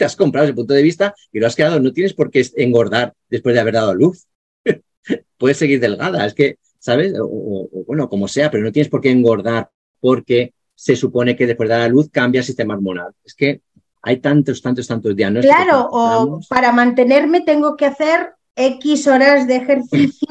Te 0.00 0.06
has 0.06 0.16
comprado 0.16 0.46
ese 0.46 0.54
punto 0.54 0.72
de 0.72 0.82
vista 0.82 1.14
y 1.30 1.40
lo 1.40 1.46
has 1.46 1.54
creado. 1.54 1.78
No 1.78 1.92
tienes 1.92 2.14
por 2.14 2.30
qué 2.30 2.42
engordar 2.56 3.12
después 3.28 3.54
de 3.54 3.60
haber 3.60 3.74
dado 3.74 3.94
luz. 3.94 4.26
Puedes 5.36 5.58
seguir 5.58 5.78
delgada. 5.78 6.24
Es 6.24 6.32
que, 6.32 6.56
¿sabes? 6.78 7.12
O, 7.20 7.68
bueno, 7.86 8.08
como 8.08 8.26
sea, 8.26 8.50
pero 8.50 8.64
no 8.64 8.72
tienes 8.72 8.88
por 8.88 9.02
qué 9.02 9.10
engordar 9.10 9.68
porque 10.00 10.54
se 10.74 10.96
supone 10.96 11.36
que 11.36 11.46
después 11.46 11.68
de 11.68 11.74
dar 11.74 11.82
a 11.82 11.88
luz 11.88 12.08
cambia 12.10 12.38
el 12.38 12.46
sistema 12.46 12.72
hormonal. 12.72 13.12
Es 13.22 13.34
que 13.34 13.60
hay 14.00 14.20
tantos, 14.20 14.62
tantos, 14.62 14.86
tantos 14.86 15.14
diagnósticos. 15.14 15.54
Claro, 15.54 15.88
o 15.92 16.40
para 16.48 16.72
mantenerme 16.72 17.42
tengo 17.42 17.76
que 17.76 17.84
hacer 17.84 18.30
X 18.56 19.06
horas 19.06 19.46
de 19.46 19.56
ejercicio, 19.56 20.28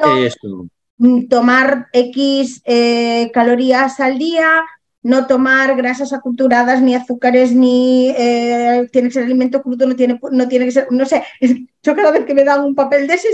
mm, 0.98 1.28
tomar 1.28 1.90
X 1.94 2.64
eh, 2.66 3.30
calorías 3.32 4.00
al 4.00 4.18
día, 4.18 4.64
no 5.02 5.28
tomar 5.28 5.76
grasas 5.78 6.12
aculturadas, 6.14 6.82
ni 6.82 6.96
azúcares, 6.96 7.54
ni 7.54 8.10
eh, 8.10 8.88
tiene 8.92 9.08
que 9.08 9.14
ser 9.14 9.24
alimento 9.24 9.62
crudo, 9.62 9.88
no 9.88 9.96
tiene, 9.96 10.20
no 10.32 10.48
tiene 10.48 10.66
que 10.66 10.72
ser, 10.72 10.88
no 10.92 11.06
sé, 11.06 11.24
yo 11.84 11.96
cada 11.96 12.12
vez 12.12 12.26
que 12.26 12.34
me 12.34 12.44
dan 12.44 12.64
un 12.64 12.76
papel 12.76 13.08
de 13.08 13.14
ese, 13.14 13.30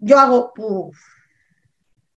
yo 0.00 0.18
hago... 0.18 0.52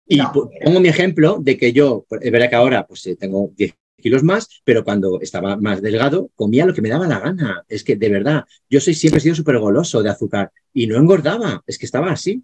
y 0.05 0.19
pongo 0.63 0.79
mi 0.79 0.87
ejemplo 0.87 1.37
de 1.41 1.57
que 1.57 1.73
yo, 1.73 2.05
es 2.21 2.31
verdad 2.31 2.49
que 2.49 2.55
ahora 2.55 2.87
pues 2.87 3.05
eh, 3.07 3.15
tengo 3.15 3.51
10 3.55 3.73
kilos 4.03 4.23
más, 4.23 4.61
pero 4.63 4.83
cuando 4.83 5.21
estaba 5.21 5.55
más 5.57 5.81
delgado 5.81 6.29
comía 6.35 6.65
lo 6.65 6.73
que 6.73 6.81
me 6.81 6.89
daba 6.89 7.07
la 7.07 7.19
gana. 7.19 7.63
Es 7.69 7.83
que 7.83 7.95
de 7.95 8.09
verdad, 8.09 8.43
yo 8.69 8.81
soy, 8.81 8.93
siempre 8.93 9.19
he 9.19 9.21
sido 9.21 9.35
súper 9.35 9.57
goloso 9.59 10.03
de 10.03 10.09
azúcar 10.09 10.51
y 10.73 10.87
no 10.87 10.97
engordaba, 10.97 11.63
es 11.65 11.77
que 11.79 11.85
estaba 11.85 12.11
así. 12.11 12.43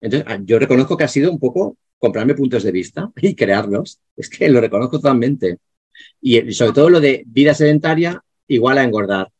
Entonces, 0.00 0.26
ah, 0.28 0.38
yo 0.42 0.58
reconozco 0.58 0.96
que 0.96 1.04
ha 1.04 1.08
sido 1.08 1.30
un 1.30 1.38
poco 1.38 1.76
comprarme 2.00 2.34
puntos 2.34 2.64
de 2.64 2.72
vista 2.72 3.12
y 3.20 3.36
crearlos. 3.36 4.00
Es 4.16 4.28
que 4.28 4.48
lo 4.48 4.60
reconozco 4.60 4.96
totalmente. 4.98 5.58
Y 6.20 6.52
sobre 6.52 6.72
todo 6.72 6.90
lo 6.90 7.00
de 7.00 7.22
vida 7.26 7.54
sedentaria, 7.54 8.20
igual 8.48 8.78
a 8.78 8.84
engordar. 8.84 9.30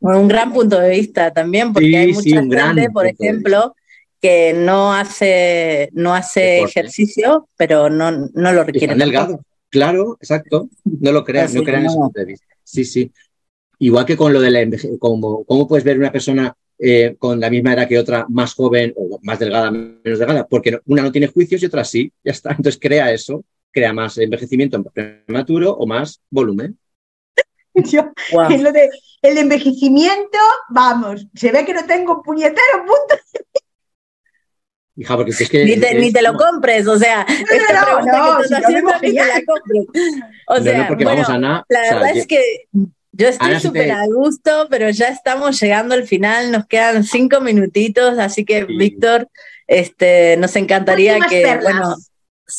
un 0.00 0.28
gran 0.28 0.52
punto 0.52 0.78
de 0.78 0.90
vista 0.90 1.32
también, 1.32 1.72
porque 1.72 1.96
hay 1.96 2.12
mucha 2.12 2.42
gente, 2.42 2.90
por 2.90 3.06
ejemplo, 3.06 3.74
que 4.20 4.52
no 4.52 4.92
hace, 4.92 5.90
no 5.92 6.14
hace 6.14 6.60
ejercicio, 6.60 7.48
pero 7.56 7.88
no, 7.88 8.10
no 8.10 8.52
lo 8.52 8.64
requiere. 8.64 8.94
delgado, 8.96 9.40
claro, 9.70 10.16
exacto. 10.20 10.68
No 10.84 11.12
lo 11.12 11.24
creas, 11.24 11.54
no 11.54 11.62
crean 11.62 11.86
ese 11.86 11.96
punto 11.96 12.20
de 12.20 12.26
vista. 12.26 12.46
Sí, 12.64 12.84
sí. 12.84 13.12
Igual 13.78 14.06
que 14.06 14.16
con 14.16 14.32
lo 14.32 14.40
de 14.40 14.50
la 14.50 14.66
como 14.98 15.44
¿cómo 15.44 15.68
puedes 15.68 15.84
ver 15.84 15.98
una 15.98 16.10
persona 16.10 16.56
eh, 16.78 17.16
con 17.18 17.40
la 17.40 17.50
misma 17.50 17.74
edad 17.74 17.88
que 17.88 17.98
otra, 17.98 18.26
más 18.28 18.54
joven 18.54 18.92
o 18.96 19.18
más 19.22 19.38
delgada, 19.38 19.70
menos 19.70 20.18
delgada? 20.18 20.46
Porque 20.46 20.78
una 20.86 21.02
no 21.02 21.12
tiene 21.12 21.28
juicios 21.28 21.62
y 21.62 21.66
otra 21.66 21.84
sí, 21.84 22.12
ya 22.22 22.32
está. 22.32 22.50
Entonces 22.56 22.78
crea 22.80 23.12
eso, 23.12 23.44
crea 23.70 23.92
más 23.92 24.18
envejecimiento 24.18 24.82
prematuro 24.82 25.72
o 25.72 25.86
más 25.86 26.20
volumen. 26.30 26.78
Yo, 27.74 28.12
lo 28.32 28.72
de 28.72 28.90
el 29.22 29.38
envejecimiento, 29.38 30.38
vamos, 30.68 31.26
se 31.34 31.50
ve 31.50 31.64
que 31.64 31.74
no 31.74 31.84
tengo 31.86 32.22
puñetero 32.22 32.78
punto. 32.78 33.22
Hija, 34.96 35.16
porque 35.16 35.32
es 35.32 35.50
que. 35.50 35.64
Ni 35.64 35.76
te, 35.76 35.94
ni 35.98 36.12
te 36.12 36.22
lo 36.22 36.34
compres, 36.34 36.86
o 36.86 36.96
sea, 36.96 37.22
esta 37.22 37.84
no, 37.84 38.00
no, 38.00 38.36
que 38.36 38.42
estás 38.44 38.64
haciendo 38.64 38.92
ni 39.02 39.12
te 39.12 39.26
la 39.26 39.42
compres. 39.44 39.86
O 40.46 40.62
sea, 40.62 40.88
bueno, 40.94 41.64
la 41.68 41.80
verdad 41.80 42.16
es 42.16 42.26
que 42.28 42.68
yo 43.16 43.28
estoy 43.28 43.60
súper 43.60 43.90
a 43.92 44.06
gusto, 44.06 44.66
pero 44.70 44.90
ya 44.90 45.08
estamos 45.08 45.60
llegando 45.60 45.94
al 45.94 46.06
final, 46.06 46.50
nos 46.50 46.66
quedan 46.66 47.04
cinco 47.04 47.40
minutitos, 47.40 48.18
así 48.18 48.44
que, 48.44 48.64
Víctor, 48.64 49.28
este, 49.66 50.36
nos 50.36 50.54
encantaría 50.56 51.18
que, 51.28 51.58
bueno, 51.62 51.96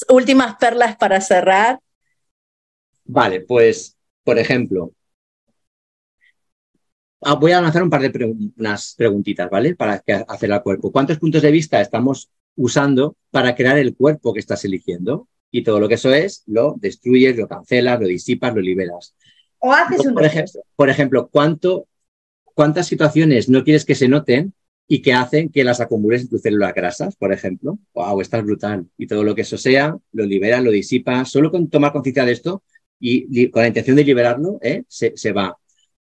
últimas 0.10 0.56
perlas 0.56 0.96
para 0.96 1.22
cerrar. 1.22 1.80
Vale, 3.06 3.42
pues, 3.42 3.96
por 4.24 4.40
ejemplo, 4.40 4.92
Ah, 7.28 7.34
voy 7.34 7.54
a 7.54 7.60
lanzar 7.60 7.82
un 7.82 7.90
par 7.90 8.02
de 8.02 8.36
unas 8.56 8.94
preguntitas, 8.96 9.50
¿vale? 9.50 9.76
Para 9.76 10.04
hacer 10.28 10.54
al 10.54 10.62
cuerpo. 10.62 10.92
¿Cuántos 10.92 11.18
puntos 11.18 11.42
de 11.42 11.50
vista 11.50 11.82
estamos 11.82 12.30
usando 12.56 13.16
para 13.32 13.56
crear 13.56 13.80
el 13.80 13.96
cuerpo 13.96 14.32
que 14.32 14.40
estás 14.40 14.64
eligiendo? 14.64 15.28
Y 15.50 15.64
todo 15.64 15.80
lo 15.80 15.88
que 15.88 15.96
eso 15.96 16.14
es, 16.14 16.44
lo 16.46 16.76
destruyes, 16.78 17.36
lo 17.36 17.48
cancelas, 17.48 18.00
lo 18.00 18.06
disipas, 18.06 18.54
lo 18.54 18.62
liberas. 18.62 19.16
O 19.66 19.74
haces 19.74 20.06
un 20.06 20.14
por 20.14 20.26
ejemplo, 20.26 20.62
por 20.76 20.90
ejemplo, 20.92 21.28
¿cuánto, 21.32 21.88
¿cuántas 22.44 22.86
situaciones 22.86 23.50
no 23.50 23.64
quieres 23.64 23.84
que 23.84 23.96
se 23.96 24.08
noten 24.08 24.54
y 24.88 25.02
que 25.02 25.14
hacen 25.14 25.50
que 25.50 25.64
las 25.64 25.82
acumules 25.82 26.22
en 26.22 26.30
tus 26.30 26.44
células 26.44 26.76
grasas, 26.76 27.16
por 27.16 27.34
ejemplo? 27.34 27.80
¡Wow! 27.96 28.22
Estás 28.22 28.44
brutal. 28.44 28.88
Y 28.96 29.08
todo 29.08 29.24
lo 29.24 29.34
que 29.34 29.42
eso 29.42 29.58
sea, 29.58 29.98
lo 30.12 30.24
liberas, 30.24 30.64
lo 30.64 30.70
disipas. 30.70 31.32
Solo 31.32 31.50
con 31.50 31.68
tomar 31.68 31.92
conciencia 31.92 32.26
de 32.26 32.34
esto 32.34 32.62
y, 33.00 33.50
con 33.50 33.64
la 33.64 33.70
intención 33.70 33.96
de 33.96 34.04
liberarlo, 34.04 34.60
¿eh? 34.62 34.84
se, 34.88 35.14
se 35.16 35.32
va. 35.32 35.58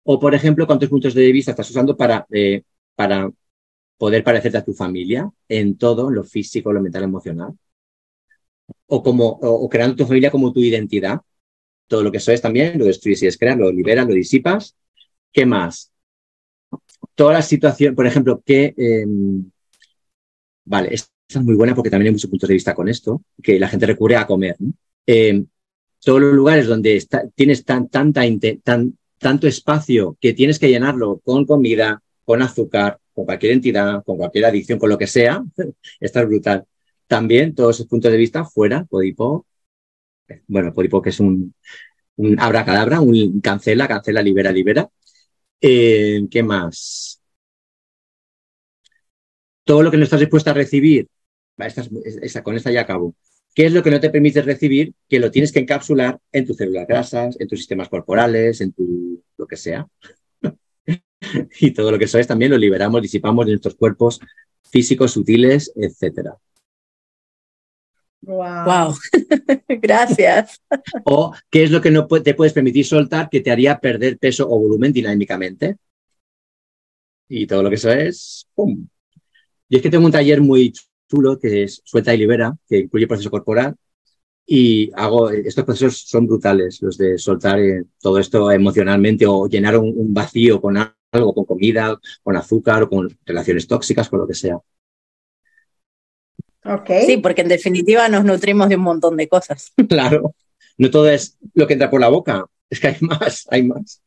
O, 0.03 0.19
por 0.19 0.35
ejemplo, 0.35 0.67
cuántos 0.67 0.89
puntos 0.89 1.13
de 1.13 1.31
vista 1.31 1.51
estás 1.51 1.69
usando 1.69 1.95
para, 1.95 2.27
eh, 2.31 2.63
para 2.93 3.31
poder 3.97 4.21
parecerte 4.21 4.57
a 4.57 4.65
tu 4.65 4.73
familia 4.73 5.31
en 5.47 5.77
todo, 5.77 6.11
lo 6.11 6.25
físico, 6.25 6.73
lo 6.73 6.81
mental, 6.81 7.03
emocional. 7.03 7.53
O, 8.87 9.01
como, 9.01 9.39
o, 9.41 9.69
creando 9.69 9.95
tu 9.95 10.05
familia 10.05 10.29
como 10.29 10.51
tu 10.51 10.59
identidad. 10.59 11.21
Todo 11.87 12.03
lo 12.03 12.11
que 12.11 12.17
eso 12.17 12.31
es 12.31 12.41
también, 12.41 12.77
lo 12.79 12.85
destruyes 12.85 13.21
y 13.23 13.25
descreas, 13.25 13.57
lo 13.57 13.71
liberas, 13.71 14.07
lo 14.07 14.13
disipas. 14.13 14.75
¿Qué 15.31 15.45
más? 15.45 15.91
Toda 17.15 17.33
la 17.33 17.41
situación, 17.41 17.95
por 17.95 18.07
ejemplo, 18.07 18.41
que... 18.45 18.73
Em, 18.77 19.49
vale, 20.65 20.93
esta 20.93 21.09
es 21.27 21.41
muy 21.41 21.55
buena 21.55 21.75
porque 21.75 21.89
también 21.89 22.07
hay 22.07 22.13
muchos 22.13 22.29
puntos 22.29 22.47
de 22.47 22.53
vista 22.55 22.73
con 22.75 22.87
esto, 22.87 23.23
que 23.41 23.59
la 23.59 23.67
gente 23.67 23.85
recurre 23.85 24.15
a 24.15 24.27
comer. 24.27 24.55
Em, 25.05 25.45
todos 26.03 26.21
los 26.21 26.33
lugares 26.33 26.67
donde 26.67 27.03
tienes 27.35 27.65
tan, 27.65 27.89
tanta, 27.89 28.21
tan, 28.63 28.97
tanto 29.17 29.47
espacio 29.47 30.17
que 30.19 30.33
tienes 30.33 30.59
que 30.59 30.69
llenarlo 30.69 31.19
con 31.23 31.45
comida, 31.45 32.01
con 32.23 32.41
azúcar, 32.41 32.99
con 33.13 33.25
cualquier 33.25 33.53
entidad, 33.53 34.03
con 34.03 34.17
cualquier 34.17 34.45
adicción, 34.45 34.77
con 34.79 34.89
lo 34.89 34.97
que 34.97 35.07
sea, 35.07 35.43
está 35.99 36.23
brutal. 36.23 36.65
También 37.07 37.55
todos 37.55 37.77
esos 37.77 37.87
puntos 37.87 38.11
de 38.11 38.17
vista 38.17 38.45
fuera, 38.45 38.85
Podipo, 38.85 39.45
bueno, 40.47 40.73
Podipo 40.73 41.01
que 41.01 41.09
es 41.09 41.19
un, 41.19 41.53
un 42.17 42.39
abracadabra, 42.39 43.01
un 43.01 43.41
cancela, 43.41 43.87
cancela, 43.87 44.21
libera, 44.21 44.51
libera. 44.51 44.89
Eh, 45.61 46.21
¿Qué 46.29 46.43
más? 46.43 47.21
Todo 49.63 49.83
lo 49.83 49.91
que 49.91 49.97
no 49.97 50.03
estás 50.03 50.19
dispuesta 50.19 50.51
a 50.51 50.53
recibir, 50.53 51.07
esta, 51.57 52.43
con 52.43 52.55
esta 52.55 52.71
ya 52.71 52.81
acabo. 52.81 53.15
¿Qué 53.53 53.65
es 53.65 53.73
lo 53.73 53.81
que 53.81 53.89
no 53.89 53.99
te 53.99 54.09
permite 54.09 54.41
recibir? 54.41 54.93
Que 55.07 55.19
lo 55.19 55.31
tienes 55.31 55.51
que 55.51 55.59
encapsular 55.59 56.19
en 56.31 56.45
tus 56.45 56.57
células 56.57 56.87
grasas, 56.87 57.37
en 57.39 57.47
tus 57.47 57.59
sistemas 57.59 57.89
corporales, 57.89 58.61
en 58.61 58.73
tu 58.73 59.23
lo 59.37 59.47
que 59.47 59.55
sea. 59.57 59.87
y 61.59 61.71
todo 61.71 61.91
lo 61.91 61.97
que 61.97 62.05
eso 62.05 62.19
es 62.19 62.27
también 62.27 62.51
lo 62.51 62.57
liberamos, 62.57 63.01
disipamos 63.01 63.45
de 63.45 63.53
nuestros 63.53 63.75
cuerpos 63.75 64.19
físicos, 64.63 65.13
sutiles, 65.13 65.71
etcétera. 65.75 66.35
Wow. 68.25 68.95
Gracias. 69.67 70.61
o 71.03 71.33
qué 71.49 71.63
es 71.63 71.71
lo 71.71 71.81
que 71.81 71.91
no 71.91 72.07
te 72.07 72.33
puedes 72.33 72.53
permitir 72.53 72.85
soltar 72.85 73.29
que 73.29 73.41
te 73.41 73.51
haría 73.51 73.79
perder 73.79 74.17
peso 74.17 74.47
o 74.49 74.59
volumen 74.59 74.91
dinámicamente. 74.91 75.77
Y 77.27 77.47
todo 77.47 77.63
lo 77.63 77.69
que 77.69 77.75
eso 77.75 77.91
es, 77.91 78.47
¡pum! 78.53 78.87
Y 79.69 79.77
es 79.77 79.81
que 79.81 79.89
tengo 79.89 80.05
un 80.05 80.11
taller 80.11 80.41
muy 80.41 80.73
chulo 81.09 81.39
que 81.39 81.63
es 81.63 81.81
Suelta 81.83 82.13
y 82.13 82.17
Libera, 82.17 82.55
que 82.67 82.79
incluye 82.79 83.07
proceso 83.07 83.31
corporal. 83.31 83.75
Y 84.45 84.91
hago, 84.95 85.31
estos 85.31 85.63
procesos 85.63 86.03
son 86.07 86.27
brutales, 86.27 86.81
los 86.81 86.97
de 86.97 87.17
soltar 87.17 87.59
eh, 87.59 87.83
todo 87.99 88.19
esto 88.19 88.51
emocionalmente 88.51 89.25
o 89.25 89.47
llenar 89.47 89.77
un, 89.77 90.13
vacío 90.13 90.61
con 90.61 90.77
algo, 90.77 91.33
con 91.33 91.45
comida, 91.45 91.99
con 92.21 92.35
azúcar 92.35 92.83
o 92.83 92.89
con 92.89 93.17
relaciones 93.25 93.67
tóxicas, 93.67 94.07
con 94.07 94.19
lo 94.19 94.27
que 94.27 94.35
sea. 94.35 94.59
Okay. 96.65 97.05
Sí, 97.05 97.17
porque 97.17 97.41
en 97.41 97.47
definitiva 97.47 98.09
nos 98.09 98.25
nutrimos 98.25 98.69
de 98.69 98.75
un 98.75 98.81
montón 98.81 99.15
de 99.17 99.27
cosas. 99.27 99.71
Claro, 99.87 100.35
no 100.77 100.89
todo 100.89 101.09
es 101.09 101.37
lo 101.53 101.67
que 101.67 101.73
entra 101.73 101.89
por 101.89 102.01
la 102.01 102.09
boca, 102.09 102.45
es 102.69 102.79
que 102.79 102.87
hay 102.87 102.97
más, 103.01 103.45
hay 103.49 103.63
más. 103.63 104.01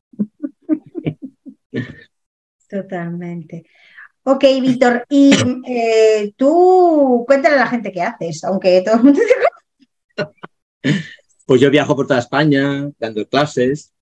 Totalmente. 2.69 3.65
Ok, 4.25 4.45
Víctor, 4.61 5.07
y 5.09 5.33
eh, 5.67 6.33
tú 6.37 7.25
cuéntale 7.27 7.55
a 7.55 7.61
la 7.61 7.67
gente 7.67 7.93
qué 7.93 8.03
haces, 8.03 8.45
aunque 8.45 8.83
todo 8.83 8.97
el 8.97 9.03
mundo 9.05 9.21
Pues 11.47 11.61
yo 11.63 11.71
viajo 11.71 11.97
por 11.97 12.07
toda 12.07 12.21
España 12.21 12.91
dando 12.99 13.27
clases. 13.27 13.95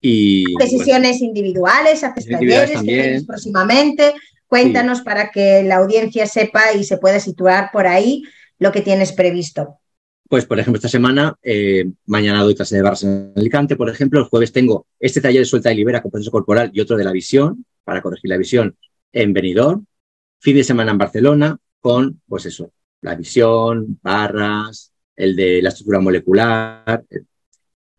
Y, 0.00 0.44
¿Haces 0.62 0.78
sesiones 0.78 1.20
individuales, 1.20 2.04
haces 2.04 2.28
talleres 2.28 3.24
próximamente. 3.24 4.14
Cuéntanos 4.48 5.00
para 5.00 5.30
que 5.30 5.62
la 5.62 5.76
audiencia 5.76 6.26
sepa 6.26 6.72
y 6.72 6.84
se 6.84 6.98
pueda 6.98 7.20
situar 7.20 7.70
por 7.72 7.86
ahí 7.86 8.22
lo 8.58 8.72
que 8.72 8.80
tienes 8.80 9.12
previsto. 9.12 9.78
Pues, 10.28 10.44
por 10.44 10.58
ejemplo, 10.58 10.78
esta 10.78 10.88
semana, 10.88 11.36
eh, 11.42 11.84
mañana 12.06 12.42
doy 12.42 12.54
clase 12.54 12.76
de 12.76 12.82
barras 12.82 13.04
en 13.04 13.32
Alicante, 13.36 13.76
por 13.76 13.88
ejemplo, 13.88 14.18
el 14.18 14.26
jueves 14.26 14.52
tengo 14.52 14.86
este 14.98 15.20
taller 15.20 15.40
de 15.40 15.46
suelta 15.46 15.72
y 15.72 15.76
libera 15.76 16.02
con 16.02 16.10
proceso 16.10 16.32
corporal 16.32 16.70
y 16.72 16.80
otro 16.80 16.96
de 16.96 17.04
la 17.04 17.12
visión, 17.12 17.64
para 17.84 18.02
corregir 18.02 18.30
la 18.30 18.36
visión 18.36 18.76
en 19.12 19.32
Benidorm, 19.32 19.86
fin 20.40 20.56
de 20.56 20.64
semana 20.64 20.90
en 20.90 20.98
Barcelona 20.98 21.56
con, 21.80 22.20
pues 22.26 22.46
eso, 22.46 22.72
la 23.02 23.14
visión, 23.14 24.00
barras, 24.02 24.92
el 25.14 25.36
de 25.36 25.62
la 25.62 25.68
estructura 25.68 26.00
molecular, 26.00 27.04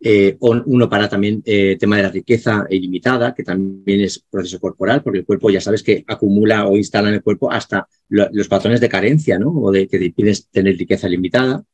eh, 0.00 0.36
uno 0.40 0.88
para 0.88 1.08
también 1.08 1.42
eh, 1.44 1.76
tema 1.78 1.96
de 1.96 2.02
la 2.04 2.10
riqueza 2.10 2.66
ilimitada, 2.70 3.34
que 3.34 3.42
también 3.42 4.00
es 4.00 4.20
proceso 4.20 4.60
corporal, 4.60 5.02
porque 5.02 5.20
el 5.20 5.26
cuerpo 5.26 5.50
ya 5.50 5.60
sabes 5.60 5.82
que 5.82 6.04
acumula 6.06 6.66
o 6.66 6.76
instala 6.76 7.08
en 7.08 7.16
el 7.16 7.22
cuerpo 7.22 7.50
hasta 7.50 7.88
los 8.08 8.48
patrones 8.48 8.80
de 8.80 8.88
carencia, 8.88 9.38
¿no? 9.38 9.50
O 9.50 9.72
de 9.72 9.88
que 9.88 9.98
te 9.98 10.32
tener 10.52 10.76
riqueza 10.76 11.08
limitada. 11.08 11.64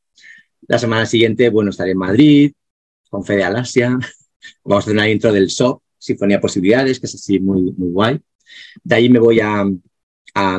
La 0.66 0.79
semana 0.79 1.07
siguiente, 1.07 1.51
bueno, 1.51 1.70
estaré 1.70 1.91
en 1.91 1.99
Madrid, 1.99 2.53
con 3.11 3.25
Fede 3.25 3.45
Alasia. 3.45 3.91
Vamos 4.64 4.85
a 4.85 4.85
hacer 4.85 4.95
una 4.95 5.09
intro 5.09 5.33
del 5.33 5.51
SOP, 5.51 5.83
Sinfonía 5.99 6.41
Posibilidades, 6.41 6.99
que 7.01 7.07
es 7.07 7.14
así 7.14 7.39
muy, 7.39 7.72
muy 7.72 7.91
guay. 7.91 8.20
De 8.83 8.95
ahí 8.95 9.09
me 9.09 9.18
voy 9.18 9.41
a, 9.41 9.64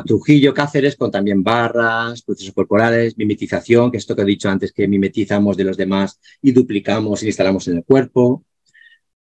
Trujillo, 0.06 0.54
Cáceres, 0.54 0.96
con 0.96 1.10
también 1.10 1.42
barras, 1.42 2.22
procesos 2.22 2.54
corporales, 2.54 3.16
mimetización, 3.18 3.90
que 3.90 3.98
es 3.98 4.04
esto 4.04 4.16
que 4.16 4.22
he 4.22 4.26
dicho 4.26 4.48
antes, 4.48 4.72
que 4.72 4.88
mimetizamos 4.88 5.56
de 5.56 5.64
los 5.64 5.76
demás 5.76 6.18
y 6.40 6.52
duplicamos 6.52 7.22
y 7.22 7.26
instalamos 7.26 7.68
en 7.68 7.78
el 7.78 7.84
cuerpo. 7.84 8.44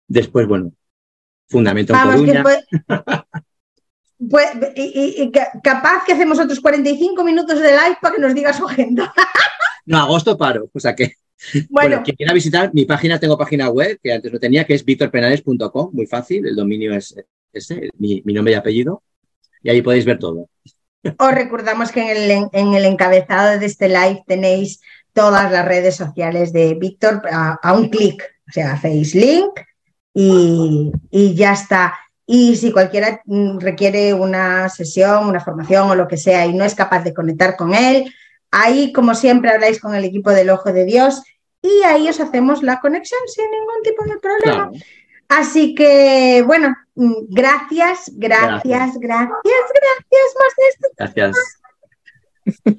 Después, 0.08 0.48
bueno, 0.48 0.74
fundamento 1.48 1.94
en 1.94 2.00
Coruña. 2.02 2.44
Pues, 4.30 4.46
y, 4.76 5.32
capaz 5.64 6.04
que 6.06 6.14
hacemos 6.14 6.38
otros 6.38 6.60
45 6.60 7.24
minutos 7.24 7.60
de 7.60 7.72
live 7.72 7.98
para 8.00 8.16
que 8.16 8.22
nos 8.22 8.36
diga 8.36 8.54
su 8.54 8.68
agenda. 8.68 9.12
no, 9.86 9.98
agosto 9.98 10.38
paro, 10.38 10.70
o 10.72 10.80
sea 10.80 10.94
que 10.94 11.16
bueno. 11.70 12.02
quien 12.04 12.16
quiera 12.16 12.34
visitar, 12.34 12.72
mi 12.74 12.86
página, 12.86 13.20
tengo 13.20 13.38
página 13.38 13.70
web 13.70 14.00
que 14.02 14.14
antes 14.14 14.32
no 14.32 14.40
tenía, 14.40 14.66
que 14.66 14.76
es 14.76 14.86
victorpenales.com, 14.86 15.90
muy 15.94 16.06
fácil, 16.06 16.46
el 16.46 16.56
dominio 16.56 16.94
es 16.94 17.16
ese, 17.52 17.90
mi, 17.98 18.22
nombre 18.26 18.54
y 18.54 18.56
apellido, 18.56 19.04
y 19.64 19.70
ahí 19.70 19.82
podéis 19.82 20.06
ver 20.06 20.20
todo. 20.20 20.48
Os 21.18 21.32
recordamos 21.32 21.92
que 21.92 22.02
en 22.02 22.32
el, 22.32 22.50
en 22.52 22.74
el 22.74 22.86
encabezado 22.86 23.60
de 23.60 23.66
este 23.66 23.88
live 23.88 24.24
tenéis 24.28 24.82
todas 25.14 25.52
las 25.52 25.66
redes 25.66 25.96
sociales 25.96 26.54
de 26.54 26.76
Víctor 26.76 27.22
a, 27.32 27.74
un 27.74 27.90
clic. 27.90 28.24
O 28.48 28.52
sea, 28.52 28.74
hacéis 28.74 29.16
link 29.16 29.60
y, 30.14 30.92
y 31.10 31.34
ya 31.34 31.54
está. 31.54 31.94
Y 32.26 32.56
si 32.56 32.72
cualquiera 32.72 33.22
mm, 33.26 33.60
requiere 33.60 34.14
una 34.14 34.70
sesión, 34.70 35.28
una 35.28 35.40
formación 35.40 35.90
o 35.90 35.96
lo 35.96 36.08
que 36.08 36.18
sea 36.18 36.46
y 36.46 36.54
no 36.54 36.64
es 36.64 36.76
capaz 36.76 37.04
de 37.04 37.14
conectar 37.14 37.56
con 37.56 37.74
él, 37.74 38.14
ahí 38.52 38.94
como 38.94 39.16
siempre 39.16 39.52
habláis 39.52 39.80
con 39.80 39.96
el 39.96 40.06
equipo 40.06 40.32
del 40.32 40.50
Ojo 40.50 40.72
de 40.72 40.86
Dios 40.86 41.24
y 41.62 41.84
ahí 41.84 42.08
os 42.08 42.20
hacemos 42.20 42.64
la 42.64 42.80
conexión 42.80 43.22
sin 43.28 43.46
ningún 43.50 43.82
tipo 43.84 44.04
de 44.04 44.20
problema. 44.20 44.70
Claro. 44.70 44.86
Así 45.30 45.74
que, 45.76 46.44
bueno, 46.46 46.76
mm, 46.96 47.14
gracias, 47.30 48.12
gracias, 48.14 48.98
gracias, 49.00 49.00
gracias, 49.00 50.28
más 50.40 50.54
esto. 50.70 50.88
Gracias. 50.98 51.38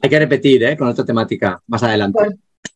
Hay 0.03 0.11
que 0.11 0.19
repetir, 0.19 0.65
¿eh? 0.65 0.77
Con 0.77 0.89
otra 0.89 1.05
temática 1.05 1.63
más 1.67 1.83
adelante. 1.83 2.19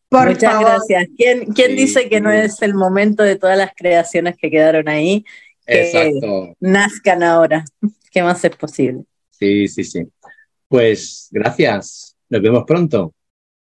Por, 0.09 0.29
Muchas 0.29 0.59
gracias. 0.59 1.07
¿Quién, 1.17 1.45
quién 1.53 1.75
dice 1.75 2.07
que 2.07 2.21
no 2.21 2.31
es 2.31 2.61
el 2.61 2.73
momento 2.73 3.23
de 3.23 3.35
todas 3.35 3.57
las 3.57 3.71
creaciones 3.75 4.37
que 4.37 4.49
quedaron 4.49 4.87
ahí? 4.87 5.25
Que 5.65 5.89
Exacto. 5.89 6.55
nazcan 6.61 7.23
ahora. 7.23 7.65
¿Qué 8.11 8.23
más 8.23 8.43
es 8.43 8.55
posible? 8.55 9.03
Sí, 9.31 9.67
sí, 9.67 9.83
sí. 9.83 10.07
Pues 10.69 11.27
gracias. 11.31 12.15
Nos 12.29 12.41
vemos 12.41 12.63
pronto. 12.65 13.13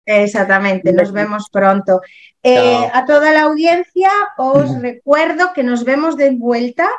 Exactamente, 0.06 0.92
nos 0.94 1.12
vemos 1.12 1.48
pronto. 1.52 2.02
Eh, 2.44 2.90
a 2.92 3.06
toda 3.06 3.32
la 3.32 3.44
audiencia 3.44 4.10
os 4.38 4.82
recuerdo 4.82 5.54
que 5.54 5.64
nos 5.64 5.84
vemos 5.84 6.18
de 6.18 6.32
vuelta. 6.32 6.90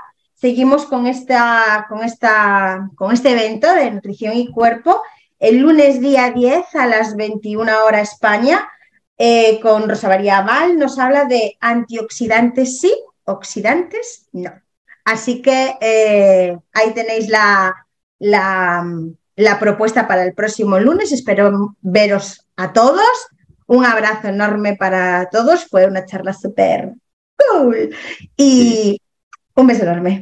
Seguimos 0.43 0.86
con, 0.86 1.07
esta, 1.07 1.86
con, 1.88 2.03
esta, 2.03 2.90
con 2.97 3.12
este 3.12 3.30
evento 3.30 3.72
de 3.72 3.93
nutrición 3.93 4.34
y 4.34 4.51
cuerpo 4.51 5.01
el 5.38 5.59
lunes 5.59 6.01
día 6.01 6.32
10 6.32 6.74
a 6.74 6.88
las 6.88 7.14
21 7.14 7.84
horas 7.84 8.14
España 8.14 8.68
eh, 9.16 9.61
con 9.61 9.88
Rosa 9.88 10.09
María 10.09 10.38
Amal. 10.38 10.76
Nos 10.76 10.99
habla 10.99 11.26
de 11.26 11.57
antioxidantes 11.61 12.80
sí, 12.80 12.93
oxidantes 13.22 14.26
no. 14.32 14.51
Así 15.05 15.43
que 15.43 15.76
eh, 15.80 16.59
ahí 16.72 16.93
tenéis 16.93 17.28
la, 17.28 17.86
la, 18.18 18.84
la 19.36 19.61
propuesta 19.61 20.09
para 20.09 20.24
el 20.24 20.34
próximo 20.34 20.80
lunes. 20.80 21.12
Espero 21.12 21.76
veros 21.82 22.49
a 22.57 22.72
todos. 22.72 23.28
Un 23.68 23.84
abrazo 23.84 24.26
enorme 24.26 24.74
para 24.74 25.28
todos. 25.30 25.66
Fue 25.66 25.86
una 25.86 26.05
charla 26.05 26.32
súper 26.32 26.95
cool. 27.36 27.95
Y 28.36 28.99
un 29.55 29.66
beso 29.66 29.82
enorme. 29.82 30.11